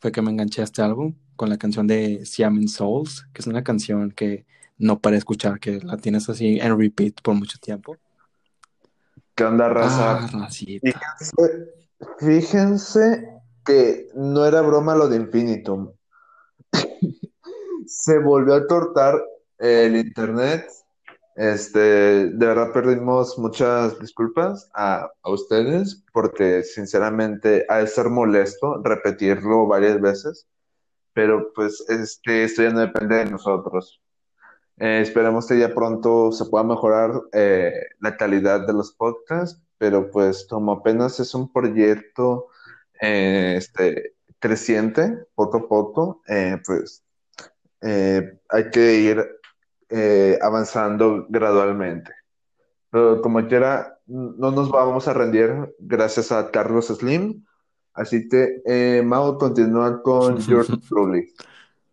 fue 0.00 0.12
que 0.12 0.22
me 0.22 0.30
enganché 0.30 0.60
a 0.62 0.64
este 0.64 0.82
álbum 0.82 1.14
con 1.36 1.48
la 1.48 1.56
canción 1.58 1.86
de 1.86 2.24
Siamen 2.24 2.68
Souls, 2.68 3.26
que 3.32 3.42
es 3.42 3.46
una 3.46 3.62
canción 3.62 4.10
que 4.12 4.46
no 4.78 5.00
para 5.00 5.16
escuchar, 5.16 5.58
que 5.60 5.80
la 5.80 5.96
tienes 5.96 6.28
así 6.28 6.58
en 6.60 6.78
repeat 6.78 7.20
por 7.22 7.34
mucho 7.34 7.58
tiempo. 7.58 7.96
¿Qué 9.34 9.44
onda, 9.44 9.66
Ah, 9.66 9.68
raza? 9.74 10.26
racita. 10.26 10.90
Fíjense, 11.18 11.72
fíjense 12.18 13.28
que 13.64 14.08
no 14.14 14.44
era 14.46 14.62
broma 14.62 14.94
lo 14.94 15.08
de 15.08 15.16
Infinitum. 15.16 15.92
Se 17.88 18.18
volvió 18.18 18.54
a 18.54 18.66
cortar 18.66 19.14
el 19.58 19.96
internet. 19.96 20.66
Este, 21.36 21.80
de 21.80 22.46
verdad 22.46 22.72
perdimos 22.72 23.38
muchas 23.38 23.98
disculpas 24.00 24.70
a, 24.74 25.08
a 25.22 25.30
ustedes 25.30 26.04
porque 26.12 26.64
sinceramente 26.64 27.64
ha 27.68 27.78
de 27.78 27.86
ser 27.86 28.08
molesto 28.08 28.82
repetirlo 28.82 29.66
varias 29.68 30.00
veces, 30.00 30.48
pero 31.12 31.52
pues 31.54 31.84
este, 31.88 32.44
esto 32.44 32.62
ya 32.62 32.70
no 32.70 32.80
depende 32.80 33.16
de 33.16 33.26
nosotros. 33.30 34.02
Eh, 34.78 35.00
esperemos 35.00 35.46
que 35.46 35.58
ya 35.58 35.74
pronto 35.74 36.32
se 36.32 36.44
pueda 36.46 36.64
mejorar 36.64 37.12
eh, 37.32 37.72
la 38.00 38.16
calidad 38.16 38.66
de 38.66 38.72
los 38.72 38.92
podcasts, 38.92 39.60
pero 39.78 40.10
pues 40.10 40.46
como 40.48 40.72
apenas 40.72 41.20
es 41.20 41.34
un 41.34 41.52
proyecto 41.52 42.48
eh, 43.00 43.54
este, 43.56 44.14
creciente, 44.40 45.26
poco 45.34 45.58
a 45.58 45.68
poco, 45.68 46.22
eh, 46.28 46.58
pues 46.66 47.04
eh, 47.82 48.38
hay 48.48 48.70
que 48.70 48.94
ir 49.00 49.26
eh, 49.90 50.38
avanzando 50.42 51.26
gradualmente. 51.28 52.12
Pero 52.90 53.20
como 53.22 53.46
quiera, 53.48 53.98
no 54.06 54.50
nos 54.52 54.70
vamos 54.70 55.08
a 55.08 55.14
rendir 55.14 55.74
gracias 55.78 56.32
a 56.32 56.50
Carlos 56.50 56.88
Slim. 56.88 57.44
Así 57.94 58.28
que, 58.28 58.62
eh, 58.66 59.02
Mau, 59.04 59.38
continúa 59.38 60.02
con 60.02 60.38
George 60.46 60.72
Truly, 60.88 61.32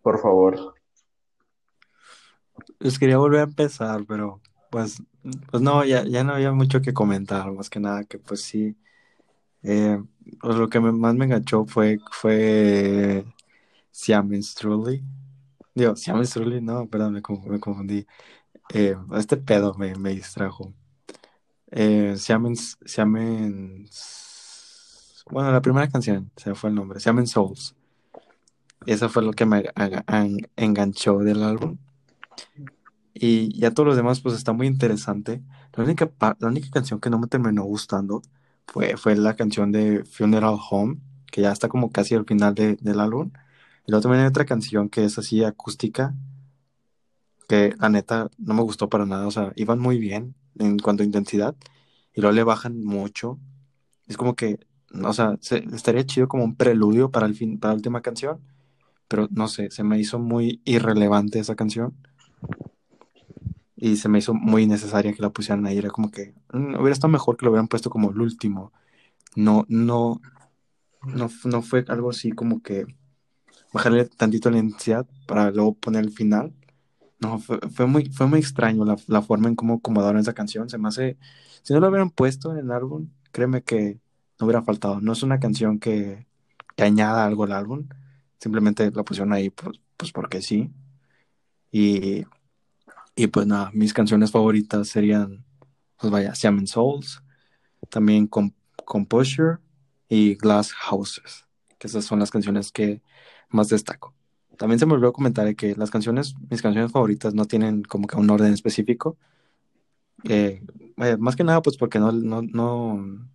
por 0.02 0.22
favor. 0.22 0.76
Les 2.80 3.00
quería 3.00 3.18
volver 3.18 3.42
a 3.42 3.44
empezar, 3.44 4.06
pero 4.08 4.42
pues, 4.70 5.02
pues 5.52 5.62
no, 5.64 5.84
ya, 5.86 6.04
ya 6.06 6.24
no 6.24 6.34
había 6.34 6.52
mucho 6.52 6.82
que 6.82 6.94
comentar, 6.94 7.52
más 7.52 7.70
que 7.70 7.80
nada 7.80 8.04
que 8.04 8.20
pues 8.20 8.42
sí. 8.42 8.76
eh, 9.64 10.02
pues 10.42 10.58
lo 10.58 10.70
que 10.70 10.80
me- 10.80 10.92
más 10.94 11.16
me 11.16 11.26
enganchó 11.26 11.66
fue, 11.68 12.00
fue 12.12 13.26
Siamens 13.92 14.56
Truly. 14.56 15.04
Digo, 15.76 15.96
Siamens 15.96 16.32
Truly, 16.32 16.62
no, 16.62 16.88
perdón, 16.90 17.14
me, 17.14 17.22
me 17.50 17.60
confundí. 17.60 18.08
Eh, 18.74 18.96
este 19.18 19.38
pedo 19.38 19.76
me, 19.76 19.96
me 19.96 20.12
distrajo. 20.12 20.74
Eh, 21.72 22.16
Siamens, 22.18 22.78
Siamens, 22.86 23.94
bueno, 25.30 25.52
la 25.52 25.62
primera 25.62 25.90
canción, 25.90 26.32
se 26.38 26.56
fue 26.56 26.70
el 26.70 26.76
nombre, 26.76 27.00
Siamens 27.00 27.32
Souls. 27.32 27.76
Eso 28.86 29.10
fue 29.10 29.22
lo 29.24 29.34
que 29.34 29.46
me 29.46 29.66
enganchó 30.56 31.20
del 31.20 31.44
álbum. 31.44 31.78
Y 33.14 33.58
ya 33.60 33.72
todos 33.72 33.88
los 33.88 33.96
demás, 33.96 34.20
pues 34.22 34.36
está 34.36 34.52
muy 34.54 34.68
interesante. 34.68 35.42
La 35.74 35.84
única, 35.84 36.12
la 36.40 36.48
única 36.48 36.70
canción 36.70 37.00
que 37.00 37.10
no 37.10 37.20
me 37.20 37.28
terminó 37.28 37.64
gustando 37.64 38.22
fue, 38.68 38.98
fue 38.98 39.16
la 39.16 39.36
canción 39.36 39.72
de 39.72 40.04
Funeral 40.06 40.58
Home, 40.70 40.98
que 41.32 41.42
ya 41.42 41.52
está 41.52 41.70
como 41.70 41.92
casi 41.92 42.16
al 42.16 42.26
final 42.26 42.56
de, 42.56 42.76
del 42.82 43.00
álbum. 43.00 43.32
Y 43.88 43.92
luego 43.92 44.04
también 44.04 44.24
hay 44.24 44.28
otra 44.30 44.46
canción 44.46 44.90
que 44.90 45.06
es 45.06 45.18
así 45.18 45.44
acústica, 45.44 46.14
que 47.48 47.76
la 47.80 47.90
neta 47.90 48.30
no 48.38 48.54
me 48.54 48.62
gustó 48.64 48.90
para 48.90 49.06
nada, 49.06 49.28
o 49.28 49.32
sea, 49.32 49.54
iban 49.56 49.80
muy 49.80 50.00
bien 50.00 50.36
en 50.58 50.80
cuanto 50.80 51.04
a 51.04 51.06
intensidad, 51.06 51.56
y 52.14 52.22
luego 52.22 52.36
le 52.36 52.44
bajan 52.44 52.84
mucho. 52.84 53.40
Es 54.08 54.18
como 54.18 54.36
que, 54.36 54.60
o 55.04 55.14
sea, 55.14 55.38
se- 55.42 55.66
estaría 55.74 56.06
chido 56.06 56.28
como 56.28 56.44
un 56.44 56.56
preludio 56.56 57.12
para 57.12 57.28
el 57.28 57.36
fin, 57.36 57.60
para 57.60 57.74
la 57.74 57.78
última 57.78 58.02
canción, 58.02 58.40
pero 59.08 59.28
no 59.32 59.48
sé, 59.48 59.72
se 59.72 59.84
me 59.84 60.00
hizo 60.00 60.20
muy 60.20 60.62
irrelevante 60.66 61.40
esa 61.40 61.56
canción 61.56 61.96
y 63.76 63.98
se 63.98 64.10
me 64.10 64.20
hizo 64.20 64.34
muy 64.34 64.64
innecesaria 64.64 65.14
que 65.14 65.22
la 65.22 65.30
pusieran 65.32 65.66
ahí. 65.66 65.78
Era 65.78 65.90
como 65.90 66.12
que 66.12 66.34
mm, 66.54 66.76
hubiera 66.76 66.92
estado 66.94 67.12
mejor 67.12 67.38
que 67.38 67.46
lo 67.46 67.52
hubieran 67.52 67.68
puesto 67.68 67.90
como 67.90 68.12
el 68.12 68.20
último. 68.22 68.72
No, 69.36 69.66
no, 69.68 70.22
no, 71.04 71.30
no 71.46 71.62
fue 71.62 71.86
algo 71.88 72.10
así 72.12 72.32
como 72.32 72.62
que 72.62 72.86
bajarle 73.76 74.06
tantito 74.06 74.50
la 74.50 74.60
intensidad 74.60 75.06
para 75.28 75.52
luego 75.52 75.74
poner 75.74 76.06
el 76.06 76.12
final. 76.12 76.54
No, 77.20 77.40
fue, 77.40 77.60
fue 77.70 77.86
muy, 77.86 78.06
fue 78.10 78.26
muy 78.26 78.40
extraño 78.40 78.86
la, 78.86 78.96
la 79.08 79.22
forma 79.22 79.50
en 79.50 79.56
cómo 79.56 79.76
acomodaron 79.76 80.22
esa 80.22 80.34
canción. 80.34 80.70
Se 80.70 80.78
me 80.78 80.88
hace, 80.88 81.18
si 81.62 81.74
no 81.74 81.82
lo 81.82 81.90
hubieran 81.90 82.10
puesto 82.10 82.54
en 82.54 82.60
el 82.60 82.72
álbum, 82.72 83.10
créeme 83.34 83.64
que 83.64 84.00
no 84.40 84.46
hubiera 84.46 84.62
faltado. 84.64 85.02
No 85.02 85.12
es 85.12 85.24
una 85.24 85.42
canción 85.42 85.78
que, 85.80 86.26
que 86.78 86.84
añada 86.84 87.26
algo 87.26 87.44
al 87.44 87.52
álbum, 87.52 87.90
simplemente 88.40 88.90
la 88.92 89.04
pusieron 89.04 89.34
ahí 89.34 89.50
pues, 89.50 89.82
pues 89.98 90.14
porque 90.14 90.42
sí. 90.42 90.72
Y, 91.70 92.26
y 93.14 93.28
pues 93.28 93.46
nada, 93.46 93.72
mis 93.74 93.94
canciones 93.94 94.32
favoritas 94.32 94.88
serían, 94.88 95.44
pues 96.00 96.12
vaya, 96.12 96.34
Siam 96.34 96.66
Souls, 96.66 97.22
también 97.90 98.28
Com 98.28 98.52
Composure 98.86 99.58
y 100.08 100.36
Glass 100.36 100.72
Houses, 100.72 101.46
que 101.78 101.88
esas 101.88 102.06
son 102.06 102.20
las 102.20 102.32
canciones 102.32 102.72
que 102.72 103.02
más 103.56 103.70
destaco. 103.70 104.14
También 104.58 104.80
se 104.80 104.86
me 104.86 104.93
olvidó 104.93 105.14
comentar 105.14 105.53
que 105.56 105.76
las 105.76 105.91
canciones, 105.91 106.36
mis 106.49 106.62
canciones 106.62 106.91
favoritas 106.91 107.34
no 107.34 107.45
tienen 107.45 107.84
como 107.84 108.08
que 108.08 108.18
un 108.18 108.30
orden 108.30 108.53
específico. 108.53 109.18
Eh, 110.24 110.62
vaya, 110.95 111.18
más 111.18 111.36
que 111.36 111.43
nada, 111.43 111.62
pues 111.62 111.78
porque 111.78 111.99
no, 111.99 112.12
no, 112.12 112.41
no, 112.41 113.28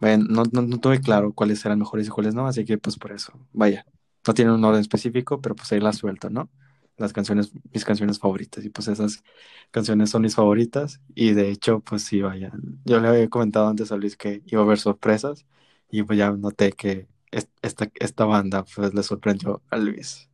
vaya, 0.00 0.18
no, 0.18 0.42
no, 0.50 0.62
no 0.62 0.80
tuve 0.80 1.00
claro 1.00 1.32
cuáles 1.32 1.64
eran 1.64 1.78
mejores 1.78 2.06
y 2.06 2.10
cuáles 2.10 2.34
no, 2.34 2.46
así 2.46 2.64
que 2.64 2.78
pues 2.78 2.96
por 2.98 3.12
eso, 3.12 3.32
vaya, 3.52 3.86
no 4.26 4.34
tienen 4.34 4.54
un 4.54 4.64
orden 4.64 4.80
específico, 4.80 5.40
pero 5.40 5.54
pues 5.54 5.70
ahí 5.72 5.80
las 5.80 5.96
suelto, 5.96 6.30
¿no? 6.30 6.50
Las 6.96 7.12
canciones, 7.12 7.52
mis 7.72 7.84
canciones 7.84 8.18
favoritas, 8.18 8.64
y 8.64 8.70
pues 8.70 8.88
esas 8.88 9.22
canciones 9.70 10.10
son 10.10 10.22
mis 10.22 10.34
favoritas, 10.34 11.00
y 11.14 11.32
de 11.34 11.50
hecho, 11.50 11.80
pues 11.80 12.02
sí, 12.02 12.22
vaya, 12.22 12.52
yo 12.84 13.00
le 13.00 13.08
había 13.08 13.28
comentado 13.28 13.68
antes 13.68 13.92
a 13.92 13.96
Luis 13.96 14.16
que 14.16 14.42
iba 14.46 14.62
a 14.62 14.64
haber 14.64 14.78
sorpresas, 14.78 15.46
y 15.90 16.02
pues 16.02 16.18
ya 16.18 16.32
noté 16.32 16.72
que 16.72 17.06
esta, 17.30 17.90
esta 17.94 18.24
banda 18.24 18.64
pues 18.74 18.94
le 18.94 19.02
sorprendió 19.02 19.62
a 19.70 19.76
Luis. 19.76 20.28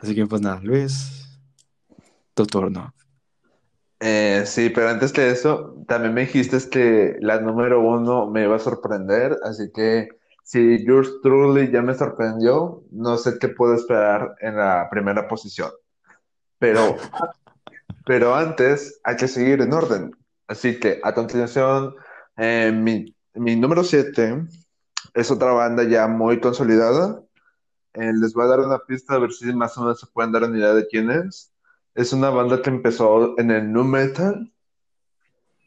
Así 0.00 0.14
que 0.14 0.26
pues 0.26 0.42
nada, 0.42 0.60
Luis, 0.62 1.38
tu 2.34 2.46
turno. 2.46 2.94
Eh, 4.00 4.42
sí, 4.46 4.70
pero 4.70 4.90
antes 4.90 5.12
de 5.14 5.30
eso, 5.30 5.74
también 5.88 6.12
me 6.12 6.22
dijiste 6.22 6.58
que 6.70 7.16
la 7.20 7.40
número 7.40 7.80
uno 7.80 8.30
me 8.30 8.42
iba 8.44 8.56
a 8.56 8.58
sorprender, 8.58 9.38
así 9.42 9.70
que 9.74 10.08
si 10.42 10.84
yours 10.84 11.20
truly 11.22 11.70
ya 11.72 11.82
me 11.82 11.94
sorprendió, 11.94 12.84
no 12.90 13.16
sé 13.16 13.38
qué 13.40 13.48
puedo 13.48 13.74
esperar 13.74 14.36
en 14.40 14.56
la 14.56 14.88
primera 14.90 15.26
posición. 15.26 15.70
Pero, 16.58 16.96
pero 18.06 18.34
antes 18.34 19.00
hay 19.02 19.16
que 19.16 19.28
seguir 19.28 19.62
en 19.62 19.72
orden. 19.72 20.12
Así 20.46 20.78
que 20.78 21.00
a 21.02 21.14
continuación, 21.14 21.94
eh, 22.36 22.70
mi, 22.72 23.16
mi 23.34 23.56
número 23.56 23.82
siete 23.82 24.46
es 25.16 25.30
otra 25.30 25.52
banda 25.52 25.82
ya 25.82 26.06
muy 26.06 26.40
consolidada. 26.40 27.22
Eh, 27.94 28.12
les 28.20 28.34
voy 28.34 28.44
a 28.44 28.48
dar 28.48 28.60
una 28.60 28.78
pista 28.78 29.14
a 29.14 29.18
ver 29.18 29.32
si 29.32 29.46
más 29.54 29.76
o 29.78 29.80
menos 29.80 29.98
se 29.98 30.06
pueden 30.08 30.30
dar 30.30 30.44
una 30.44 30.58
idea 30.58 30.74
de 30.74 30.86
quién 30.86 31.10
es. 31.10 31.52
Es 31.94 32.12
una 32.12 32.28
banda 32.28 32.60
que 32.60 32.68
empezó 32.68 33.38
en 33.38 33.50
el 33.50 33.72
nu 33.72 33.82
metal 33.82 34.52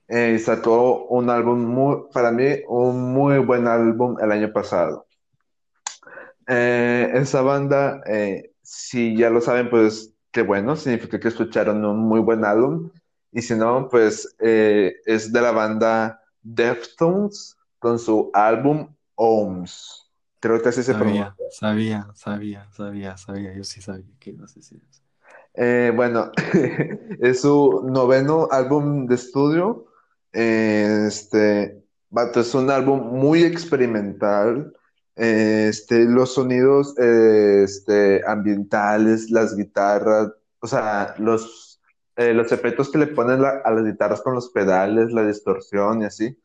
eh, 0.08 0.34
y 0.36 0.40
sacó 0.40 1.06
un 1.08 1.32
álbum 1.32 1.66
muy, 1.66 1.98
para 2.14 2.32
mí, 2.32 2.46
un 2.68 3.12
muy 3.12 3.40
buen 3.40 3.68
álbum 3.68 4.18
el 4.22 4.32
año 4.32 4.54
pasado. 4.54 5.08
Eh, 6.48 7.12
esa 7.16 7.42
banda, 7.42 8.02
si 8.62 9.18
ya 9.18 9.32
lo 9.32 9.42
saben, 9.42 9.70
pues 9.72 10.14
qué 10.32 10.44
bueno, 10.44 10.76
significa 10.76 11.20
que 11.20 11.28
escucharon 11.28 11.84
un 11.84 11.98
muy 11.98 12.20
buen 12.20 12.46
álbum. 12.46 12.92
Y 13.32 13.42
si 13.42 13.56
no, 13.56 13.90
pues 13.90 14.36
es 14.40 15.34
de 15.34 15.42
la 15.42 15.52
banda 15.52 16.22
Deftones 16.44 17.58
con 17.80 17.98
su 17.98 18.30
álbum 18.34 18.88
Ohms. 19.20 20.10
Creo 20.40 20.62
que 20.62 20.70
así 20.70 20.84
se 20.84 20.96
pronuncia. 20.96 21.34
Sabía, 21.50 22.08
sabía, 22.14 22.14
sabía, 22.16 22.68
sabía, 22.72 23.18
sabía, 23.18 23.54
yo 23.56 23.64
sí 23.64 23.82
sabía 23.82 24.06
que 24.20 24.32
ibas 24.32 24.52
a 24.52 24.56
decir 24.56 24.82
eso. 24.90 25.02
Eh, 25.54 25.92
bueno, 25.96 26.32
es 27.22 27.42
su 27.42 27.84
noveno 27.90 28.48
álbum 28.52 29.08
de 29.08 29.16
estudio. 29.16 29.86
Eh, 30.32 31.06
este, 31.08 31.84
vato, 32.10 32.40
es 32.40 32.54
un 32.56 32.70
álbum 32.72 33.00
muy 33.20 33.44
experimental. 33.44 34.74
Eh, 35.16 35.68
este, 35.70 36.06
los 36.06 36.34
sonidos 36.36 36.98
este, 36.98 38.22
ambientales, 38.26 39.30
las 39.32 39.56
guitarras, 39.56 40.32
o 40.62 40.68
sea, 40.68 41.14
los, 41.18 41.82
eh, 42.16 42.34
los 42.34 42.52
efectos 42.54 42.90
que 42.90 43.00
le 43.00 43.08
ponen 43.08 43.42
la- 43.42 43.62
a 43.66 43.72
las 43.72 43.84
guitarras 43.86 44.22
con 44.22 44.34
los 44.36 44.50
pedales, 44.50 45.12
la 45.12 45.26
distorsión 45.28 46.02
y 46.02 46.06
así. 46.06 46.38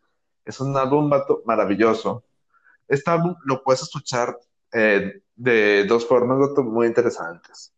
Es 0.44 0.60
un 0.60 0.76
álbum, 0.76 1.10
maravilloso. 1.44 2.24
Este 2.88 3.10
álbum 3.10 3.34
lo 3.44 3.62
puedes 3.62 3.82
escuchar 3.82 4.38
eh, 4.72 5.22
de 5.36 5.84
dos 5.84 6.06
formas, 6.06 6.38
vato, 6.38 6.62
muy 6.62 6.86
interesantes. 6.86 7.72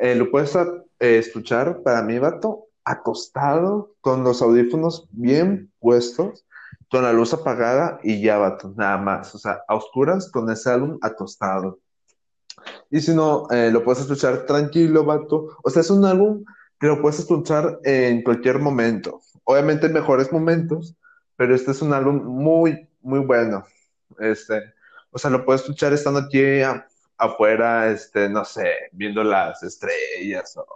Eh, 0.00 0.14
lo 0.14 0.30
puedes 0.30 0.54
eh, 0.56 1.18
escuchar, 1.18 1.82
para 1.82 2.02
mí, 2.02 2.18
vato, 2.18 2.66
acostado, 2.84 3.94
con 4.00 4.24
los 4.24 4.42
audífonos 4.42 5.08
bien 5.10 5.72
puestos, 5.78 6.46
con 6.90 7.02
la 7.02 7.12
luz 7.12 7.34
apagada 7.34 8.00
y 8.02 8.20
ya, 8.20 8.38
vato, 8.38 8.72
nada 8.76 8.98
más. 8.98 9.34
O 9.34 9.38
sea, 9.38 9.62
a 9.68 9.74
oscuras 9.74 10.30
con 10.30 10.50
ese 10.50 10.70
álbum 10.70 10.98
acostado. 11.02 11.80
Y 12.90 13.00
si 13.00 13.14
no, 13.14 13.46
lo 13.50 13.84
puedes 13.84 14.00
escuchar 14.02 14.46
tranquilo, 14.46 15.04
vato. 15.04 15.56
O 15.62 15.70
sea, 15.70 15.82
es 15.82 15.90
un 15.90 16.04
álbum 16.04 16.44
que 16.80 16.86
lo 16.86 17.00
puedes 17.00 17.18
escuchar 17.18 17.78
en 17.84 18.22
cualquier 18.22 18.58
momento. 18.58 19.20
Obviamente 19.44 19.86
en 19.86 19.92
mejores 19.92 20.32
momentos, 20.32 20.96
pero 21.36 21.54
este 21.54 21.72
es 21.72 21.82
un 21.82 21.92
álbum 21.92 22.24
muy, 22.24 22.88
muy 23.00 23.20
bueno. 23.20 23.64
Este, 24.18 24.74
o 25.10 25.18
sea, 25.18 25.30
lo 25.30 25.44
puedes 25.44 25.62
escuchar 25.62 25.92
estando 25.92 26.20
aquí 26.20 26.40
afuera, 27.16 27.90
este, 27.90 28.28
no 28.28 28.44
sé, 28.44 28.72
viendo 28.92 29.24
las 29.24 29.62
estrellas 29.62 30.56
o 30.56 30.66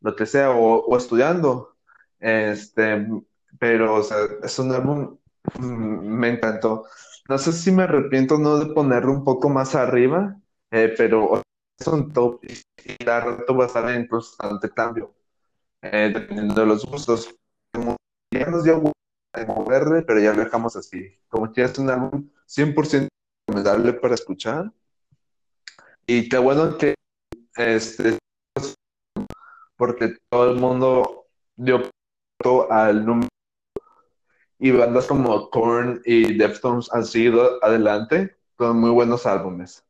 lo 0.00 0.16
que 0.16 0.26
sea, 0.26 0.50
o, 0.52 0.96
estudiando. 0.96 1.76
Este, 2.20 3.06
pero, 3.58 3.96
o 3.96 4.02
sea, 4.02 4.18
es 4.42 4.58
un 4.58 4.72
álbum, 4.72 5.18
mm, 5.58 5.64
me 5.64 6.28
encantó. 6.30 6.84
No 7.28 7.38
sé 7.38 7.52
si 7.52 7.72
me 7.72 7.84
arrepiento 7.84 8.38
no 8.38 8.58
de 8.58 8.72
ponerlo 8.74 9.12
un 9.12 9.24
poco 9.24 9.48
más 9.48 9.74
arriba, 9.74 10.36
eh, 10.70 10.94
pero 10.96 11.42
es 11.78 11.86
un 11.86 12.12
top 12.12 12.40
y 12.44 13.04
la 13.04 13.20
rato 13.20 13.56
va 13.56 13.64
a 13.64 13.66
estar 13.68 13.88
en 13.90 14.06
constante 14.06 14.70
cambio, 14.70 15.14
eh, 15.82 16.10
dependiendo 16.12 16.54
de 16.60 16.66
los 16.66 16.84
gustos. 16.84 17.34
Como 17.72 17.96
ya 18.32 18.46
nos 18.46 18.64
dio 18.64 18.92
en 19.32 20.04
pero 20.06 20.20
ya 20.20 20.32
lo 20.32 20.44
dejamos 20.44 20.76
así. 20.76 21.18
Como 21.28 21.52
que 21.52 21.62
es 21.62 21.78
un 21.78 21.90
álbum 21.90 22.30
100% 22.46 23.08
recomendable 23.46 23.92
para 23.94 24.14
escuchar. 24.14 24.72
Y 26.06 26.28
qué 26.28 26.38
bueno 26.38 26.76
que 26.76 26.94
este, 27.56 28.18
porque 29.76 30.16
todo 30.28 30.50
el 30.50 30.58
mundo 30.58 31.26
dio 31.56 31.82
al 32.70 33.04
número 33.04 33.28
y 34.58 34.70
bandas 34.72 35.06
como 35.06 35.50
Korn 35.50 36.02
y 36.04 36.36
Deftones 36.36 36.92
han 36.92 37.04
seguido 37.04 37.62
adelante 37.64 38.36
con 38.56 38.78
muy 38.78 38.90
buenos 38.90 39.26
álbumes. 39.26 39.84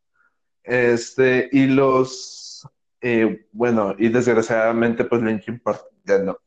Este, 0.62 1.48
y 1.52 1.66
los, 1.66 2.68
eh, 3.00 3.46
bueno, 3.52 3.94
y 3.98 4.08
desgraciadamente, 4.08 5.04
pues 5.04 5.22
Linkin 5.22 5.58
Park 5.58 5.84
ya 6.04 6.18
no. 6.18 6.38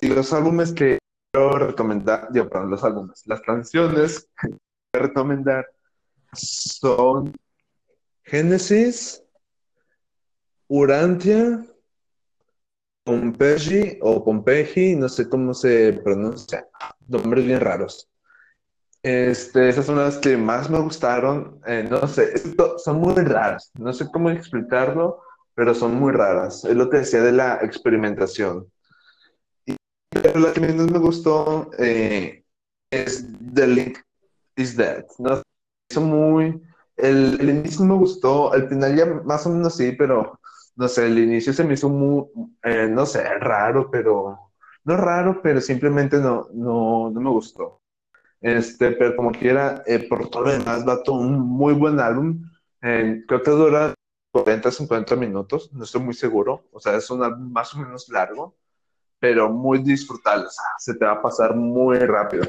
Y 0.00 0.08
los 0.08 0.32
álbumes 0.32 0.72
que 0.72 0.98
recomendar, 1.32 2.28
digo, 2.30 2.48
perdón, 2.48 2.70
los 2.70 2.84
álbumes, 2.84 3.22
las 3.26 3.40
canciones 3.40 4.28
que 4.40 4.48
quiero 4.92 5.06
recomendar 5.08 5.66
son 6.34 7.34
Genesis, 8.24 9.22
Urantia, 10.68 11.64
Pompeji 13.04 13.98
o 14.02 14.22
Pompeji, 14.24 14.94
no 14.96 15.08
sé 15.08 15.28
cómo 15.28 15.54
se 15.54 15.94
pronuncia, 16.04 16.68
nombres 17.08 17.44
bien 17.46 17.60
raros. 17.60 18.08
Este, 19.02 19.68
esas 19.70 19.86
son 19.86 19.96
las 19.96 20.18
que 20.18 20.36
más 20.36 20.70
me 20.70 20.78
gustaron. 20.78 21.60
Eh, 21.66 21.84
no 21.90 22.06
sé, 22.06 22.34
esto- 22.34 22.78
son 22.78 23.00
muy 23.00 23.14
raras. 23.14 23.72
No 23.74 23.92
sé 23.92 24.06
cómo 24.12 24.30
explicarlo, 24.30 25.22
pero 25.54 25.74
son 25.74 25.94
muy 25.96 26.12
raras. 26.12 26.64
Es 26.64 26.76
lo 26.76 26.88
que 26.88 26.98
decía 26.98 27.20
de 27.22 27.32
la 27.32 27.56
experimentación. 27.62 28.70
Pero 30.12 30.40
la 30.40 30.52
que 30.52 30.60
menos 30.60 30.90
me 30.90 30.98
gustó, 30.98 31.70
eh, 31.78 32.44
es 32.90 33.26
The 33.54 33.66
Link 33.66 33.98
is 34.56 34.76
Dead. 34.76 35.04
¿no? 35.18 35.42
Hizo 35.90 36.00
muy... 36.00 36.62
El, 36.96 37.40
el 37.40 37.50
inicio 37.50 37.84
me 37.86 37.94
gustó, 37.94 38.54
el 38.54 38.68
final 38.68 38.94
ya 38.94 39.06
más 39.06 39.46
o 39.46 39.50
menos 39.50 39.76
sí, 39.76 39.92
pero 39.92 40.38
no 40.76 40.88
sé, 40.88 41.06
el 41.06 41.18
inicio 41.18 41.52
se 41.52 41.64
me 41.64 41.74
hizo 41.74 41.88
muy, 41.88 42.26
eh, 42.62 42.86
no 42.88 43.06
sé, 43.06 43.22
raro, 43.38 43.90
pero 43.90 44.52
no 44.84 44.96
raro, 44.96 45.40
pero 45.42 45.60
simplemente 45.60 46.18
no, 46.18 46.48
no, 46.52 47.10
no 47.10 47.20
me 47.20 47.30
gustó. 47.30 47.80
Este, 48.40 48.92
pero 48.92 49.16
como 49.16 49.32
quiera, 49.32 49.82
eh, 49.86 50.06
por 50.08 50.28
todo 50.28 50.44
lo 50.44 50.52
demás, 50.52 50.86
va 50.88 51.02
todo 51.02 51.16
un 51.16 51.38
muy 51.40 51.74
buen 51.74 52.00
álbum. 52.00 52.42
Eh, 52.82 53.24
creo 53.26 53.42
que 53.42 53.50
dura 53.52 53.94
40, 54.32 54.70
50 54.70 55.16
minutos, 55.16 55.72
no 55.72 55.84
estoy 55.84 56.02
muy 56.02 56.14
seguro. 56.14 56.66
O 56.72 56.80
sea, 56.80 56.96
es 56.96 57.10
un 57.10 57.22
álbum 57.22 57.52
más 57.52 57.74
o 57.74 57.78
menos 57.78 58.08
largo, 58.08 58.56
pero 59.22 59.48
muy 59.48 59.78
disfrutable. 59.78 60.46
O 60.46 60.50
sea, 60.50 60.64
se 60.78 60.94
te 60.94 61.04
va 61.04 61.12
a 61.12 61.22
pasar 61.22 61.54
muy 61.54 61.96
rápido. 62.00 62.42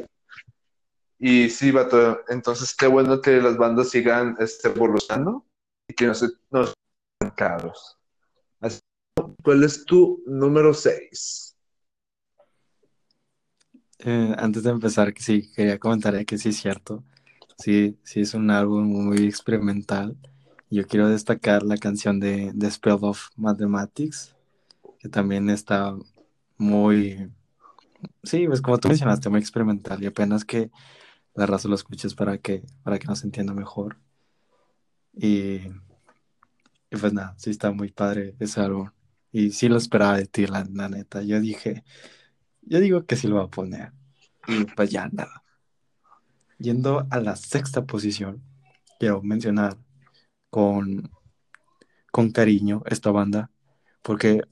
Y 1.19 1.47
sí, 1.51 1.69
vato, 1.69 2.21
entonces 2.29 2.75
qué 2.75 2.87
bueno 2.87 3.21
que 3.21 3.39
las 3.39 3.57
bandas 3.57 3.91
sigan 3.91 4.35
este, 4.39 4.69
evolucionando 4.69 5.45
y 5.87 5.93
que 5.93 6.07
no 6.07 6.15
se 6.15 6.29
no 6.49 6.65
sean 6.65 7.31
caros. 7.35 7.99
Así, 8.59 8.79
¿Cuál 9.43 9.63
es 9.63 9.85
tu 9.85 10.23
número 10.25 10.73
6? 10.73 11.55
Eh, 13.99 14.35
antes 14.35 14.63
de 14.63 14.71
empezar, 14.71 15.13
sí, 15.19 15.51
quería 15.53 15.77
comentar 15.77 16.25
que 16.25 16.39
sí 16.39 16.49
es 16.49 16.57
cierto. 16.57 17.03
Sí, 17.59 17.99
sí 18.03 18.21
es 18.21 18.33
un 18.33 18.49
álbum 18.49 18.87
muy 18.87 19.27
experimental. 19.27 20.17
Yo 20.71 20.87
quiero 20.87 21.07
destacar 21.07 21.61
la 21.61 21.77
canción 21.77 22.19
de 22.19 22.51
The 22.57 22.71
Spell 22.71 22.97
of 23.01 23.27
Mathematics, 23.35 24.35
que 24.97 25.07
también 25.07 25.51
está 25.51 25.95
muy, 26.63 27.31
sí, 28.23 28.47
pues 28.47 28.61
como 28.61 28.77
tú 28.77 28.87
mencionaste, 28.87 29.29
muy 29.29 29.39
experimental 29.39 30.01
y 30.01 30.07
apenas 30.07 30.45
que 30.45 30.71
la 31.35 31.45
raza 31.45 31.67
lo 31.67 31.75
escuches 31.75 32.15
para 32.15 32.37
que, 32.37 32.63
para 32.83 32.99
que 32.99 33.07
nos 33.07 33.23
entienda 33.23 33.53
mejor. 33.53 33.97
Y, 35.13 35.61
y 36.89 36.97
pues 36.99 37.13
nada, 37.13 37.35
sí 37.37 37.49
está 37.49 37.71
muy 37.71 37.91
padre 37.91 38.35
ese 38.39 38.61
álbum. 38.61 38.89
Y 39.31 39.51
sí 39.51 39.67
lo 39.67 39.77
esperaba 39.77 40.17
de 40.17 40.27
ti, 40.27 40.45
la, 40.45 40.65
la 40.71 40.89
neta. 40.89 41.23
Yo 41.23 41.39
dije, 41.39 41.83
yo 42.61 42.79
digo 42.79 43.05
que 43.05 43.15
sí 43.15 43.27
lo 43.27 43.37
va 43.37 43.43
a 43.43 43.49
poner. 43.49 43.91
Y 44.47 44.65
pues 44.65 44.91
ya 44.91 45.09
nada. 45.11 45.43
Yendo 46.59 47.07
a 47.09 47.19
la 47.19 47.35
sexta 47.35 47.85
posición, 47.85 48.43
quiero 48.99 49.21
mencionar 49.23 49.77
con, 50.49 51.11
con 52.11 52.31
cariño 52.31 52.83
esta 52.85 53.11
banda, 53.11 53.49
porque 54.03 54.43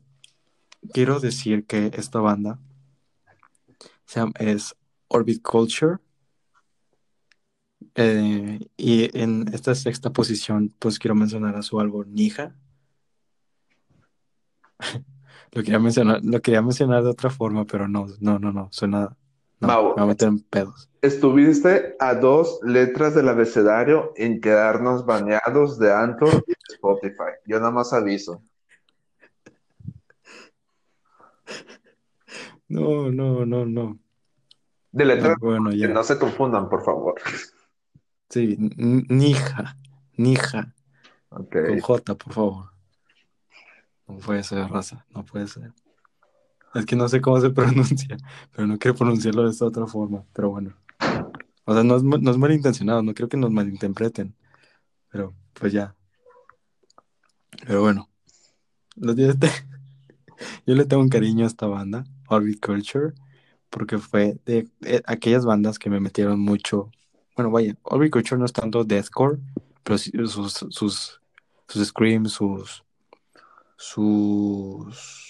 quiero 0.94 1.20
decir 1.20 1.66
que 1.66 1.92
esta 1.94 2.20
banda 2.20 2.60
es 4.40 4.76
Orbit 5.08 5.42
Culture. 5.42 5.98
eh, 7.96 8.60
y 8.78 9.18
en 9.18 9.48
esta 9.54 9.76
sexta 9.76 10.12
posición, 10.12 10.74
pues 10.80 11.00
quiero 11.00 11.16
mencionar 11.16 11.56
a 11.56 11.62
su 11.62 11.80
álbum 11.80 12.06
Nija. 12.14 12.56
Lo 15.54 15.64
quería 15.64 15.80
mencionar, 15.80 16.22
lo 16.24 16.42
quería 16.42 16.62
mencionar 16.62 17.04
de 17.04 17.10
otra 17.10 17.30
forma, 17.30 17.66
pero 17.66 17.86
no, 17.86 18.08
no, 18.22 18.40
no, 18.40 18.54
no, 18.54 18.70
suena, 18.72 19.18
no, 19.60 19.68
Mau, 19.68 19.90
me 19.90 19.96
va 19.96 20.04
a 20.04 20.06
meter 20.06 20.30
en 20.30 20.40
pedos. 20.40 20.90
Estuviste 21.02 21.98
a 22.00 22.14
dos 22.14 22.62
letras 22.64 23.16
del 23.16 23.28
abecedario 23.28 24.14
en 24.16 24.40
quedarnos 24.40 25.06
baneados 25.06 25.78
de 25.78 25.92
Anchor 25.92 26.46
y 26.48 26.52
de 26.52 26.74
Spotify. 26.74 27.34
Yo 27.46 27.60
nada 27.60 27.72
más 27.72 27.92
aviso. 27.92 28.42
No, 32.72 33.12
no, 33.12 33.46
no, 33.46 33.66
no. 33.66 34.00
De 34.94 35.04
letras 35.04 35.38
Bueno, 35.42 35.72
que 35.72 35.78
ya. 35.78 35.90
no 35.90 36.04
se 36.04 36.18
confundan, 36.18 36.70
por 36.70 36.84
favor. 36.86 37.16
Sí, 38.30 38.56
Nija, 38.58 39.76
Nija, 40.16 40.74
Ok. 41.30 41.54
con 41.68 41.80
J, 41.82 42.16
por 42.16 42.34
favor. 42.34 42.72
No 44.08 44.18
puede 44.20 44.44
ser, 44.44 44.70
raza, 44.70 45.06
no 45.10 45.26
puede 45.26 45.48
ser. 45.48 45.74
Es 46.74 46.86
que 46.86 46.96
no 46.96 47.10
sé 47.10 47.20
cómo 47.20 47.42
se 47.42 47.50
pronuncia, 47.52 48.16
pero 48.56 48.66
no 48.68 48.78
quiero 48.80 48.96
pronunciarlo 48.96 49.44
de 49.44 49.50
esta 49.50 49.66
otra 49.66 49.86
forma, 49.86 50.24
pero 50.32 50.52
bueno. 50.52 50.74
O 51.66 51.74
sea, 51.74 51.84
no 51.84 51.98
es, 51.98 52.04
no 52.04 52.32
es 52.32 52.38
malintencionado, 52.38 53.04
no 53.04 53.14
creo 53.14 53.28
que 53.28 53.36
nos 53.36 53.52
malinterpreten, 53.52 54.34
pero 55.10 55.36
pues 55.54 55.74
ya. 55.74 55.94
Pero 57.68 57.82
bueno, 57.82 58.10
yo 58.96 60.76
le 60.76 60.86
tengo 60.86 61.04
un 61.04 61.10
cariño 61.10 61.44
a 61.44 61.48
esta 61.48 61.68
banda, 61.68 62.06
Orbit 62.32 62.66
Culture, 62.66 63.14
porque 63.70 63.98
fue 63.98 64.38
de, 64.46 64.68
de 64.80 65.02
aquellas 65.06 65.46
bandas 65.46 65.80
que 65.80 65.90
me 65.90 66.00
metieron 66.00 66.40
mucho. 66.40 66.92
Bueno, 67.36 67.52
vaya, 67.52 67.76
Orbit 67.84 68.12
Culture 68.12 68.40
no 68.40 68.46
es 68.46 68.54
tanto 68.54 68.84
deathcore, 68.84 69.40
pero 69.84 69.98
sus, 69.98 70.54
sus, 70.70 71.22
sus 71.68 71.88
screams, 71.88 72.32
sus, 72.34 72.84
sus, 73.78 75.22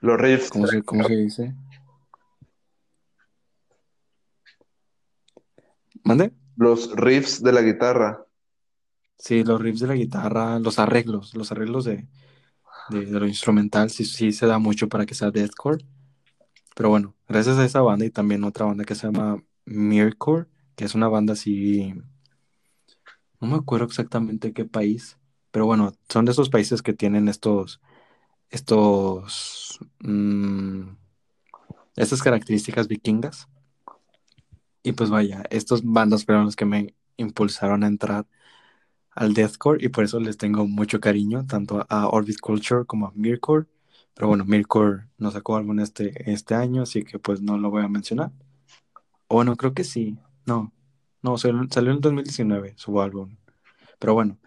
Los 0.00 0.20
riffs, 0.20 0.50
¿cómo 0.50 0.66
se, 0.66 0.82
cómo 0.82 1.04
se 1.04 1.16
dice? 1.16 1.54
¿Mande? 6.02 6.32
los 6.60 6.94
riffs 6.94 7.42
de 7.42 7.52
la 7.52 7.62
guitarra. 7.62 8.26
Sí, 9.16 9.44
los 9.44 9.60
riffs 9.60 9.80
de 9.80 9.86
la 9.86 9.94
guitarra, 9.94 10.58
los 10.58 10.78
arreglos, 10.78 11.34
los 11.34 11.50
arreglos 11.52 11.86
de, 11.86 12.06
de, 12.88 13.06
lo 13.06 13.26
instrumental, 13.26 13.90
sí, 13.90 14.04
sí 14.04 14.32
se 14.32 14.46
da 14.46 14.58
mucho 14.58 14.88
para 14.88 15.06
que 15.06 15.14
sea 15.14 15.30
deathcore. 15.30 15.84
Pero 16.74 16.88
bueno, 16.88 17.14
gracias 17.28 17.58
a 17.58 17.64
esa 17.64 17.80
banda 17.82 18.04
y 18.04 18.10
también 18.10 18.44
otra 18.44 18.66
banda 18.66 18.84
que 18.84 18.94
se 18.94 19.06
llama 19.06 19.42
Mircore, 19.66 20.46
que 20.76 20.84
es 20.84 20.94
una 20.94 21.08
banda 21.08 21.34
así, 21.34 21.94
no 23.40 23.48
me 23.48 23.56
acuerdo 23.56 23.86
exactamente 23.86 24.52
qué 24.52 24.64
país, 24.64 25.18
pero 25.50 25.66
bueno, 25.66 25.92
son 26.08 26.24
de 26.24 26.32
esos 26.32 26.48
países 26.48 26.82
que 26.82 26.92
tienen 26.92 27.28
estos, 27.28 27.80
estos, 28.50 29.78
mm, 30.00 30.90
estas 31.96 32.22
características 32.22 32.88
vikingas. 32.88 33.48
Y 34.82 34.92
pues 34.92 35.10
vaya, 35.10 35.42
estos 35.50 35.82
bandas 35.84 36.24
fueron 36.24 36.46
los 36.46 36.56
que 36.56 36.64
me 36.64 36.94
impulsaron 37.16 37.84
a 37.84 37.86
entrar 37.86 38.26
al 39.14 39.34
deathcore 39.34 39.84
y 39.84 39.88
por 39.88 40.04
eso 40.04 40.20
les 40.20 40.36
tengo 40.36 40.66
mucho 40.66 41.00
cariño, 41.00 41.46
tanto 41.46 41.84
a 41.88 42.08
Orbit 42.08 42.40
Culture 42.40 42.84
como 42.86 43.06
a 43.06 43.12
Mircore. 43.14 43.66
Pero 44.14 44.28
bueno, 44.28 44.44
Mircore 44.44 45.06
no 45.18 45.30
sacó 45.30 45.56
álbum 45.56 45.80
este, 45.80 46.30
este 46.30 46.54
año, 46.54 46.82
así 46.82 47.04
que 47.04 47.18
pues 47.18 47.40
no 47.42 47.58
lo 47.58 47.70
voy 47.70 47.84
a 47.84 47.88
mencionar. 47.88 48.32
O 49.28 49.36
bueno, 49.36 49.56
creo 49.56 49.74
que 49.74 49.84
sí. 49.84 50.18
No, 50.46 50.72
no, 51.22 51.38
salió, 51.38 51.60
salió 51.70 51.92
en 51.92 52.00
2019 52.00 52.74
su 52.76 53.00
álbum. 53.00 53.36
Pero 53.98 54.14
bueno, 54.14 54.38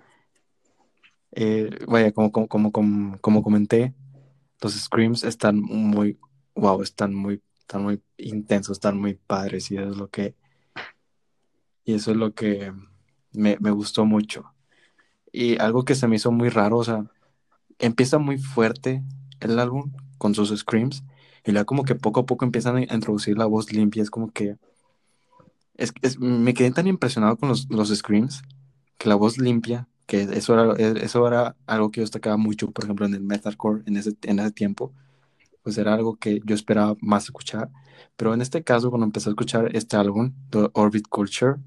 eh, 1.31 1.69
vaya, 1.87 2.11
como, 2.11 2.31
como, 2.31 2.47
como, 2.47 2.71
como, 2.71 3.17
como 3.19 3.43
comenté, 3.43 3.93
los 4.61 4.73
screams 4.73 5.23
están 5.23 5.59
muy, 5.61 6.19
wow, 6.55 6.81
están 6.81 7.13
muy, 7.13 7.41
están 7.59 7.83
muy 7.83 8.01
intensos, 8.17 8.77
están 8.77 8.97
muy 8.99 9.15
padres 9.15 9.71
y 9.71 9.77
eso 9.77 9.89
es 9.91 9.97
lo 9.97 10.09
que, 10.09 10.35
y 11.85 11.93
eso 11.95 12.11
es 12.11 12.17
lo 12.17 12.33
que 12.33 12.73
me, 13.33 13.57
me 13.59 13.71
gustó 13.71 14.05
mucho. 14.05 14.52
Y 15.33 15.59
algo 15.61 15.85
que 15.85 15.95
se 15.95 16.07
me 16.09 16.17
hizo 16.17 16.31
muy 16.33 16.49
raro, 16.49 16.79
o 16.79 16.85
sea, 16.85 17.05
empieza 17.79 18.19
muy 18.19 18.37
fuerte 18.39 19.03
el 19.41 19.59
álbum 19.59 19.93
con 20.19 20.35
sus 20.35 20.57
screams 20.57 21.03
y 21.45 21.51
luego 21.51 21.65
como 21.67 21.83
que 21.85 21.95
poco 21.95 22.21
a 22.21 22.27
poco 22.27 22.45
empiezan 22.45 22.77
a 22.77 22.81
introducir 22.95 23.37
la 23.37 23.45
voz 23.47 23.71
limpia, 23.73 24.03
es 24.03 24.11
como 24.11 24.31
que 24.31 24.57
es, 25.75 25.93
es- 26.01 26.19
me 26.19 26.53
quedé 26.53 26.71
tan 26.71 26.87
impresionado 26.87 27.37
con 27.37 27.49
los, 27.49 27.69
los 27.69 27.89
screams 27.95 28.41
que 28.97 29.09
la 29.09 29.15
voz 29.15 29.37
limpia, 29.37 29.87
que 30.05 30.21
eso 30.23 30.53
era, 30.53 30.73
eso 31.01 31.27
era 31.27 31.55
algo 31.67 31.91
que 31.91 31.99
yo 32.01 32.03
destacaba 32.03 32.37
mucho, 32.37 32.71
por 32.71 32.85
ejemplo, 32.85 33.05
en 33.05 33.13
el 33.15 33.21
metalcore 33.21 33.83
en 33.87 33.97
ese, 33.97 34.13
en 34.23 34.39
ese 34.39 34.51
tiempo, 34.51 34.93
pues 35.63 35.77
era 35.79 35.93
algo 35.93 36.17
que 36.17 36.41
yo 36.45 36.55
esperaba 36.55 36.95
más 37.01 37.25
escuchar, 37.25 37.69
pero 38.17 38.33
en 38.33 38.41
este 38.41 38.63
caso 38.63 38.89
cuando 38.91 39.05
empecé 39.07 39.29
a 39.29 39.33
escuchar 39.33 39.75
este 39.75 39.97
álbum, 39.97 40.33
The 40.51 40.69
Orbit 40.73 41.07
Culture, 41.09 41.57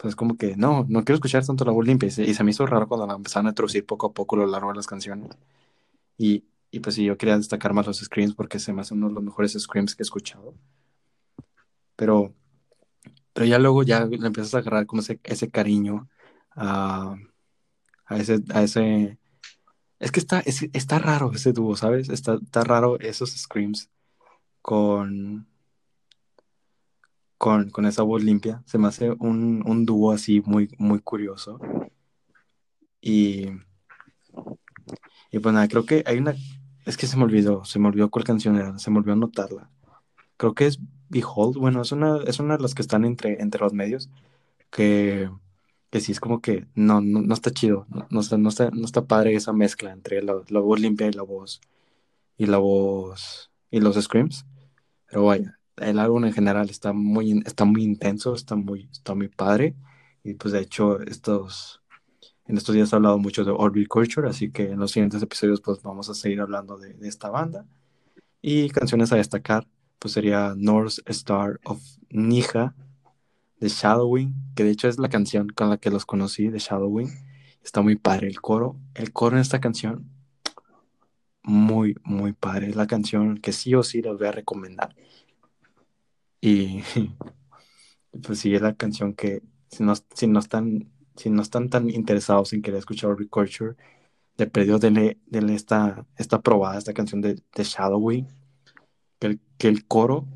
pues 0.00 0.16
como 0.16 0.36
que 0.36 0.56
no, 0.56 0.86
no 0.88 1.04
quiero 1.04 1.16
escuchar 1.16 1.44
tanto 1.46 1.64
la 1.64 1.72
voz 1.72 1.86
limpia 1.86 2.08
y 2.08 2.10
se, 2.10 2.24
y 2.24 2.34
se 2.34 2.44
me 2.44 2.50
hizo 2.52 2.66
raro 2.66 2.88
cuando 2.88 3.06
la 3.06 3.14
empezaron 3.14 3.46
a 3.46 3.50
introducir 3.50 3.86
poco 3.86 4.06
a 4.08 4.12
poco 4.14 4.36
a 4.36 4.40
lo 4.40 4.46
largo 4.46 4.70
de 4.70 4.76
las 4.76 4.86
canciones. 4.86 5.30
Y, 6.18 6.44
y 6.72 6.80
pues 6.80 6.96
sí, 6.96 7.04
yo 7.04 7.18
quería 7.18 7.36
destacar 7.38 7.74
más 7.74 7.86
los 7.86 7.98
screams 8.00 8.34
porque 8.34 8.58
se 8.60 8.72
me 8.74 8.82
hace 8.82 8.94
uno 8.94 9.08
de 9.08 9.14
los 9.14 9.24
mejores 9.24 9.52
screams 9.54 9.94
que 9.96 10.02
he 10.02 10.06
escuchado. 10.06 10.54
Pero, 11.96 12.34
pero 13.32 13.46
ya 13.46 13.58
luego 13.58 13.82
ya 13.82 14.04
le 14.06 14.26
empiezas 14.26 14.54
a 14.54 14.58
agarrar 14.58 14.86
como 14.86 15.02
ese, 15.02 15.20
ese 15.24 15.50
cariño 15.50 16.08
a, 16.52 17.16
a 18.06 18.18
ese, 18.18 18.40
a 18.54 18.62
ese... 18.64 19.18
Es 20.00 20.12
que 20.12 20.20
está, 20.20 20.40
es- 20.40 20.68
está 20.74 20.98
raro 21.00 21.32
ese 21.34 21.52
dúo, 21.54 21.76
¿sabes? 21.76 22.10
Está, 22.10 22.36
está 22.42 22.64
raro 22.64 23.00
esos 23.00 23.32
screams 23.32 23.90
con, 24.62 25.48
con, 27.40 27.70
con 27.70 27.86
esa 27.86 28.02
voz 28.02 28.22
limpia. 28.22 28.62
Se 28.66 28.76
me 28.76 28.86
hace 28.88 29.12
un, 29.12 29.62
un 29.64 29.86
dúo 29.86 30.12
así 30.12 30.42
muy, 30.44 30.68
muy 30.76 31.00
curioso. 31.00 31.58
Y, 33.00 33.46
y 35.32 35.38
pues 35.38 35.54
nada, 35.54 35.66
creo 35.66 35.86
que 35.86 36.04
hay 36.06 36.18
una... 36.18 36.34
Es 36.84 36.98
que 36.98 37.06
se 37.06 37.16
me 37.16 37.24
olvidó, 37.24 37.64
se 37.64 37.78
me 37.78 37.88
olvidó 37.88 38.10
cuál 38.10 38.26
canción 38.26 38.56
era, 38.56 38.78
se 38.78 38.90
me 38.90 38.98
olvidó 38.98 39.14
anotarla. 39.14 39.70
Creo 40.36 40.54
que 40.54 40.66
es 40.66 40.80
Behold, 41.08 41.56
bueno, 41.56 41.80
es 41.80 41.92
una, 41.92 42.18
es 42.26 42.40
una 42.40 42.58
de 42.58 42.62
las 42.62 42.74
que 42.74 42.82
están 42.82 43.06
entre, 43.06 43.40
entre 43.40 43.62
los 43.62 43.72
medios, 43.72 44.10
que, 44.70 45.30
que 45.90 46.00
sí 46.00 46.12
es 46.12 46.20
como 46.20 46.42
que 46.42 46.66
no, 46.74 47.00
no, 47.00 47.22
no 47.22 47.34
está 47.34 47.50
chido, 47.52 47.86
no, 47.88 48.06
no 48.10 48.20
está, 48.20 48.36
no, 48.36 48.84
está, 48.84 49.06
padre 49.06 49.34
esa 49.34 49.54
mezcla 49.54 49.92
entre 49.92 50.22
la, 50.22 50.42
la 50.48 50.60
voz 50.60 50.78
limpia 50.78 51.06
y 51.06 51.12
la 51.12 51.22
voz, 51.22 51.62
y 52.36 52.46
la 52.46 52.58
voz, 52.58 53.50
y 53.70 53.80
los 53.80 53.96
screams, 53.96 54.46
pero 55.06 55.24
vaya, 55.24 55.59
el 55.80 55.98
álbum 55.98 56.24
en 56.24 56.32
general 56.32 56.70
está 56.70 56.92
muy, 56.92 57.42
está 57.46 57.64
muy 57.64 57.82
intenso, 57.82 58.34
está 58.34 58.56
muy, 58.56 58.88
está 58.92 59.14
muy 59.14 59.28
padre, 59.28 59.74
y 60.24 60.34
pues 60.34 60.52
de 60.52 60.60
hecho 60.60 61.00
estos, 61.00 61.82
en 62.46 62.56
estos 62.56 62.74
días 62.74 62.92
he 62.92 62.96
hablado 62.96 63.18
mucho 63.18 63.44
de 63.44 63.52
Orbit 63.52 63.88
Culture, 63.88 64.28
así 64.28 64.50
que 64.50 64.70
en 64.70 64.80
los 64.80 64.92
siguientes 64.92 65.22
episodios 65.22 65.60
pues 65.60 65.82
vamos 65.82 66.08
a 66.10 66.14
seguir 66.14 66.40
hablando 66.40 66.76
de, 66.78 66.94
de 66.94 67.08
esta 67.08 67.30
banda. 67.30 67.66
Y 68.42 68.70
canciones 68.70 69.12
a 69.12 69.16
destacar, 69.16 69.66
pues 69.98 70.14
sería 70.14 70.54
North 70.56 70.98
Star 71.06 71.60
of 71.64 71.82
Nija, 72.10 72.74
de 73.60 73.68
Shadowing, 73.68 74.34
que 74.56 74.64
de 74.64 74.70
hecho 74.70 74.88
es 74.88 74.98
la 74.98 75.08
canción 75.10 75.48
con 75.50 75.70
la 75.70 75.76
que 75.76 75.90
los 75.90 76.06
conocí, 76.06 76.48
de 76.48 76.58
Shadowing. 76.58 77.10
Está 77.62 77.82
muy 77.82 77.96
padre 77.96 78.26
el 78.26 78.40
coro. 78.40 78.76
El 78.94 79.12
coro 79.12 79.36
en 79.36 79.42
esta 79.42 79.60
canción, 79.60 80.10
muy, 81.42 81.96
muy 82.02 82.32
padre. 82.32 82.68
Es 82.70 82.76
la 82.76 82.86
canción 82.86 83.38
que 83.38 83.52
sí 83.52 83.74
o 83.74 83.82
sí 83.82 84.02
les 84.02 84.16
voy 84.16 84.26
a 84.26 84.32
recomendar. 84.32 84.96
Y 88.12 88.20
pues 88.22 88.40
sí, 88.40 88.54
es 88.54 88.62
la 88.62 88.74
canción 88.74 89.14
que 89.14 89.42
si 89.70 89.84
no, 89.84 89.94
si 90.14 90.26
no, 90.26 90.40
están, 90.40 90.90
si 91.16 91.30
no 91.30 91.42
están 91.42 91.68
tan 91.70 91.90
interesados 91.90 92.52
en 92.52 92.62
querer 92.62 92.78
escuchar 92.78 93.16
Culture, 93.28 93.76
de 94.36 94.46
perdió 94.48 94.78
denle, 94.78 95.18
denle 95.26 95.54
esta, 95.54 96.06
esta 96.16 96.40
probada, 96.42 96.78
esta 96.78 96.94
canción 96.94 97.20
de, 97.20 97.36
de 97.54 97.64
Shadowing, 97.64 98.28
que 99.20 99.26
el, 99.28 99.40
que 99.58 99.68
el 99.68 99.86
coro, 99.86 100.26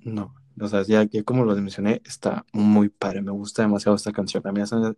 no, 0.00 0.34
o 0.60 0.68
sea, 0.68 0.82
ya, 0.82 1.04
ya 1.04 1.22
como 1.24 1.44
lo 1.44 1.54
mencioné, 1.56 2.02
está 2.04 2.44
muy 2.52 2.88
padre, 2.88 3.22
me 3.22 3.32
gusta 3.32 3.62
demasiado 3.62 3.96
esta 3.96 4.12
canción. 4.12 4.42
También, 4.42 4.64
esa, 4.64 4.94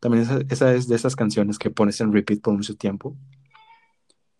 también 0.00 0.24
esa, 0.24 0.40
esa, 0.50 0.74
es 0.74 0.88
de 0.88 0.96
esas 0.96 1.16
canciones 1.16 1.58
que 1.58 1.70
pones 1.70 2.00
en 2.00 2.12
repeat 2.12 2.40
por 2.40 2.54
mucho 2.54 2.76
tiempo. 2.76 3.16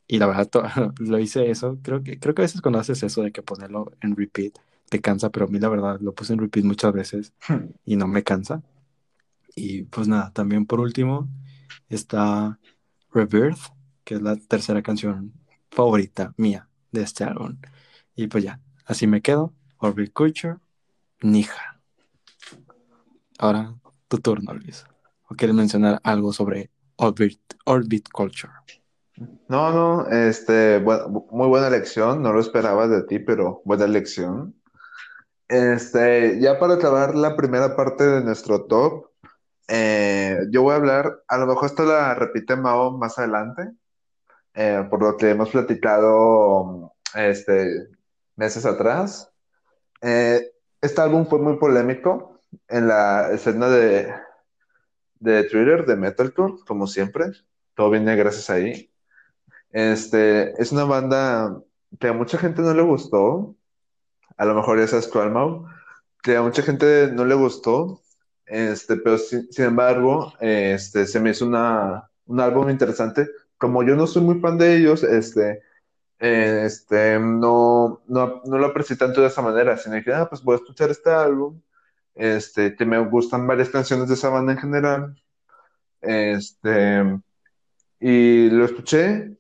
Y 0.09 0.19
la 0.19 0.27
verdad, 0.27 0.49
lo 0.99 1.19
hice 1.19 1.51
eso, 1.51 1.79
creo 1.83 2.03
que, 2.03 2.19
creo 2.19 2.35
que 2.35 2.43
a 2.43 2.45
veces 2.45 2.61
cuando 2.61 2.79
haces 2.79 3.03
eso 3.03 3.23
de 3.23 3.33
que 3.33 3.43
ponerlo 3.43 3.93
en 4.01 4.17
repeat, 4.17 4.55
te 4.89 5.01
cansa, 5.01 5.31
pero 5.31 5.47
a 5.47 5.49
mí 5.49 5.59
la 5.59 5.69
verdad 5.69 5.99
lo 6.01 6.15
puse 6.15 6.33
en 6.33 6.39
repeat 6.39 6.65
muchas 6.65 6.93
veces 6.93 7.33
y 7.85 7.97
no 7.97 8.07
me 8.07 8.23
cansa. 8.23 8.63
Y 9.55 9.85
pues 9.85 10.09
nada, 10.09 10.33
también 10.33 10.67
por 10.67 10.81
último 10.81 11.29
está 11.89 12.59
Rebirth, 13.13 13.59
que 14.05 14.17
es 14.17 14.23
la 14.23 14.37
tercera 14.37 14.83
canción 14.83 15.33
favorita 15.71 16.35
mía 16.37 16.69
de 16.93 17.03
este 17.03 17.25
álbum. 17.25 17.57
Y 18.15 18.29
pues 18.29 18.45
ya, 18.45 18.61
así 18.85 19.07
me 19.07 19.23
quedo. 19.23 19.53
Orbit 19.79 20.13
Culture, 20.13 20.57
Nija. 21.23 21.81
Ahora 23.39 23.75
tu 24.09 24.19
turno, 24.19 24.55
Luis. 24.55 24.87
¿O 25.29 25.35
quieres 25.35 25.55
mencionar 25.55 26.01
algo 26.03 26.33
sobre 26.33 26.71
Orbit, 26.97 27.41
Orbit 27.65 28.09
Culture? 28.11 28.53
No, 29.49 29.73
no, 29.73 30.07
este, 30.09 30.79
bueno, 30.79 31.27
muy 31.31 31.49
buena 31.49 31.69
elección, 31.69 32.23
no 32.23 32.33
lo 32.33 32.41
esperaba 32.41 32.87
de 32.87 33.03
ti, 33.03 33.19
pero 33.19 33.63
buena 33.65 33.85
elección. 33.85 34.55
Este, 35.49 36.41
ya 36.41 36.59
para 36.59 36.75
acabar 36.75 37.15
la 37.15 37.37
primera 37.37 37.77
parte 37.77 38.05
de 38.05 38.21
nuestro 38.23 38.65
top, 38.67 39.11
eh, 39.69 40.39
yo 40.51 40.63
voy 40.63 40.73
a 40.73 40.77
hablar, 40.77 41.23
a 41.29 41.39
lo 41.39 41.47
mejor 41.47 41.67
esto 41.67 41.85
la 41.85 42.15
repite 42.15 42.57
Mao 42.57 42.97
más 42.99 43.19
adelante, 43.19 43.73
eh, 44.55 44.87
por 44.91 45.03
lo 45.03 45.17
que 45.17 45.31
hemos 45.31 45.51
platicado 45.51 46.95
este, 47.15 47.89
meses 48.37 48.67
atrás. 48.67 49.33
Eh, 50.03 50.53
este 50.81 51.01
álbum 51.01 51.27
fue 51.27 51.39
muy 51.41 51.59
polémico 51.59 52.41
en 52.69 52.89
la 52.89 53.31
escena 53.33 53.69
de, 53.69 54.13
de 55.21 55.45
Twitter, 55.45 55.87
de 55.87 55.97
Metalcore, 55.97 56.55
como 56.67 56.87
siempre. 56.87 57.27
Todo 57.75 57.91
viene 57.91 58.17
gracias 58.17 58.51
ahí. 58.51 58.91
Este, 59.71 60.61
es 60.61 60.73
una 60.73 60.85
banda 60.85 61.61
que 62.01 62.09
a 62.09 62.13
mucha 62.13 62.39
gente 62.39 62.63
no 62.63 62.73
le 62.75 62.83
gustó. 62.83 63.57
A 64.37 64.45
lo 64.45 64.55
mejor 64.55 64.79
esa 64.79 64.99
es 64.99 65.15
Malmau, 65.15 65.67
que 66.23 66.37
a 66.37 66.43
mucha 66.43 66.63
gente 66.63 67.11
no 67.13 67.25
le 67.25 67.35
gustó. 67.35 68.03
Este, 68.47 68.97
pero 68.97 69.19
sin, 69.19 69.49
embargo, 69.59 70.33
este, 70.41 71.07
se 71.07 71.21
me 71.21 71.31
hizo 71.31 71.47
una, 71.47 72.11
un 72.27 72.41
álbum 72.41 72.71
interesante. 72.71 73.29
Como 73.59 73.83
yo 73.83 73.97
no 73.97 74.07
soy 74.07 74.23
muy 74.23 74.41
fan 74.41 74.59
de 74.59 74.77
ellos, 74.77 75.03
este, 75.03 75.63
este, 76.19 77.19
no, 77.19 78.03
no, 78.07 78.43
no 78.45 78.59
lo 78.59 78.67
aprecié 78.67 78.97
tanto 78.97 79.21
de 79.21 79.29
esa 79.29 79.43
manera, 79.43 79.77
sino 79.77 80.03
que, 80.03 80.13
ah, 80.13 80.29
pues 80.29 80.43
voy 80.43 80.55
a 80.55 80.57
escuchar 80.57 80.91
este 80.91 81.11
álbum, 81.11 81.61
este, 82.15 82.75
que 82.77 82.87
me 82.87 82.99
gustan 82.99 83.47
varias 83.47 83.71
canciones 83.71 84.09
de 84.09 84.15
esa 84.15 84.31
banda 84.31 84.53
en 84.53 84.59
general, 84.59 85.23
este, 86.01 87.21
y 88.01 88.51
lo 88.51 88.65
escuché, 88.65 89.37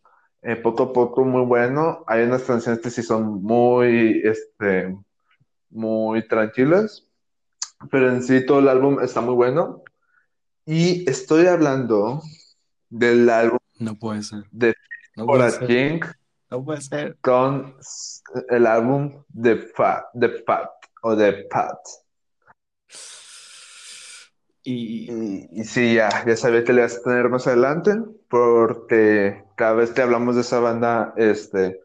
eh, 0.46 0.54
poco 0.54 0.84
a 0.84 0.92
poco, 0.92 1.24
muy 1.24 1.44
bueno, 1.44 2.04
hay 2.06 2.22
unas 2.22 2.42
canciones 2.42 2.80
que 2.80 2.90
sí 2.90 3.02
son 3.02 3.42
muy, 3.42 4.22
este, 4.24 4.96
muy 5.70 6.28
tranquilas, 6.28 7.04
pero 7.90 8.10
en 8.10 8.22
sí 8.22 8.46
todo 8.46 8.60
el 8.60 8.68
álbum 8.68 9.00
está 9.00 9.20
muy 9.20 9.34
bueno, 9.34 9.82
y 10.64 11.08
estoy 11.10 11.46
hablando 11.46 12.22
del 12.88 13.28
álbum 13.28 13.58
no 13.80 13.98
puede 13.98 14.22
ser. 14.22 14.44
de 14.52 14.76
no 15.16 15.26
puede 15.26 15.66
King, 15.66 16.00
no 16.48 16.64
puede 16.64 16.80
ser. 16.80 17.16
Con 17.22 17.74
el 18.48 18.66
álbum 18.68 19.24
de 19.28 19.56
Pat, 19.56 20.04
de 20.14 20.28
Pat 20.28 20.70
o 21.02 21.16
de 21.16 21.32
Pat. 21.50 21.78
Y... 24.62 25.10
y, 25.50 25.64
sí, 25.64 25.94
ya, 25.94 26.24
ya 26.24 26.36
sabía 26.36 26.62
que 26.62 26.72
le 26.72 26.82
vas 26.82 26.98
a 26.98 27.02
tener 27.02 27.28
más 27.30 27.48
adelante, 27.48 27.96
porque 28.28 29.45
cada 29.56 29.74
vez 29.74 29.90
que 29.90 30.02
hablamos 30.02 30.36
de 30.36 30.42
esa 30.42 30.60
banda, 30.60 31.12
este, 31.16 31.80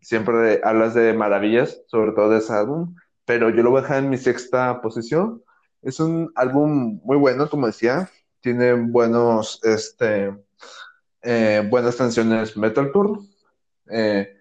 siempre 0.00 0.60
hablas 0.62 0.94
de 0.94 1.12
maravillas, 1.14 1.82
sobre 1.86 2.12
todo 2.12 2.30
de 2.30 2.38
ese 2.38 2.52
álbum, 2.52 2.94
pero 3.24 3.50
yo 3.50 3.62
lo 3.62 3.70
voy 3.70 3.80
a 3.80 3.82
dejar 3.82 3.98
en 4.04 4.10
mi 4.10 4.18
sexta 4.18 4.80
posición. 4.80 5.42
Es 5.82 6.00
un 6.00 6.30
álbum 6.36 7.00
muy 7.02 7.16
bueno, 7.16 7.50
como 7.50 7.66
decía, 7.66 8.08
tiene 8.40 8.74
buenos, 8.74 9.60
este, 9.64 10.34
eh, 11.22 11.66
buenas 11.68 11.96
canciones 11.96 12.56
metalcore, 12.56 13.20
eh, 13.90 14.36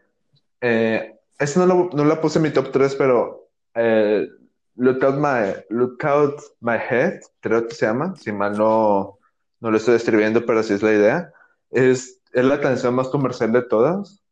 eh, 0.62 1.20
no, 1.56 1.66
lo, 1.66 1.90
no 1.94 2.06
la 2.06 2.22
puse 2.22 2.40
en 2.40 2.44
mi 2.44 2.52
top 2.52 2.72
3, 2.72 2.96
pero 2.96 3.50
eh, 3.76 4.28
Look, 4.76 5.04
out 5.04 5.16
my, 5.16 5.64
Look 5.70 6.04
Out 6.04 6.42
My 6.60 6.78
Head, 6.78 7.22
creo 7.42 7.68
que 7.68 7.76
se 7.76 7.86
llama, 7.86 8.16
si 8.16 8.32
mal 8.32 8.58
no, 8.58 9.20
no 9.60 9.72
lo 9.72 9.78
estoy 9.78 9.96
escribiendo, 9.96 10.46
pero 10.46 10.60
así 10.60 10.74
es 10.74 10.82
la 10.82 10.94
idea. 10.94 11.34
Es, 11.70 12.20
es 12.34 12.46
la 12.46 12.60
canción 12.60 12.96
más 12.96 13.10
comercial 13.10 13.52
de 13.54 13.62
todas, 13.62 14.24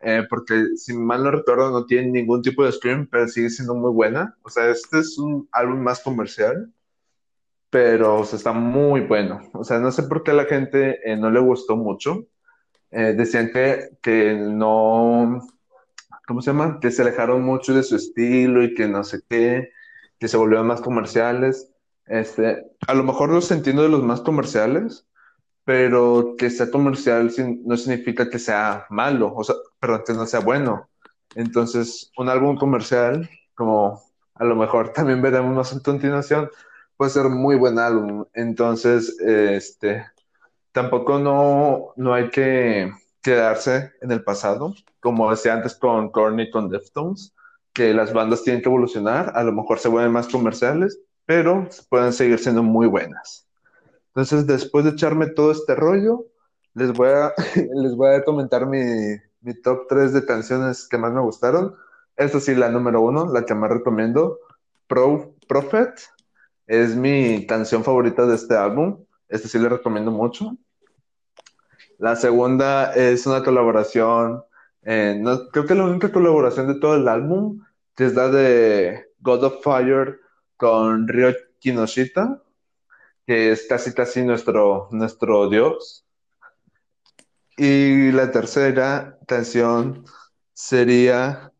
eh, 0.00 0.24
porque 0.30 0.76
si 0.76 0.94
mal 0.96 1.22
no 1.22 1.30
recuerdo 1.30 1.70
no 1.70 1.84
tiene 1.84 2.10
ningún 2.10 2.42
tipo 2.42 2.64
de 2.64 2.72
stream, 2.72 3.08
pero 3.10 3.28
sigue 3.28 3.50
siendo 3.50 3.74
muy 3.74 3.92
buena. 3.92 4.36
O 4.42 4.48
sea, 4.48 4.68
este 4.70 5.00
es 5.00 5.18
un 5.18 5.48
álbum 5.52 5.80
más 5.80 6.00
comercial, 6.00 6.72
pero 7.70 8.22
está 8.22 8.52
muy 8.52 9.02
bueno. 9.02 9.40
O 9.54 9.64
sea, 9.64 9.78
no 9.78 9.92
sé 9.92 10.04
por 10.04 10.22
qué 10.22 10.32
a 10.32 10.34
la 10.34 10.44
gente 10.46 10.98
eh, 11.04 11.16
no 11.16 11.30
le 11.30 11.40
gustó 11.40 11.76
mucho. 11.76 12.26
Eh, 12.90 13.14
decían 13.16 13.52
que, 13.52 13.90
que 14.02 14.34
no, 14.34 15.40
¿cómo 16.26 16.42
se 16.42 16.50
llama? 16.50 16.80
Que 16.80 16.90
se 16.90 17.02
alejaron 17.02 17.42
mucho 17.42 17.74
de 17.74 17.82
su 17.82 17.96
estilo 17.96 18.62
y 18.64 18.74
que 18.74 18.88
no 18.88 19.04
sé 19.04 19.20
qué, 19.28 19.70
que 20.18 20.28
se 20.28 20.36
volvieron 20.36 20.66
más 20.66 20.80
comerciales. 20.80 21.72
Este, 22.06 22.64
a 22.86 22.94
lo 22.94 23.04
mejor 23.04 23.30
los 23.30 23.50
entiendo 23.50 23.82
de 23.82 23.88
los 23.88 24.02
más 24.02 24.20
comerciales, 24.22 25.06
pero 25.64 26.34
que 26.38 26.50
sea 26.50 26.70
comercial 26.70 27.32
no 27.64 27.76
significa 27.76 28.28
que 28.28 28.38
sea 28.38 28.86
malo, 28.90 29.32
o 29.34 29.44
sea, 29.44 29.54
perdón, 29.78 30.02
que 30.06 30.12
no 30.14 30.26
sea 30.26 30.40
bueno. 30.40 30.88
Entonces, 31.34 32.10
un 32.16 32.28
álbum 32.28 32.56
comercial, 32.56 33.28
como 33.54 34.02
a 34.34 34.44
lo 34.44 34.56
mejor 34.56 34.92
también 34.94 35.22
veremos 35.22 35.54
más 35.54 35.72
a 35.74 35.82
continuación, 35.82 36.50
puede 36.96 37.10
ser 37.10 37.24
muy 37.28 37.56
buen 37.56 37.78
álbum. 37.78 38.24
Entonces, 38.34 39.18
este, 39.20 40.06
tampoco 40.72 41.18
no, 41.18 41.92
no 41.96 42.14
hay 42.14 42.30
que 42.30 42.90
quedarse 43.22 43.92
en 44.00 44.12
el 44.12 44.24
pasado, 44.24 44.74
como 45.00 45.30
decía 45.30 45.54
antes 45.54 45.74
con 45.74 46.10
Korn 46.10 46.40
y 46.40 46.50
con 46.50 46.68
Deftones, 46.70 47.34
que 47.72 47.94
las 47.94 48.12
bandas 48.12 48.42
tienen 48.42 48.62
que 48.62 48.68
evolucionar, 48.68 49.32
a 49.34 49.42
lo 49.44 49.52
mejor 49.52 49.78
se 49.78 49.88
vuelven 49.88 50.12
más 50.12 50.28
comerciales, 50.28 50.98
pero 51.24 51.68
pueden 51.88 52.12
seguir 52.12 52.38
siendo 52.38 52.62
muy 52.62 52.86
buenas. 52.86 53.46
Entonces, 54.14 54.46
después 54.46 54.84
de 54.84 54.92
echarme 54.92 55.28
todo 55.28 55.52
este 55.52 55.74
rollo, 55.74 56.26
les 56.74 56.92
voy 56.92 57.08
a, 57.08 57.32
les 57.74 57.94
voy 57.94 58.14
a 58.14 58.24
comentar 58.24 58.66
mi, 58.66 58.78
mi 59.40 59.54
top 59.62 59.86
3 59.88 60.12
de 60.12 60.24
canciones 60.24 60.88
que 60.88 60.98
más 60.98 61.12
me 61.12 61.20
gustaron. 61.20 61.74
Esta 62.16 62.40
sí, 62.40 62.54
la 62.54 62.68
número 62.68 63.00
uno, 63.00 63.32
la 63.32 63.44
que 63.44 63.54
más 63.54 63.70
recomiendo, 63.70 64.38
Pro, 64.86 65.34
Prophet, 65.48 66.00
es 66.66 66.94
mi 66.94 67.46
canción 67.46 67.84
favorita 67.84 68.26
de 68.26 68.34
este 68.34 68.56
álbum. 68.56 69.04
Este 69.28 69.48
sí 69.48 69.58
le 69.58 69.68
recomiendo 69.68 70.10
mucho. 70.10 70.56
La 71.98 72.16
segunda 72.16 72.94
es 72.94 73.26
una 73.26 73.44
colaboración, 73.44 74.42
eh, 74.82 75.18
no, 75.20 75.48
creo 75.48 75.66
que 75.66 75.74
la 75.74 75.84
única 75.84 76.10
colaboración 76.10 76.66
de 76.68 76.80
todo 76.80 76.96
el 76.96 77.06
álbum, 77.08 77.60
que 77.94 78.06
es 78.06 78.14
la 78.14 78.28
de 78.28 79.04
God 79.20 79.44
of 79.44 79.62
Fire 79.62 80.18
con 80.56 81.06
Ryo 81.08 81.34
Kinoshita, 81.58 82.42
que 83.26 83.52
es 83.52 83.66
casi 83.68 83.92
casi 83.92 84.22
nuestro, 84.22 84.88
nuestro 84.90 85.48
dios. 85.48 86.06
Y 87.56 88.12
la 88.12 88.30
tercera 88.30 89.18
canción 89.26 90.04
sería 90.54 91.52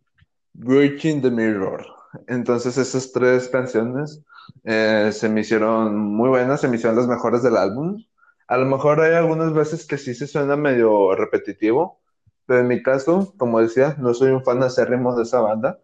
Breaking 0.54 1.22
the 1.22 1.30
Mirror. 1.30 1.86
Entonces 2.26 2.76
esas 2.76 3.12
tres 3.12 3.48
canciones 3.48 4.22
eh, 4.64 5.10
se 5.12 5.28
me 5.28 5.42
hicieron 5.42 5.96
muy 5.96 6.28
buenas, 6.28 6.60
se 6.60 6.68
me 6.68 6.76
hicieron 6.76 6.96
las 6.96 7.06
mejores 7.06 7.42
del 7.42 7.56
álbum. 7.56 8.02
A 8.48 8.56
lo 8.56 8.66
mejor 8.66 9.00
hay 9.00 9.14
algunas 9.14 9.52
veces 9.54 9.86
que 9.86 9.98
sí 9.98 10.14
se 10.14 10.26
suena 10.26 10.56
medio 10.56 11.14
repetitivo, 11.14 12.00
pero 12.46 12.60
en 12.60 12.68
mi 12.68 12.82
caso, 12.82 13.32
como 13.36 13.60
decía, 13.60 13.96
no 13.98 14.12
soy 14.14 14.30
un 14.32 14.42
fan 14.44 14.62
acérrimo 14.62 15.16
de 15.16 15.22
esa 15.22 15.40
banda. 15.40 15.78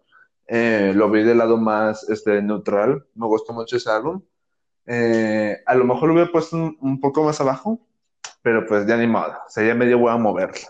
Eh, 0.49 0.93
lo 0.95 1.11
vi 1.11 1.23
del 1.23 1.39
lado 1.39 1.57
más 1.59 2.09
este, 2.09 2.43
neutral, 2.43 3.07
me 3.15 3.27
gustó 3.27 3.53
mucho 3.53 3.77
ese 3.77 3.91
álbum. 3.91 4.23
Eh, 4.87 5.63
a 5.67 5.75
lo 5.75 5.85
mejor 5.85 6.09
lo 6.09 6.15
hubiera 6.15 6.31
puesto 6.31 6.57
un, 6.57 6.77
un, 6.81 7.01
poco 7.01 7.25
más 7.25 7.41
abajo, 7.41 7.81
pero 8.43 8.67
pues 8.67 8.87
ya 8.87 8.97
ni 8.97 9.07
modo, 9.07 9.33
o 9.33 9.51
sea, 9.51 9.67
ya 9.67 9.75
medio 9.75 9.99
voy 9.99 10.13
a 10.13 10.17
moverlo. 10.17 10.69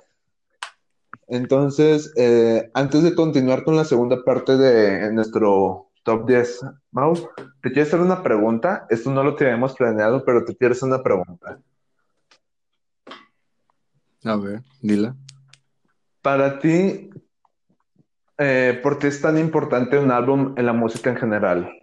Entonces, 1.29 2.13
eh, 2.17 2.71
antes 2.73 3.03
de 3.03 3.15
continuar 3.15 3.65
con 3.65 3.77
la 3.77 3.85
segunda 3.85 4.23
parte 4.23 4.57
de 4.57 5.13
nuestro 5.13 5.89
top 6.05 6.27
10, 6.27 6.61
Mau, 6.93 7.15
te 7.61 7.73
quiero 7.73 7.83
hacer 7.83 8.01
una 8.01 8.23
pregunta. 8.23 8.87
Esto 8.89 9.11
no 9.11 9.25
lo 9.25 9.35
teníamos 9.35 9.75
planeado, 9.75 10.25
pero 10.25 10.45
te 10.45 10.57
quiero 10.57 10.73
hacer 10.73 10.89
una 10.89 11.03
pregunta. 11.03 11.59
A 14.25 14.37
ver, 14.37 14.63
dila. 14.81 15.17
Para 16.23 16.59
ti, 16.61 17.11
eh, 18.39 18.81
¿por 18.83 18.99
qué 18.99 19.09
es 19.09 19.21
tan 19.21 19.37
importante 19.39 19.99
un 19.99 20.11
álbum 20.13 20.55
en 20.57 20.67
la 20.67 20.73
música 20.73 21.11
en 21.11 21.17
general? 21.17 21.76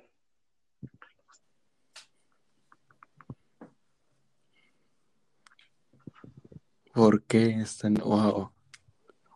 ¿Por 6.94 7.24
qué 7.24 7.60
es 7.60 7.80
tan... 7.80 7.96
Wow. 7.96 8.52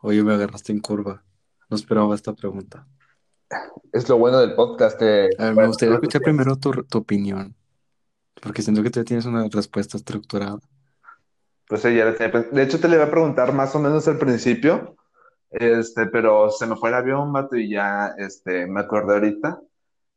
Oye, 0.01 0.23
me 0.23 0.33
agarraste 0.33 0.71
en 0.71 0.79
curva. 0.79 1.23
No 1.69 1.75
esperaba 1.75 2.13
esta 2.13 2.33
pregunta. 2.33 2.87
Es 3.91 4.07
lo 4.07 4.17
bueno 4.17 4.39
del 4.39 4.53
podcast. 4.53 4.99
Que... 4.99 5.29
A 5.39 5.45
ver, 5.45 5.55
me 5.55 5.67
gustaría 5.67 5.95
escuchar 5.95 6.21
primero 6.21 6.55
tu, 6.55 6.71
tu, 6.83 6.99
opinión. 6.99 7.55
Porque 8.41 8.61
siento 8.61 8.83
que 8.83 8.91
tú 8.91 9.03
tienes 9.03 9.25
una 9.25 9.47
respuesta 9.51 9.97
estructurada. 9.97 10.59
Pues 11.67 11.81
sí, 11.81 11.95
ya 11.95 12.05
la 12.05 12.15
tenía. 12.15 12.43
De 12.51 12.63
hecho, 12.63 12.79
te 12.79 12.87
le 12.87 12.95
iba 12.95 13.05
a 13.05 13.11
preguntar 13.11 13.51
más 13.53 13.73
o 13.75 13.79
menos 13.79 14.07
al 14.07 14.19
principio. 14.19 14.95
Este, 15.49 16.05
pero 16.07 16.51
se 16.51 16.67
me 16.67 16.75
fue 16.75 16.89
el 16.89 16.95
avión, 16.95 17.33
vato, 17.33 17.55
y 17.55 17.69
ya 17.69 18.13
este, 18.17 18.67
me 18.67 18.81
acordé 18.81 19.15
ahorita. 19.15 19.59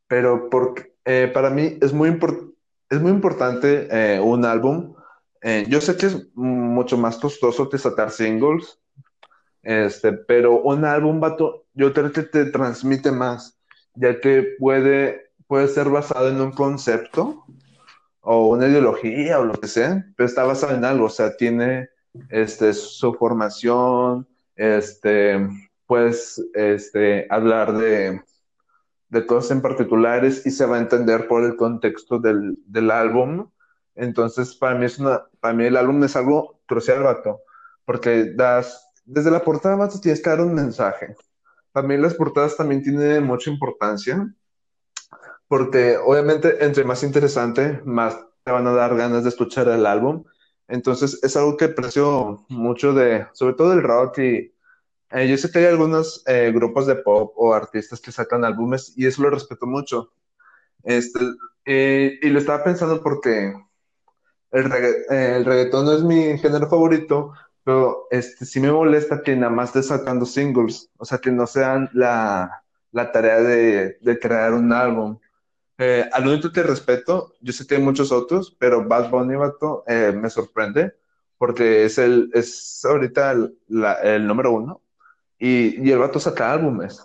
Pero 0.07 0.51
porque, 0.51 0.95
eh, 1.07 1.31
para 1.33 1.49
mí 1.49 1.79
es 1.81 1.93
muy, 1.93 2.11
import 2.11 2.51
es 2.91 3.01
muy 3.01 3.13
importante 3.13 3.89
eh, 3.91 4.21
un 4.21 4.45
álbum. 4.45 4.95
Eh, 5.43 5.67
yo 5.69 5.81
sé 5.81 5.97
que 5.97 6.07
es 6.07 6.35
mucho 6.35 6.99
más 6.99 7.17
costoso 7.17 7.69
que 7.69 7.79
sacar 7.79 8.11
singles, 8.11 8.79
este, 9.63 10.13
pero 10.13 10.61
un 10.61 10.85
álbum, 10.85 11.21
yo 11.75 11.93
creo 11.93 12.13
que 12.13 12.23
te 12.23 12.47
transmite 12.47 13.11
más, 13.11 13.59
ya 13.95 14.21
que 14.21 14.57
puede, 14.59 15.33
puede 15.47 15.69
ser 15.69 15.89
basado 15.89 16.29
en 16.29 16.41
un 16.41 16.53
concepto 16.53 17.45
o 18.21 18.49
una 18.49 18.69
ideología 18.69 19.39
o 19.41 19.45
lo 19.45 19.55
que 19.55 19.69
sea, 19.69 20.05
pero 20.17 20.27
está 20.27 20.45
basado 20.45 20.75
en 20.75 20.85
algo, 20.85 21.07
o 21.07 21.11
sea, 21.11 21.37
tiene 21.37 21.89
este, 22.29 22.73
su 22.75 23.15
formación, 23.15 24.27
este, 24.57 25.49
puedes 25.87 26.43
este, 26.55 27.27
hablar 27.31 27.73
de, 27.77 28.21
de 29.09 29.27
cosas 29.27 29.53
en 29.53 29.63
particulares 29.63 30.47
y 30.47 30.51
se 30.51 30.67
va 30.67 30.77
a 30.77 30.81
entender 30.81 31.27
por 31.29 31.45
el 31.45 31.57
contexto 31.57 32.19
del, 32.19 32.57
del 32.67 32.91
álbum. 32.91 33.49
Entonces, 34.01 34.55
para 34.57 34.75
mí, 34.77 34.87
es 34.87 34.99
una, 34.99 35.25
para 35.41 35.53
mí 35.55 35.67
el 35.67 35.77
álbum 35.77 36.03
es 36.05 36.17
algo 36.17 36.61
crucial, 36.67 37.03
vato, 37.03 37.43
porque 37.85 38.33
das 38.35 38.91
desde 39.05 39.31
la 39.31 39.43
portada 39.43 39.77
más 39.77 40.01
tienes 40.01 40.23
que 40.23 40.31
dar 40.31 40.41
un 40.41 40.55
mensaje. 40.55 41.15
También 41.73 42.01
las 42.03 42.15
portadas 42.15 42.57
también 42.57 42.83
tienen 42.83 43.25
mucha 43.25 43.51
importancia, 43.51 44.33
porque 45.49 45.99
obviamente 45.99 46.65
entre 46.65 46.85
más 46.85 47.03
interesante, 47.03 47.81
más 47.85 48.17
te 48.45 48.53
van 48.53 48.67
a 48.67 48.73
dar 48.73 48.97
ganas 48.97 49.25
de 49.25 49.29
escuchar 49.29 49.69
el 49.69 49.85
álbum. 49.85 50.25
Entonces 50.69 51.19
es 51.23 51.37
algo 51.37 51.57
que 51.57 51.67
aprecio 51.67 52.47
mucho 52.49 52.95
de, 52.95 53.27
sobre 53.33 53.55
todo 53.55 53.73
el 53.73 53.83
rock 53.83 54.19
y 54.19 54.55
eh, 55.11 55.29
yo 55.29 55.37
sé 55.37 55.51
que 55.51 55.59
hay 55.59 55.67
algunos 55.67 56.23
eh, 56.27 56.53
grupos 56.55 56.87
de 56.87 56.97
pop 56.97 57.33
o 57.37 57.53
artistas 57.53 58.01
que 58.01 58.13
sacan 58.13 58.45
álbumes 58.45 58.95
y 58.97 59.07
eso 59.07 59.23
lo 59.23 59.31
respeto 59.31 59.67
mucho. 59.67 60.13
Este, 60.85 61.21
y 61.67 62.29
lo 62.31 62.39
estaba 62.39 62.65
pensando 62.65 63.03
porque 63.03 63.53
el, 64.53 64.71
regga 64.71 64.89
reggaetón 65.45 65.85
no 65.87 65.93
es 65.93 66.03
mi 66.03 66.39
género 66.39 66.69
favorito, 66.69 67.33
pero 67.65 68.07
este, 68.11 68.45
sí 68.45 68.61
me 68.61 68.73
molesta 68.73 69.23
que 69.23 69.37
nada 69.37 69.53
más 69.53 69.69
esté 69.69 69.83
sacando 69.83 70.27
singles, 70.27 70.91
o 70.97 71.05
sea, 71.05 71.19
que 71.19 71.31
no 71.31 71.47
sean 71.47 71.91
la, 71.93 72.65
la 72.93 73.13
tarea 73.13 73.41
de, 73.41 73.99
de, 74.01 74.19
crear 74.19 74.55
un 74.55 74.73
álbum. 74.73 75.19
Eh, 75.79 76.09
al 76.13 76.27
único 76.27 76.53
que 76.53 76.63
respeto, 76.63 77.35
yo 77.41 77.53
sé 77.53 77.67
que 77.67 77.77
hay 77.77 77.83
muchos 77.83 78.13
otros, 78.13 78.57
pero 78.59 78.87
Bad 78.87 79.11
Bunny, 79.11 79.37
vato, 79.37 79.85
eh, 79.87 80.13
me 80.15 80.31
sorprende, 80.31 80.95
porque 81.39 81.85
es, 81.85 81.99
el, 81.99 82.31
es 82.35 82.85
ahorita 82.85 83.33
el, 83.33 83.59
la, 83.69 83.95
el 83.95 84.27
número 84.27 84.53
uno, 84.53 84.83
y, 85.39 85.87
y, 85.87 85.93
el 85.93 85.99
vato 85.99 86.21
saca 86.21 86.53
álbumes. 86.53 87.05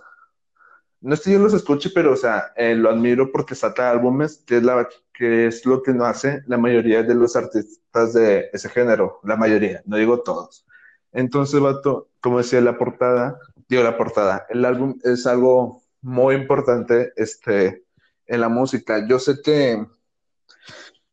No 1.05 1.13
es 1.13 1.21
que 1.21 1.31
yo 1.31 1.37
los 1.37 1.53
escuche, 1.53 1.91
pero, 1.93 2.13
o 2.13 2.15
sea, 2.15 2.51
eh, 2.55 2.73
lo 2.73 2.89
admiro 2.89 3.31
porque 3.31 3.53
saca 3.53 3.91
álbumes, 3.91 4.43
que 4.47 4.57
es, 4.57 4.63
la, 4.63 4.89
que 5.13 5.45
es 5.45 5.63
lo 5.63 5.83
que 5.83 5.93
no 5.93 6.03
hace 6.03 6.41
la 6.47 6.57
mayoría 6.57 7.03
de 7.03 7.13
los 7.13 7.35
artistas 7.35 8.13
de 8.13 8.49
ese 8.51 8.69
género, 8.69 9.19
la 9.23 9.35
mayoría, 9.35 9.83
no 9.85 9.97
digo 9.97 10.21
todos. 10.21 10.65
Entonces, 11.11 11.59
vato, 11.59 12.09
como 12.21 12.39
decía 12.39 12.59
la 12.59 12.79
portada, 12.79 13.37
digo 13.69 13.83
la 13.83 13.97
portada, 13.97 14.47
el 14.49 14.65
álbum 14.65 14.97
es 15.03 15.27
algo 15.27 15.83
muy 16.01 16.33
importante 16.33 17.13
este, 17.17 17.83
en 18.25 18.41
la 18.41 18.49
música. 18.49 19.07
Yo 19.07 19.19
sé 19.19 19.43
que, 19.43 19.85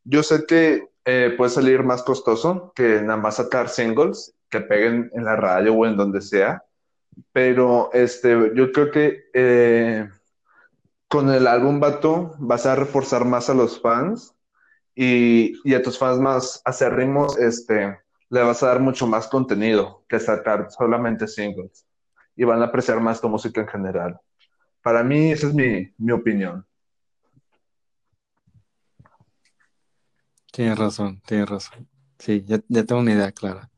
yo 0.04 0.22
sé 0.22 0.46
que 0.46 0.88
eh, 1.04 1.34
puede 1.36 1.50
salir 1.50 1.82
más 1.82 2.02
costoso 2.02 2.72
que 2.74 3.02
nada 3.02 3.18
más 3.18 3.36
sacar 3.36 3.68
singles 3.68 4.34
que 4.48 4.62
peguen 4.62 5.10
en 5.12 5.26
la 5.26 5.36
radio 5.36 5.74
o 5.74 5.84
en 5.84 5.98
donde 5.98 6.22
sea, 6.22 6.64
pero 7.32 7.90
este, 7.92 8.52
yo 8.54 8.72
creo 8.72 8.90
que 8.90 9.24
eh, 9.34 10.08
con 11.08 11.30
el 11.30 11.46
álbum 11.46 11.80
Vato 11.80 12.34
vas 12.38 12.66
a 12.66 12.74
reforzar 12.74 13.24
más 13.24 13.50
a 13.50 13.54
los 13.54 13.80
fans 13.80 14.34
y, 14.94 15.54
y 15.64 15.74
a 15.74 15.82
tus 15.82 15.98
fans 15.98 16.18
más 16.18 16.62
acérrimos, 16.64 17.38
este, 17.38 17.98
le 18.30 18.42
vas 18.42 18.62
a 18.62 18.68
dar 18.68 18.80
mucho 18.80 19.06
más 19.06 19.28
contenido 19.28 20.04
que 20.08 20.18
sacar 20.18 20.70
solamente 20.70 21.28
singles 21.28 21.86
y 22.34 22.44
van 22.44 22.62
a 22.62 22.66
apreciar 22.66 23.00
más 23.00 23.20
tu 23.20 23.28
música 23.28 23.60
en 23.60 23.68
general. 23.68 24.20
Para 24.82 25.04
mí, 25.04 25.32
esa 25.32 25.48
es 25.48 25.54
mi, 25.54 25.92
mi 25.98 26.12
opinión. 26.12 26.66
Tienes 30.50 30.78
razón, 30.78 31.20
tienes 31.26 31.48
razón. 31.48 31.88
Sí, 32.18 32.42
ya, 32.46 32.60
ya 32.68 32.84
tengo 32.84 33.00
una 33.00 33.12
idea 33.12 33.32
clara. 33.32 33.71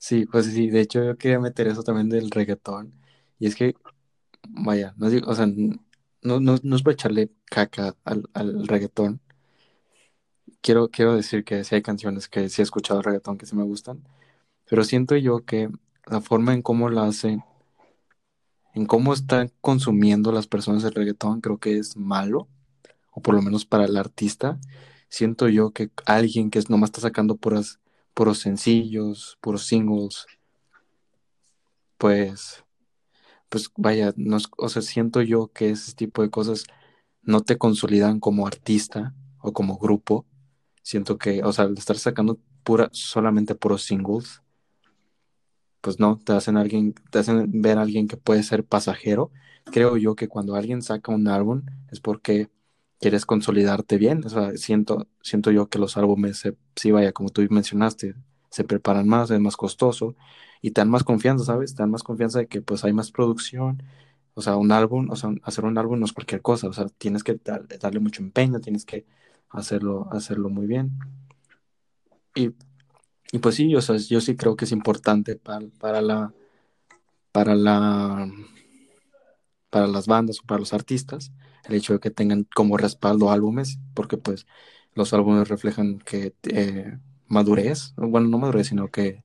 Sí, 0.00 0.26
pues 0.26 0.46
sí, 0.46 0.70
de 0.70 0.80
hecho 0.80 1.04
yo 1.04 1.16
quería 1.18 1.40
meter 1.40 1.68
eso 1.68 1.82
también 1.84 2.08
del 2.08 2.30
reggaetón. 2.30 2.94
Y 3.38 3.46
es 3.48 3.54
que, 3.56 3.74
vaya, 4.48 4.94
no 4.98 5.10
digo, 5.10 5.30
o 5.30 5.34
sea, 5.36 5.46
no, 5.48 6.40
no, 6.40 6.56
no 6.62 6.76
es 6.76 6.82
para 6.82 6.94
echarle 6.94 7.32
caca 7.46 7.96
al, 8.04 8.28
al 8.34 8.68
reggaetón. 8.68 9.22
Quiero, 10.62 10.88
quiero 10.90 11.16
decir 11.16 11.44
que 11.44 11.64
sí 11.64 11.74
hay 11.74 11.82
canciones 11.82 12.28
que 12.28 12.48
sí 12.48 12.60
he 12.62 12.64
escuchado 12.64 13.02
reggaetón 13.02 13.38
que 13.38 13.46
sí 13.46 13.56
me 13.56 13.62
gustan, 13.64 14.02
pero 14.68 14.84
siento 14.84 15.16
yo 15.16 15.44
que 15.46 15.70
la 16.06 16.20
forma 16.22 16.54
en 16.54 16.62
cómo 16.62 16.90
la 16.90 17.04
hacen, 17.06 17.44
en 18.74 18.86
cómo 18.86 19.12
están 19.12 19.52
consumiendo 19.60 20.32
las 20.32 20.46
personas 20.46 20.84
el 20.84 20.94
reggaetón, 20.94 21.40
creo 21.40 21.58
que 21.58 21.76
es 21.78 21.96
malo, 21.96 22.48
o 23.12 23.22
por 23.22 23.34
lo 23.34 23.42
menos 23.42 23.66
para 23.66 23.86
el 23.86 23.96
artista. 23.96 24.60
Siento 25.08 25.48
yo 25.48 25.72
que 25.72 25.90
alguien 26.06 26.50
que 26.50 26.60
nomás 26.70 26.90
está 26.90 27.02
sacando 27.02 27.36
puras, 27.36 27.80
puros 28.14 28.38
sencillos, 28.40 29.38
puros 29.40 29.66
singles, 29.66 30.26
pues 31.98 32.64
pues 33.50 33.70
vaya, 33.76 34.14
no, 34.16 34.38
o 34.58 34.68
sea, 34.68 34.80
siento 34.82 35.22
yo 35.22 35.48
que 35.52 35.70
ese 35.70 35.94
tipo 35.94 36.22
de 36.22 36.30
cosas 36.30 36.64
no 37.22 37.42
te 37.42 37.58
consolidan 37.58 38.20
como 38.20 38.46
artista 38.46 39.14
o 39.40 39.52
como 39.52 39.78
grupo. 39.78 40.26
Siento 40.82 41.18
que, 41.18 41.42
o 41.44 41.52
sea, 41.52 41.66
al 41.66 41.76
estar 41.76 41.98
sacando 41.98 42.38
pura, 42.64 42.90
solamente 42.92 43.54
puros 43.56 43.82
singles, 43.84 44.42
pues 45.80 45.98
no, 45.98 46.18
te 46.18 46.32
hacen 46.32 46.56
alguien, 46.56 46.94
te 47.10 47.18
hacen 47.18 47.50
ver 47.62 47.78
a 47.78 47.82
alguien 47.82 48.06
que 48.08 48.16
puede 48.16 48.42
ser 48.42 48.64
pasajero. 48.64 49.32
Creo 49.66 49.96
yo 49.96 50.14
que 50.14 50.28
cuando 50.28 50.54
alguien 50.54 50.82
saca 50.82 51.12
un 51.12 51.28
álbum 51.28 51.62
es 51.90 52.00
porque 52.00 52.48
quieres 53.00 53.26
consolidarte 53.26 53.98
bien. 53.98 54.22
O 54.26 54.28
sea, 54.30 54.56
siento, 54.56 55.08
siento 55.22 55.50
yo 55.50 55.68
que 55.68 55.78
los 55.78 55.96
álbumes, 55.96 56.42
sí, 56.76 56.90
vaya, 56.92 57.12
como 57.12 57.30
tú 57.30 57.42
mencionaste, 57.50 58.14
se 58.50 58.64
preparan 58.64 59.08
más, 59.08 59.30
es 59.30 59.40
más 59.40 59.56
costoso 59.56 60.16
y 60.62 60.72
te 60.72 60.80
dan 60.82 60.90
más 60.90 61.04
confianza, 61.04 61.44
¿sabes? 61.44 61.74
Te 61.74 61.82
dan 61.82 61.90
más 61.90 62.02
confianza 62.04 62.40
de 62.40 62.48
que 62.48 62.62
pues 62.62 62.84
hay 62.84 62.92
más 62.92 63.12
producción, 63.12 63.82
O 64.34 64.42
sea, 64.42 64.56
un 64.56 64.72
álbum, 64.72 65.10
o 65.10 65.16
sea, 65.16 65.30
hacer 65.44 65.64
un 65.66 65.78
álbum 65.78 66.00
no 66.00 66.06
es 66.06 66.12
cualquier 66.14 66.42
cosa, 66.42 66.68
o 66.68 66.72
sea, 66.74 66.86
tienes 66.98 67.24
que 67.24 67.38
darle 67.80 68.00
mucho 68.00 68.22
empeño, 68.22 68.60
tienes 68.60 68.84
que 68.86 69.06
hacerlo, 69.50 70.08
hacerlo 70.12 70.50
muy 70.50 70.66
bien. 70.66 70.98
Y, 72.34 72.50
y 73.32 73.38
pues 73.40 73.56
sí, 73.56 73.74
o 73.76 73.82
sea, 73.82 73.96
yo 73.96 74.20
sí 74.20 74.36
creo 74.36 74.56
que 74.56 74.66
es 74.66 74.72
importante 74.72 75.36
para, 75.36 75.66
para 75.80 76.02
la 76.02 76.34
para 77.32 77.54
la 77.54 78.30
para 79.70 79.86
las 79.86 80.06
bandas 80.06 80.40
o 80.40 80.46
para 80.46 80.60
los 80.60 80.72
artistas 80.72 81.32
el 81.64 81.74
hecho 81.74 81.94
de 81.94 82.00
que 82.00 82.10
tengan 82.10 82.46
como 82.54 82.76
respaldo 82.76 83.30
álbumes, 83.30 83.78
porque 83.94 84.16
pues 84.16 84.46
los 84.94 85.12
álbumes 85.12 85.48
reflejan 85.48 85.98
que 85.98 86.34
eh, 86.44 86.98
madurez, 87.28 87.94
bueno, 87.96 88.28
no 88.28 88.38
madurez, 88.38 88.68
sino 88.68 88.88
que 88.90 89.24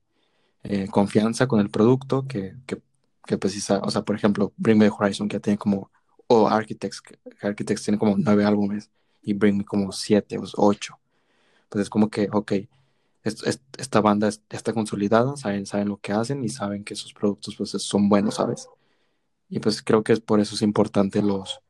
eh, 0.63 0.87
confianza 0.89 1.47
con 1.47 1.59
el 1.59 1.69
producto, 1.69 2.27
que, 2.27 2.55
que, 2.65 3.37
precisa, 3.37 3.79
o 3.83 3.91
sea, 3.91 4.03
por 4.03 4.15
ejemplo, 4.15 4.53
Bring 4.57 4.77
Me 4.77 4.89
Horizon, 4.89 5.27
que 5.27 5.39
tiene 5.39 5.57
como, 5.57 5.91
o 6.27 6.47
Architects, 6.47 7.01
Architects 7.41 7.83
tiene 7.83 7.97
como 7.99 8.15
nueve 8.17 8.45
álbumes, 8.45 8.89
y 9.21 9.33
Bring 9.33 9.57
Me 9.57 9.65
como 9.65 9.91
siete 9.91 10.37
o 10.37 10.43
ocho. 10.57 10.99
Pues 11.69 11.83
es 11.83 11.89
como 11.89 12.09
que, 12.09 12.29
ok, 12.31 12.53
esta 13.23 14.01
banda 14.01 14.29
está 14.49 14.73
consolidada, 14.73 15.35
saben, 15.37 15.65
saben 15.65 15.89
lo 15.89 15.97
que 15.97 16.13
hacen 16.13 16.43
y 16.43 16.49
saben 16.49 16.83
que 16.83 16.95
sus 16.95 17.13
productos 17.13 17.55
pues, 17.55 17.71
son 17.71 18.07
buenos, 18.07 18.35
¿sabes? 18.35 18.69
Y 19.49 19.59
pues 19.59 19.81
creo 19.81 20.03
que 20.03 20.17
por 20.17 20.39
eso 20.39 20.55
es 20.55 20.61
importante 20.61 21.21
los, 21.21 21.61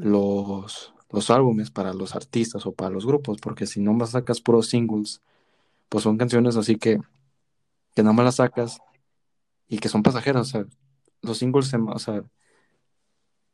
los, 0.00 0.94
los 1.10 1.30
álbumes 1.30 1.70
para 1.70 1.92
los 1.94 2.14
artistas 2.16 2.66
o 2.66 2.72
para 2.72 2.90
los 2.90 3.06
grupos, 3.06 3.38
porque 3.40 3.66
si 3.66 3.80
no 3.80 3.92
más 3.92 4.10
sacas 4.10 4.40
puros 4.40 4.68
singles, 4.68 5.22
pues 5.88 6.04
son 6.04 6.18
canciones 6.18 6.56
así 6.56 6.76
que, 6.76 6.98
que 7.94 8.02
nada 8.02 8.12
más 8.14 8.24
las 8.24 8.36
sacas 8.36 8.80
y 9.68 9.78
que 9.78 9.88
son 9.88 10.02
pasajeras, 10.02 10.48
o 10.48 10.50
sea, 10.50 10.66
los 11.22 11.38
singles, 11.38 11.72
o 11.74 11.98
sea, 11.98 12.24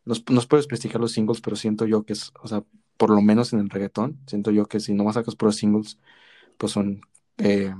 nos, 0.04 0.24
nos 0.30 0.46
puedes 0.46 0.66
prestigiar 0.66 1.00
los 1.00 1.12
singles, 1.12 1.40
pero 1.40 1.56
siento 1.56 1.84
yo 1.86 2.04
que 2.04 2.12
es, 2.14 2.32
o 2.42 2.48
sea, 2.48 2.64
por 2.96 3.10
lo 3.10 3.20
menos 3.20 3.52
en 3.52 3.60
el 3.60 3.70
reggaetón, 3.70 4.18
siento 4.26 4.50
yo 4.50 4.66
que 4.66 4.80
si 4.80 4.94
no 4.94 5.04
más 5.04 5.14
sacas 5.14 5.36
puros 5.36 5.56
singles, 5.56 5.98
pues 6.58 6.72
son 6.72 7.02
eh, 7.38 7.74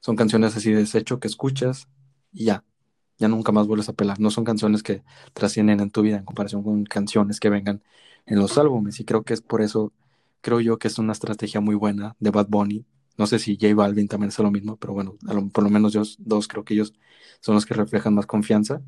son 0.00 0.16
canciones 0.16 0.56
así 0.56 0.70
de 0.70 0.78
desecho 0.78 1.20
que 1.20 1.28
escuchas 1.28 1.88
y 2.32 2.46
ya, 2.46 2.64
ya 3.18 3.28
nunca 3.28 3.52
más 3.52 3.66
vuelves 3.66 3.88
a 3.88 3.92
pelar. 3.92 4.20
No 4.20 4.30
son 4.30 4.44
canciones 4.44 4.82
que 4.82 5.02
trascienden 5.32 5.80
en 5.80 5.90
tu 5.90 6.02
vida 6.02 6.18
en 6.18 6.24
comparación 6.24 6.62
con 6.62 6.84
canciones 6.84 7.40
que 7.40 7.50
vengan 7.50 7.82
en 8.26 8.38
los 8.38 8.58
álbumes. 8.58 9.00
Y 9.00 9.04
creo 9.04 9.24
que 9.24 9.34
es 9.34 9.42
por 9.42 9.62
eso, 9.62 9.92
creo 10.40 10.60
yo 10.60 10.78
que 10.78 10.88
es 10.88 10.98
una 10.98 11.12
estrategia 11.12 11.60
muy 11.60 11.74
buena 11.74 12.16
de 12.20 12.30
Bad 12.30 12.48
Bunny. 12.48 12.86
No 13.16 13.26
sé 13.26 13.38
si 13.38 13.56
J 13.60 13.74
Balvin 13.74 14.08
también 14.08 14.28
es 14.28 14.38
lo 14.38 14.50
mismo, 14.50 14.76
pero 14.76 14.94
bueno, 14.94 15.16
por 15.52 15.64
lo 15.64 15.70
menos 15.70 15.94
ellos 15.94 16.16
dos 16.20 16.48
creo 16.48 16.64
que 16.64 16.74
ellos 16.74 16.94
son 17.40 17.56
los 17.56 17.66
que 17.66 17.74
reflejan 17.74 18.14
más 18.14 18.26
confianza 18.26 18.80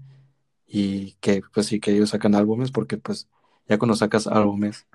y 0.67 1.15
que 1.21 1.43
pues 1.53 1.67
sí 1.67 1.81
que 1.81 1.93
ellos 1.93 2.11
sacan 2.11 2.35
álbumes 2.37 2.71
porque 2.71 2.97
pues 2.99 3.29
ya 3.69 3.79
cuando 3.79 3.97
sacas 3.97 4.27
álbumes 4.29 4.87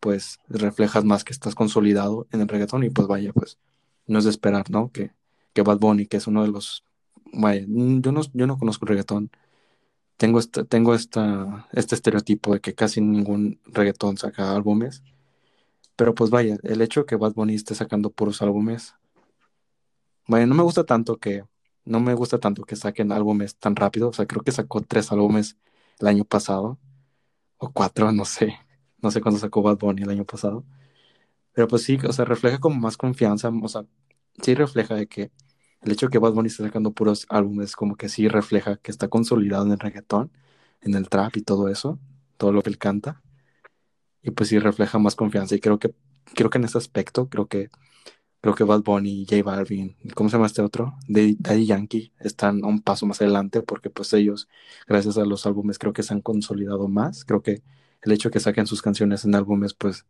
pues 0.00 0.38
reflejas 0.48 1.04
más 1.04 1.24
que 1.24 1.32
estás 1.32 1.54
consolidado 1.54 2.26
en 2.32 2.40
el 2.40 2.48
reggaetón 2.48 2.84
y 2.84 2.90
pues 2.90 3.06
vaya, 3.08 3.32
pues 3.32 3.58
no 4.06 4.18
es 4.18 4.24
de 4.24 4.30
esperar, 4.30 4.70
¿no? 4.70 4.90
Que, 4.92 5.12
que 5.52 5.62
Bad 5.62 5.78
Bunny, 5.78 6.06
que 6.06 6.16
es 6.16 6.26
uno 6.26 6.42
de 6.42 6.48
los, 6.48 6.84
vaya, 7.32 7.64
yo 7.68 8.12
no, 8.12 8.22
yo 8.32 8.46
no 8.46 8.58
conozco 8.58 8.86
reggaetón, 8.86 9.30
tengo, 10.16 10.38
este, 10.38 10.64
tengo 10.64 10.94
esta, 10.94 11.68
este 11.72 11.94
estereotipo 11.94 12.52
de 12.54 12.60
que 12.60 12.74
casi 12.74 13.00
ningún 13.00 13.60
reggaetón 13.66 14.16
saca 14.18 14.54
álbumes, 14.54 15.02
pero 15.96 16.14
pues 16.14 16.30
vaya, 16.30 16.58
el 16.62 16.82
hecho 16.82 17.00
de 17.00 17.06
que 17.06 17.16
Bad 17.16 17.34
Bunny 17.34 17.54
esté 17.54 17.74
sacando 17.74 18.10
puros 18.10 18.42
álbumes, 18.42 18.94
vaya, 20.26 20.46
no 20.46 20.54
me 20.54 20.62
gusta 20.62 20.84
tanto 20.84 21.18
que, 21.18 21.44
no 21.84 22.00
me 22.00 22.14
gusta 22.14 22.38
tanto 22.38 22.64
que 22.64 22.76
saquen 22.76 23.12
álbumes 23.12 23.56
tan 23.56 23.76
rápido, 23.76 24.08
o 24.10 24.12
sea, 24.12 24.26
creo 24.26 24.42
que 24.42 24.52
sacó 24.52 24.80
tres 24.82 25.12
álbumes 25.12 25.56
el 25.98 26.08
año 26.08 26.24
pasado, 26.24 26.78
o 27.58 27.70
cuatro, 27.72 28.12
no 28.12 28.24
sé, 28.24 28.58
no 29.02 29.10
sé 29.10 29.20
cuándo 29.20 29.40
sacó 29.40 29.62
Bad 29.62 29.78
Bunny 29.78 30.02
el 30.02 30.10
año 30.10 30.24
pasado. 30.24 30.64
Pero 31.52 31.68
pues 31.68 31.82
sí, 31.82 31.98
o 32.06 32.12
sea, 32.12 32.24
refleja 32.24 32.58
como 32.58 32.76
más 32.80 32.96
confianza. 32.96 33.50
O 33.62 33.68
sea, 33.68 33.84
sí 34.42 34.54
refleja 34.54 34.94
de 34.94 35.06
que 35.06 35.30
el 35.82 35.92
hecho 35.92 36.06
de 36.06 36.12
que 36.12 36.18
Bad 36.18 36.32
Bunny 36.32 36.48
esté 36.48 36.62
sacando 36.64 36.92
puros 36.92 37.26
álbumes, 37.30 37.76
como 37.76 37.96
que 37.96 38.08
sí 38.08 38.28
refleja 38.28 38.76
que 38.76 38.90
está 38.90 39.08
consolidado 39.08 39.64
en 39.66 39.72
el 39.72 39.78
reggaetón, 39.78 40.30
en 40.82 40.94
el 40.94 41.08
trap 41.08 41.36
y 41.36 41.42
todo 41.42 41.68
eso, 41.68 41.98
todo 42.36 42.52
lo 42.52 42.62
que 42.62 42.70
él 42.70 42.78
canta. 42.78 43.22
Y 44.22 44.30
pues 44.32 44.50
sí 44.50 44.58
refleja 44.58 44.98
más 44.98 45.16
confianza. 45.16 45.54
Y 45.54 45.60
creo 45.60 45.78
que, 45.78 45.94
creo 46.34 46.50
que 46.50 46.58
en 46.58 46.64
ese 46.64 46.78
aspecto, 46.78 47.28
creo 47.28 47.46
que, 47.48 47.70
creo 48.40 48.54
que 48.54 48.64
Bad 48.64 48.82
Bunny, 48.82 49.26
J 49.28 49.42
Balvin, 49.42 49.96
¿cómo 50.14 50.28
se 50.30 50.36
llama 50.36 50.46
este 50.46 50.62
otro? 50.62 50.94
Daddy 51.08 51.66
Yankee, 51.66 52.12
están 52.20 52.64
un 52.64 52.80
paso 52.82 53.06
más 53.06 53.20
adelante 53.22 53.62
porque 53.62 53.90
pues 53.90 54.12
ellos, 54.12 54.48
gracias 54.86 55.18
a 55.18 55.24
los 55.24 55.46
álbumes, 55.46 55.78
creo 55.78 55.92
que 55.92 56.02
se 56.02 56.14
han 56.14 56.20
consolidado 56.22 56.88
más. 56.88 57.24
Creo 57.24 57.42
que 57.42 57.62
el 58.02 58.12
hecho 58.12 58.28
de 58.28 58.34
que 58.34 58.40
saquen 58.40 58.66
sus 58.66 58.82
canciones 58.82 59.24
en 59.24 59.34
álbumes, 59.34 59.74
pues 59.74 60.06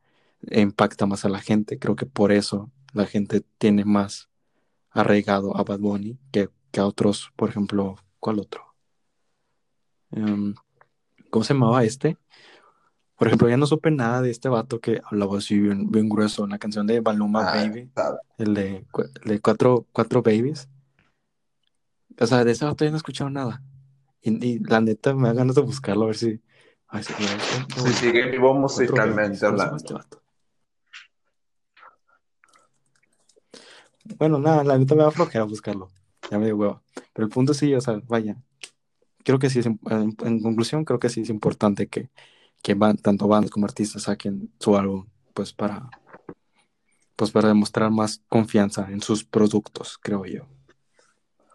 impacta 0.51 1.07
más 1.07 1.25
a 1.25 1.29
la 1.29 1.41
gente. 1.41 1.79
Creo 1.79 1.97
que 1.97 2.07
por 2.07 2.33
eso 2.33 2.71
la 2.93 3.07
gente 3.07 3.43
tiene 3.59 3.85
más 3.85 4.30
arraigado 4.91 5.57
a 5.57 5.65
Bad 5.65 5.81
Bunny 5.81 6.19
que, 6.33 6.49
a 6.79 6.87
otros, 6.87 7.33
por 7.37 7.49
ejemplo, 7.49 7.97
¿cuál 8.19 8.39
otro? 8.39 8.75
Em, 10.13 10.55
¿Cómo 11.31 11.45
se 11.45 11.55
llamaba 11.55 11.85
este? 11.85 12.17
Por 13.17 13.29
ejemplo, 13.29 13.49
ya 13.49 13.57
no 13.57 13.67
supe 13.67 13.91
nada 13.91 14.23
de 14.23 14.31
este 14.31 14.49
vato 14.49 14.81
que 14.81 15.01
hablaba 15.05 15.39
así 15.39 15.59
bien, 15.59 16.09
grueso 16.09 16.45
en 16.45 16.51
la 16.51 16.59
canción 16.59 16.87
de 16.87 17.01
Baluma 17.01 17.51
ah, 17.51 17.55
Baby, 17.57 17.91
el 18.39 18.55
de, 18.55 18.87
cuatro, 19.43 19.87
cuatro 19.93 20.23
Babies. 20.23 20.69
O 22.19 22.27
sea, 22.27 22.45
de 22.45 22.53
ese 22.53 22.65
vato 22.65 22.85
ya 22.85 22.91
no 22.91 22.97
he 22.97 22.99
escuchado 22.99 23.31
nada. 23.31 23.63
Y, 24.23 24.45
y, 24.47 24.59
la 24.61 24.81
neta 24.81 25.15
me 25.15 25.29
da 25.29 25.35
ganas 25.35 25.55
de 25.55 25.63
buscarlo 25.63 26.05
a 26.05 26.07
ver 26.07 26.17
si, 26.17 26.41
sí, 27.03 27.13
sí, 27.77 27.93
sigue 27.93 28.31
vivo 28.31 28.55
musicalmente 28.55 29.45
hablando. 29.47 29.77
Este 29.77 29.95
bueno, 34.05 34.39
nada, 34.39 34.65
la 34.65 34.79
neta 34.79 34.95
me 34.95 35.03
va 35.03 35.09
a 35.11 35.43
buscarlo. 35.45 35.91
Ya 36.31 36.39
me 36.39 36.47
dio 36.47 36.57
hueva. 36.57 36.83
Pero 37.13 37.27
el 37.27 37.33
punto 37.33 37.55
sí, 37.55 37.75
o 37.75 37.81
sea, 37.81 38.01
vaya. 38.07 38.37
Creo 39.25 39.39
que 39.39 39.51
sí, 39.51 39.59
es, 39.59 39.67
en, 39.67 40.41
conclusión, 40.43 40.85
creo 40.85 40.99
que 40.99 41.09
sí 41.09 41.21
es 41.23 41.29
importante 41.29 41.89
que, 41.89 42.11
que 42.63 42.75
van, 42.75 42.97
tanto 42.97 43.29
bandas 43.29 43.51
como 43.51 43.67
artistas 43.67 44.05
saquen 44.05 44.53
su 44.59 44.77
álbum, 44.77 45.07
pues 45.35 45.53
para, 45.53 45.91
pues 47.17 47.31
para 47.31 47.49
demostrar 47.49 47.91
más 47.91 48.23
confianza 48.29 48.89
en 48.91 49.03
sus 49.03 49.25
productos, 49.25 49.99
creo 49.99 50.25
yo. 50.25 50.47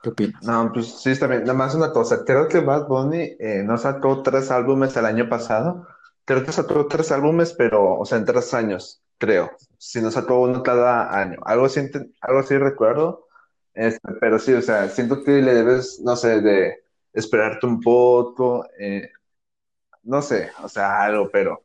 ¿Qué 0.03 0.09
opinas? 0.09 0.43
No, 0.43 0.71
pues 0.71 1.01
sí, 1.01 1.13
bien. 1.27 1.41
Nada 1.41 1.53
más 1.55 1.73
una 1.73 1.91
cosa. 1.91 2.23
Creo 2.23 2.47
que 2.47 2.59
Bad 2.59 2.87
Bunny 2.87 3.35
eh, 3.39 3.63
no 3.65 3.75
sacó 3.79 4.21
tres 4.21 4.51
álbumes 4.51 4.95
el 4.97 5.05
año 5.05 5.27
pasado. 5.27 5.87
Creo 6.25 6.45
que 6.45 6.51
sacó 6.51 6.85
tres 6.85 7.11
álbumes, 7.11 7.53
pero, 7.53 7.97
o 7.97 8.05
sea, 8.05 8.19
en 8.19 8.25
tres 8.25 8.53
años, 8.53 9.01
creo. 9.17 9.51
Si 9.77 10.01
no 10.01 10.11
sacó 10.11 10.41
uno 10.41 10.63
cada 10.63 11.17
año. 11.19 11.39
Algo 11.45 11.65
así, 11.65 11.81
algo 12.21 12.39
así 12.39 12.57
recuerdo. 12.57 13.27
Este, 13.73 14.13
pero 14.21 14.39
sí, 14.39 14.53
o 14.53 14.61
sea, 14.61 14.89
siento 14.89 15.23
que 15.23 15.31
le 15.41 15.53
debes, 15.53 15.99
no 16.01 16.15
sé, 16.15 16.41
de 16.41 16.83
esperarte 17.13 17.67
un 17.67 17.81
poco. 17.81 18.65
Eh, 18.79 19.09
no 20.03 20.21
sé, 20.21 20.51
o 20.63 20.69
sea, 20.69 21.01
algo, 21.03 21.29
pero 21.31 21.63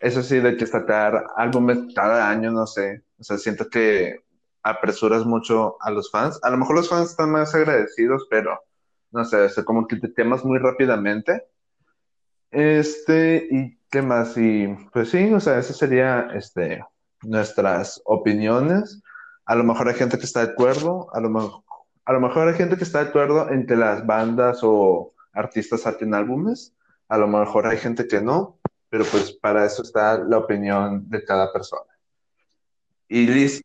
eso 0.00 0.22
sí, 0.22 0.40
de 0.40 0.56
que 0.56 0.66
sacar 0.66 1.26
álbumes 1.36 1.94
cada 1.94 2.28
año, 2.30 2.50
no 2.50 2.66
sé. 2.66 3.02
O 3.18 3.24
sea, 3.24 3.38
siento 3.38 3.68
que 3.68 4.16
apresuras 4.62 5.24
mucho 5.26 5.76
a 5.80 5.90
los 5.90 6.10
fans. 6.10 6.40
A 6.42 6.50
lo 6.50 6.58
mejor 6.58 6.76
los 6.76 6.88
fans 6.88 7.10
están 7.10 7.30
más 7.30 7.54
agradecidos, 7.54 8.26
pero 8.30 8.58
no 9.12 9.24
sé, 9.24 9.36
o 9.44 9.64
como 9.64 9.86
que 9.86 9.96
te 9.96 10.08
temas 10.08 10.44
muy 10.44 10.58
rápidamente. 10.58 11.46
Este, 12.50 13.48
¿y 13.50 13.78
qué 13.90 14.02
más? 14.02 14.36
Y 14.36 14.68
pues 14.92 15.10
sí, 15.10 15.32
o 15.32 15.40
sea, 15.40 15.58
esas 15.58 15.76
serían 15.76 16.30
este, 16.36 16.84
nuestras 17.22 18.00
opiniones. 18.04 19.02
A 19.44 19.54
lo 19.54 19.64
mejor 19.64 19.88
hay 19.88 19.94
gente 19.94 20.18
que 20.18 20.24
está 20.24 20.44
de 20.44 20.52
acuerdo, 20.52 21.08
a 21.14 21.20
lo, 21.20 21.30
mejor, 21.30 21.62
a 22.04 22.12
lo 22.12 22.20
mejor 22.20 22.48
hay 22.48 22.54
gente 22.54 22.76
que 22.76 22.84
está 22.84 23.02
de 23.02 23.10
acuerdo 23.10 23.50
en 23.50 23.66
que 23.66 23.76
las 23.76 24.06
bandas 24.06 24.60
o 24.62 25.14
artistas 25.32 25.82
saquen 25.82 26.14
álbumes. 26.14 26.74
A 27.08 27.18
lo 27.18 27.28
mejor 27.28 27.66
hay 27.66 27.78
gente 27.78 28.06
que 28.06 28.20
no, 28.20 28.58
pero 28.88 29.04
pues 29.04 29.32
para 29.32 29.64
eso 29.66 29.82
está 29.82 30.18
la 30.18 30.38
opinión 30.38 31.08
de 31.08 31.24
cada 31.24 31.52
persona. 31.52 31.90
Y 33.08 33.26
listo. 33.26 33.62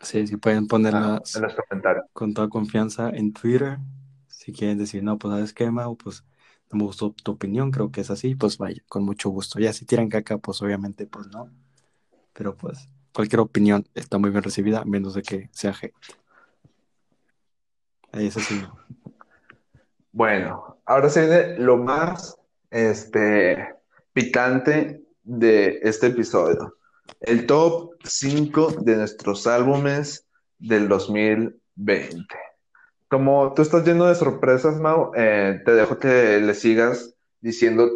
Sí, 0.00 0.26
sí 0.26 0.36
pueden 0.36 0.66
ponerlas 0.66 1.34
en 1.36 1.42
los 1.42 1.54
comentarios. 1.54 2.04
con 2.12 2.34
toda 2.34 2.48
confianza 2.48 3.08
en 3.10 3.32
Twitter. 3.32 3.78
Si 4.28 4.52
quieren 4.52 4.78
decir, 4.78 5.02
no, 5.02 5.18
pues 5.18 5.32
sabes 5.32 5.52
qué, 5.54 5.68
o 5.68 5.94
pues 5.96 6.24
no 6.70 6.78
me 6.78 6.84
gustó 6.84 7.12
tu 7.12 7.32
opinión, 7.32 7.70
creo 7.70 7.90
que 7.90 8.02
es 8.02 8.10
así, 8.10 8.34
pues 8.34 8.58
vaya, 8.58 8.82
con 8.88 9.04
mucho 9.04 9.30
gusto. 9.30 9.58
Ya 9.58 9.72
si 9.72 9.84
tiran 9.84 10.08
caca, 10.08 10.38
pues 10.38 10.60
obviamente, 10.62 11.06
pues 11.06 11.28
no. 11.28 11.50
Pero 12.36 12.56
pues 12.56 12.88
cualquier 13.12 13.40
opinión 13.40 13.86
está 13.94 14.18
muy 14.18 14.30
bien 14.30 14.42
recibida, 14.42 14.84
menos 14.84 15.14
de 15.14 15.22
que 15.22 15.48
sea 15.52 15.74
hate. 15.80 15.94
Ahí 18.12 18.26
es 18.26 18.36
así. 18.36 18.62
Bueno, 20.12 20.78
ahora 20.86 21.10
se 21.10 21.26
viene 21.26 21.58
lo 21.58 21.76
más 21.76 22.38
este, 22.70 23.74
picante 24.12 25.02
de 25.22 25.80
este 25.82 26.08
episodio 26.08 26.76
el 27.20 27.46
top 27.46 27.94
5 28.04 28.72
de 28.82 28.96
nuestros 28.96 29.46
álbumes 29.46 30.26
del 30.58 30.88
2020. 30.88 32.24
Como 33.08 33.54
tú 33.54 33.62
estás 33.62 33.86
lleno 33.86 34.06
de 34.06 34.14
sorpresas, 34.14 34.80
Mau, 34.80 35.12
eh, 35.14 35.60
te 35.64 35.72
dejo 35.72 35.98
que 35.98 36.40
le 36.40 36.54
sigas 36.54 37.14
diciendo 37.40 37.88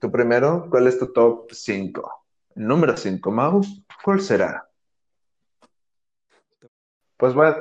tú 0.00 0.10
primero, 0.10 0.68
¿cuál 0.70 0.86
es 0.86 0.98
tu 0.98 1.12
top 1.12 1.52
5? 1.52 2.23
Número 2.56 2.96
5, 2.96 3.30
Mau, 3.30 3.62
¿cuál 4.04 4.20
será? 4.20 4.68
Pues 7.16 7.34
bueno, 7.34 7.56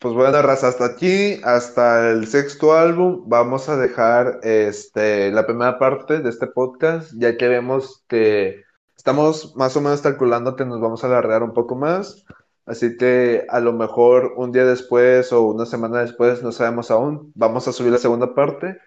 pues 0.00 0.14
bueno, 0.14 0.42
raza, 0.42 0.68
hasta 0.68 0.84
aquí, 0.84 1.40
hasta 1.44 2.10
el 2.10 2.26
sexto 2.26 2.74
álbum, 2.74 3.24
vamos 3.26 3.68
a 3.68 3.76
dejar 3.76 4.40
este, 4.42 5.30
la 5.32 5.46
primera 5.46 5.78
parte 5.78 6.20
de 6.20 6.28
este 6.28 6.46
podcast, 6.46 7.12
ya 7.16 7.36
que 7.36 7.48
vemos 7.48 8.04
que 8.08 8.64
estamos 8.96 9.54
más 9.56 9.76
o 9.76 9.80
menos 9.80 10.02
calculando 10.02 10.56
que 10.56 10.64
nos 10.64 10.80
vamos 10.80 11.02
a 11.02 11.06
alargar 11.06 11.42
un 11.42 11.54
poco 11.54 11.76
más, 11.76 12.24
así 12.66 12.96
que 12.96 13.46
a 13.48 13.60
lo 13.60 13.72
mejor 13.72 14.34
un 14.36 14.52
día 14.52 14.64
después 14.64 15.32
o 15.32 15.42
una 15.42 15.66
semana 15.66 16.00
después, 16.00 16.42
no 16.42 16.52
sabemos 16.52 16.90
aún, 16.90 17.32
vamos 17.34 17.66
a 17.68 17.72
subir 17.72 17.92
la 17.92 17.98
segunda 17.98 18.34
parte 18.34 18.78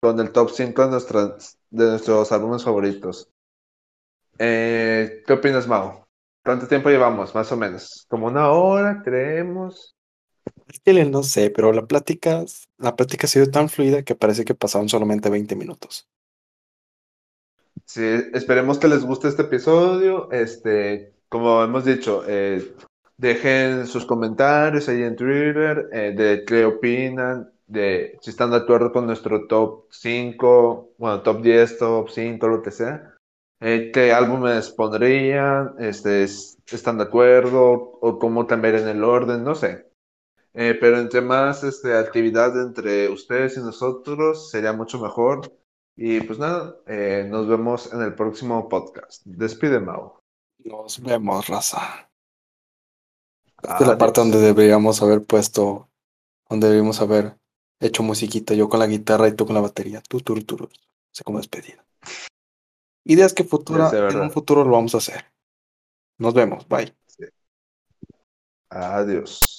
con 0.00 0.20
el 0.20 0.32
top 0.32 0.50
5 0.50 0.88
de, 0.88 1.34
de 1.70 1.90
nuestros 1.90 2.30
álbumes 2.30 2.64
favoritos. 2.64 3.32
Eh, 4.38 5.22
¿Qué 5.26 5.32
opinas, 5.32 5.66
Mau? 5.66 6.04
¿Cuánto 6.44 6.66
tiempo 6.66 6.90
llevamos, 6.90 7.34
más 7.34 7.50
o 7.52 7.56
menos? 7.56 8.06
¿Como 8.08 8.26
una 8.26 8.50
hora, 8.50 9.02
creemos? 9.04 9.94
no 11.10 11.22
sé, 11.22 11.50
pero 11.50 11.72
la 11.72 11.86
plática, 11.86 12.44
la 12.78 12.96
plática 12.96 13.26
ha 13.26 13.30
sido 13.30 13.46
tan 13.46 13.68
fluida 13.68 14.02
que 14.02 14.14
parece 14.14 14.44
que 14.44 14.54
pasaron 14.54 14.88
solamente 14.88 15.30
20 15.30 15.54
minutos. 15.54 16.08
Sí, 17.84 18.02
esperemos 18.32 18.78
que 18.78 18.88
les 18.88 19.04
guste 19.04 19.28
este 19.28 19.42
episodio. 19.42 20.30
Este, 20.32 21.14
como 21.28 21.62
hemos 21.62 21.84
dicho, 21.84 22.24
eh, 22.26 22.74
dejen 23.16 23.86
sus 23.86 24.04
comentarios 24.06 24.88
ahí 24.88 25.02
en 25.02 25.16
Twitter 25.16 25.88
eh, 25.92 26.12
de 26.16 26.44
qué 26.44 26.64
opinan, 26.64 27.52
de 27.66 28.18
si 28.20 28.30
están 28.30 28.50
de 28.50 28.58
acuerdo 28.58 28.92
con 28.92 29.06
nuestro 29.06 29.46
top 29.46 29.86
5, 29.90 30.94
bueno, 30.98 31.22
top 31.22 31.42
10, 31.42 31.78
top 31.78 32.08
5, 32.10 32.48
lo 32.48 32.62
que 32.62 32.70
sea. 32.70 33.11
Eh, 33.64 33.92
¿Qué 33.94 34.12
álbumes 34.12 34.70
pondrían? 34.70 35.76
Este, 35.78 36.24
¿Están 36.24 36.98
de 36.98 37.04
acuerdo? 37.04 37.96
¿O 38.00 38.18
cómo 38.18 38.44
cambiar 38.44 38.74
en 38.74 38.88
el 38.88 39.04
orden? 39.04 39.44
No 39.44 39.54
sé. 39.54 39.88
Eh, 40.52 40.76
pero 40.80 40.98
entre 40.98 41.20
más 41.20 41.62
este, 41.62 41.96
actividad 41.96 42.60
entre 42.60 43.08
ustedes 43.08 43.56
y 43.56 43.60
nosotros 43.60 44.50
sería 44.50 44.72
mucho 44.72 44.98
mejor. 44.98 45.56
Y 45.94 46.20
pues 46.22 46.40
nada, 46.40 46.76
eh, 46.88 47.24
nos 47.30 47.46
vemos 47.46 47.92
en 47.92 48.02
el 48.02 48.16
próximo 48.16 48.68
podcast. 48.68 49.22
Despide, 49.24 49.78
Mau. 49.78 50.18
Nos 50.64 51.00
vemos, 51.00 51.46
raza. 51.46 52.10
Es 53.62 53.86
la 53.86 53.96
parte 53.96 54.22
donde 54.22 54.40
deberíamos 54.40 55.00
haber 55.02 55.22
puesto, 55.22 55.88
donde 56.48 56.66
deberíamos 56.66 57.00
haber 57.00 57.36
hecho 57.78 58.02
musiquita, 58.02 58.54
yo 58.54 58.68
con 58.68 58.80
la 58.80 58.88
guitarra 58.88 59.28
y 59.28 59.36
tú 59.36 59.46
con 59.46 59.54
la 59.54 59.60
batería. 59.60 60.02
Tú, 60.08 60.20
tú, 60.20 60.34
tú, 60.42 60.56
tú. 60.56 60.68
Sé 61.12 61.22
como 61.22 61.38
despedida. 61.38 61.84
Ideas 63.04 63.34
que 63.34 63.44
futura, 63.44 63.90
en 64.10 64.20
un 64.20 64.30
futuro 64.30 64.64
lo 64.64 64.72
vamos 64.72 64.94
a 64.94 64.98
hacer. 64.98 65.24
Nos 66.18 66.34
vemos, 66.34 66.66
bye. 66.68 66.94
Adiós. 68.70 69.51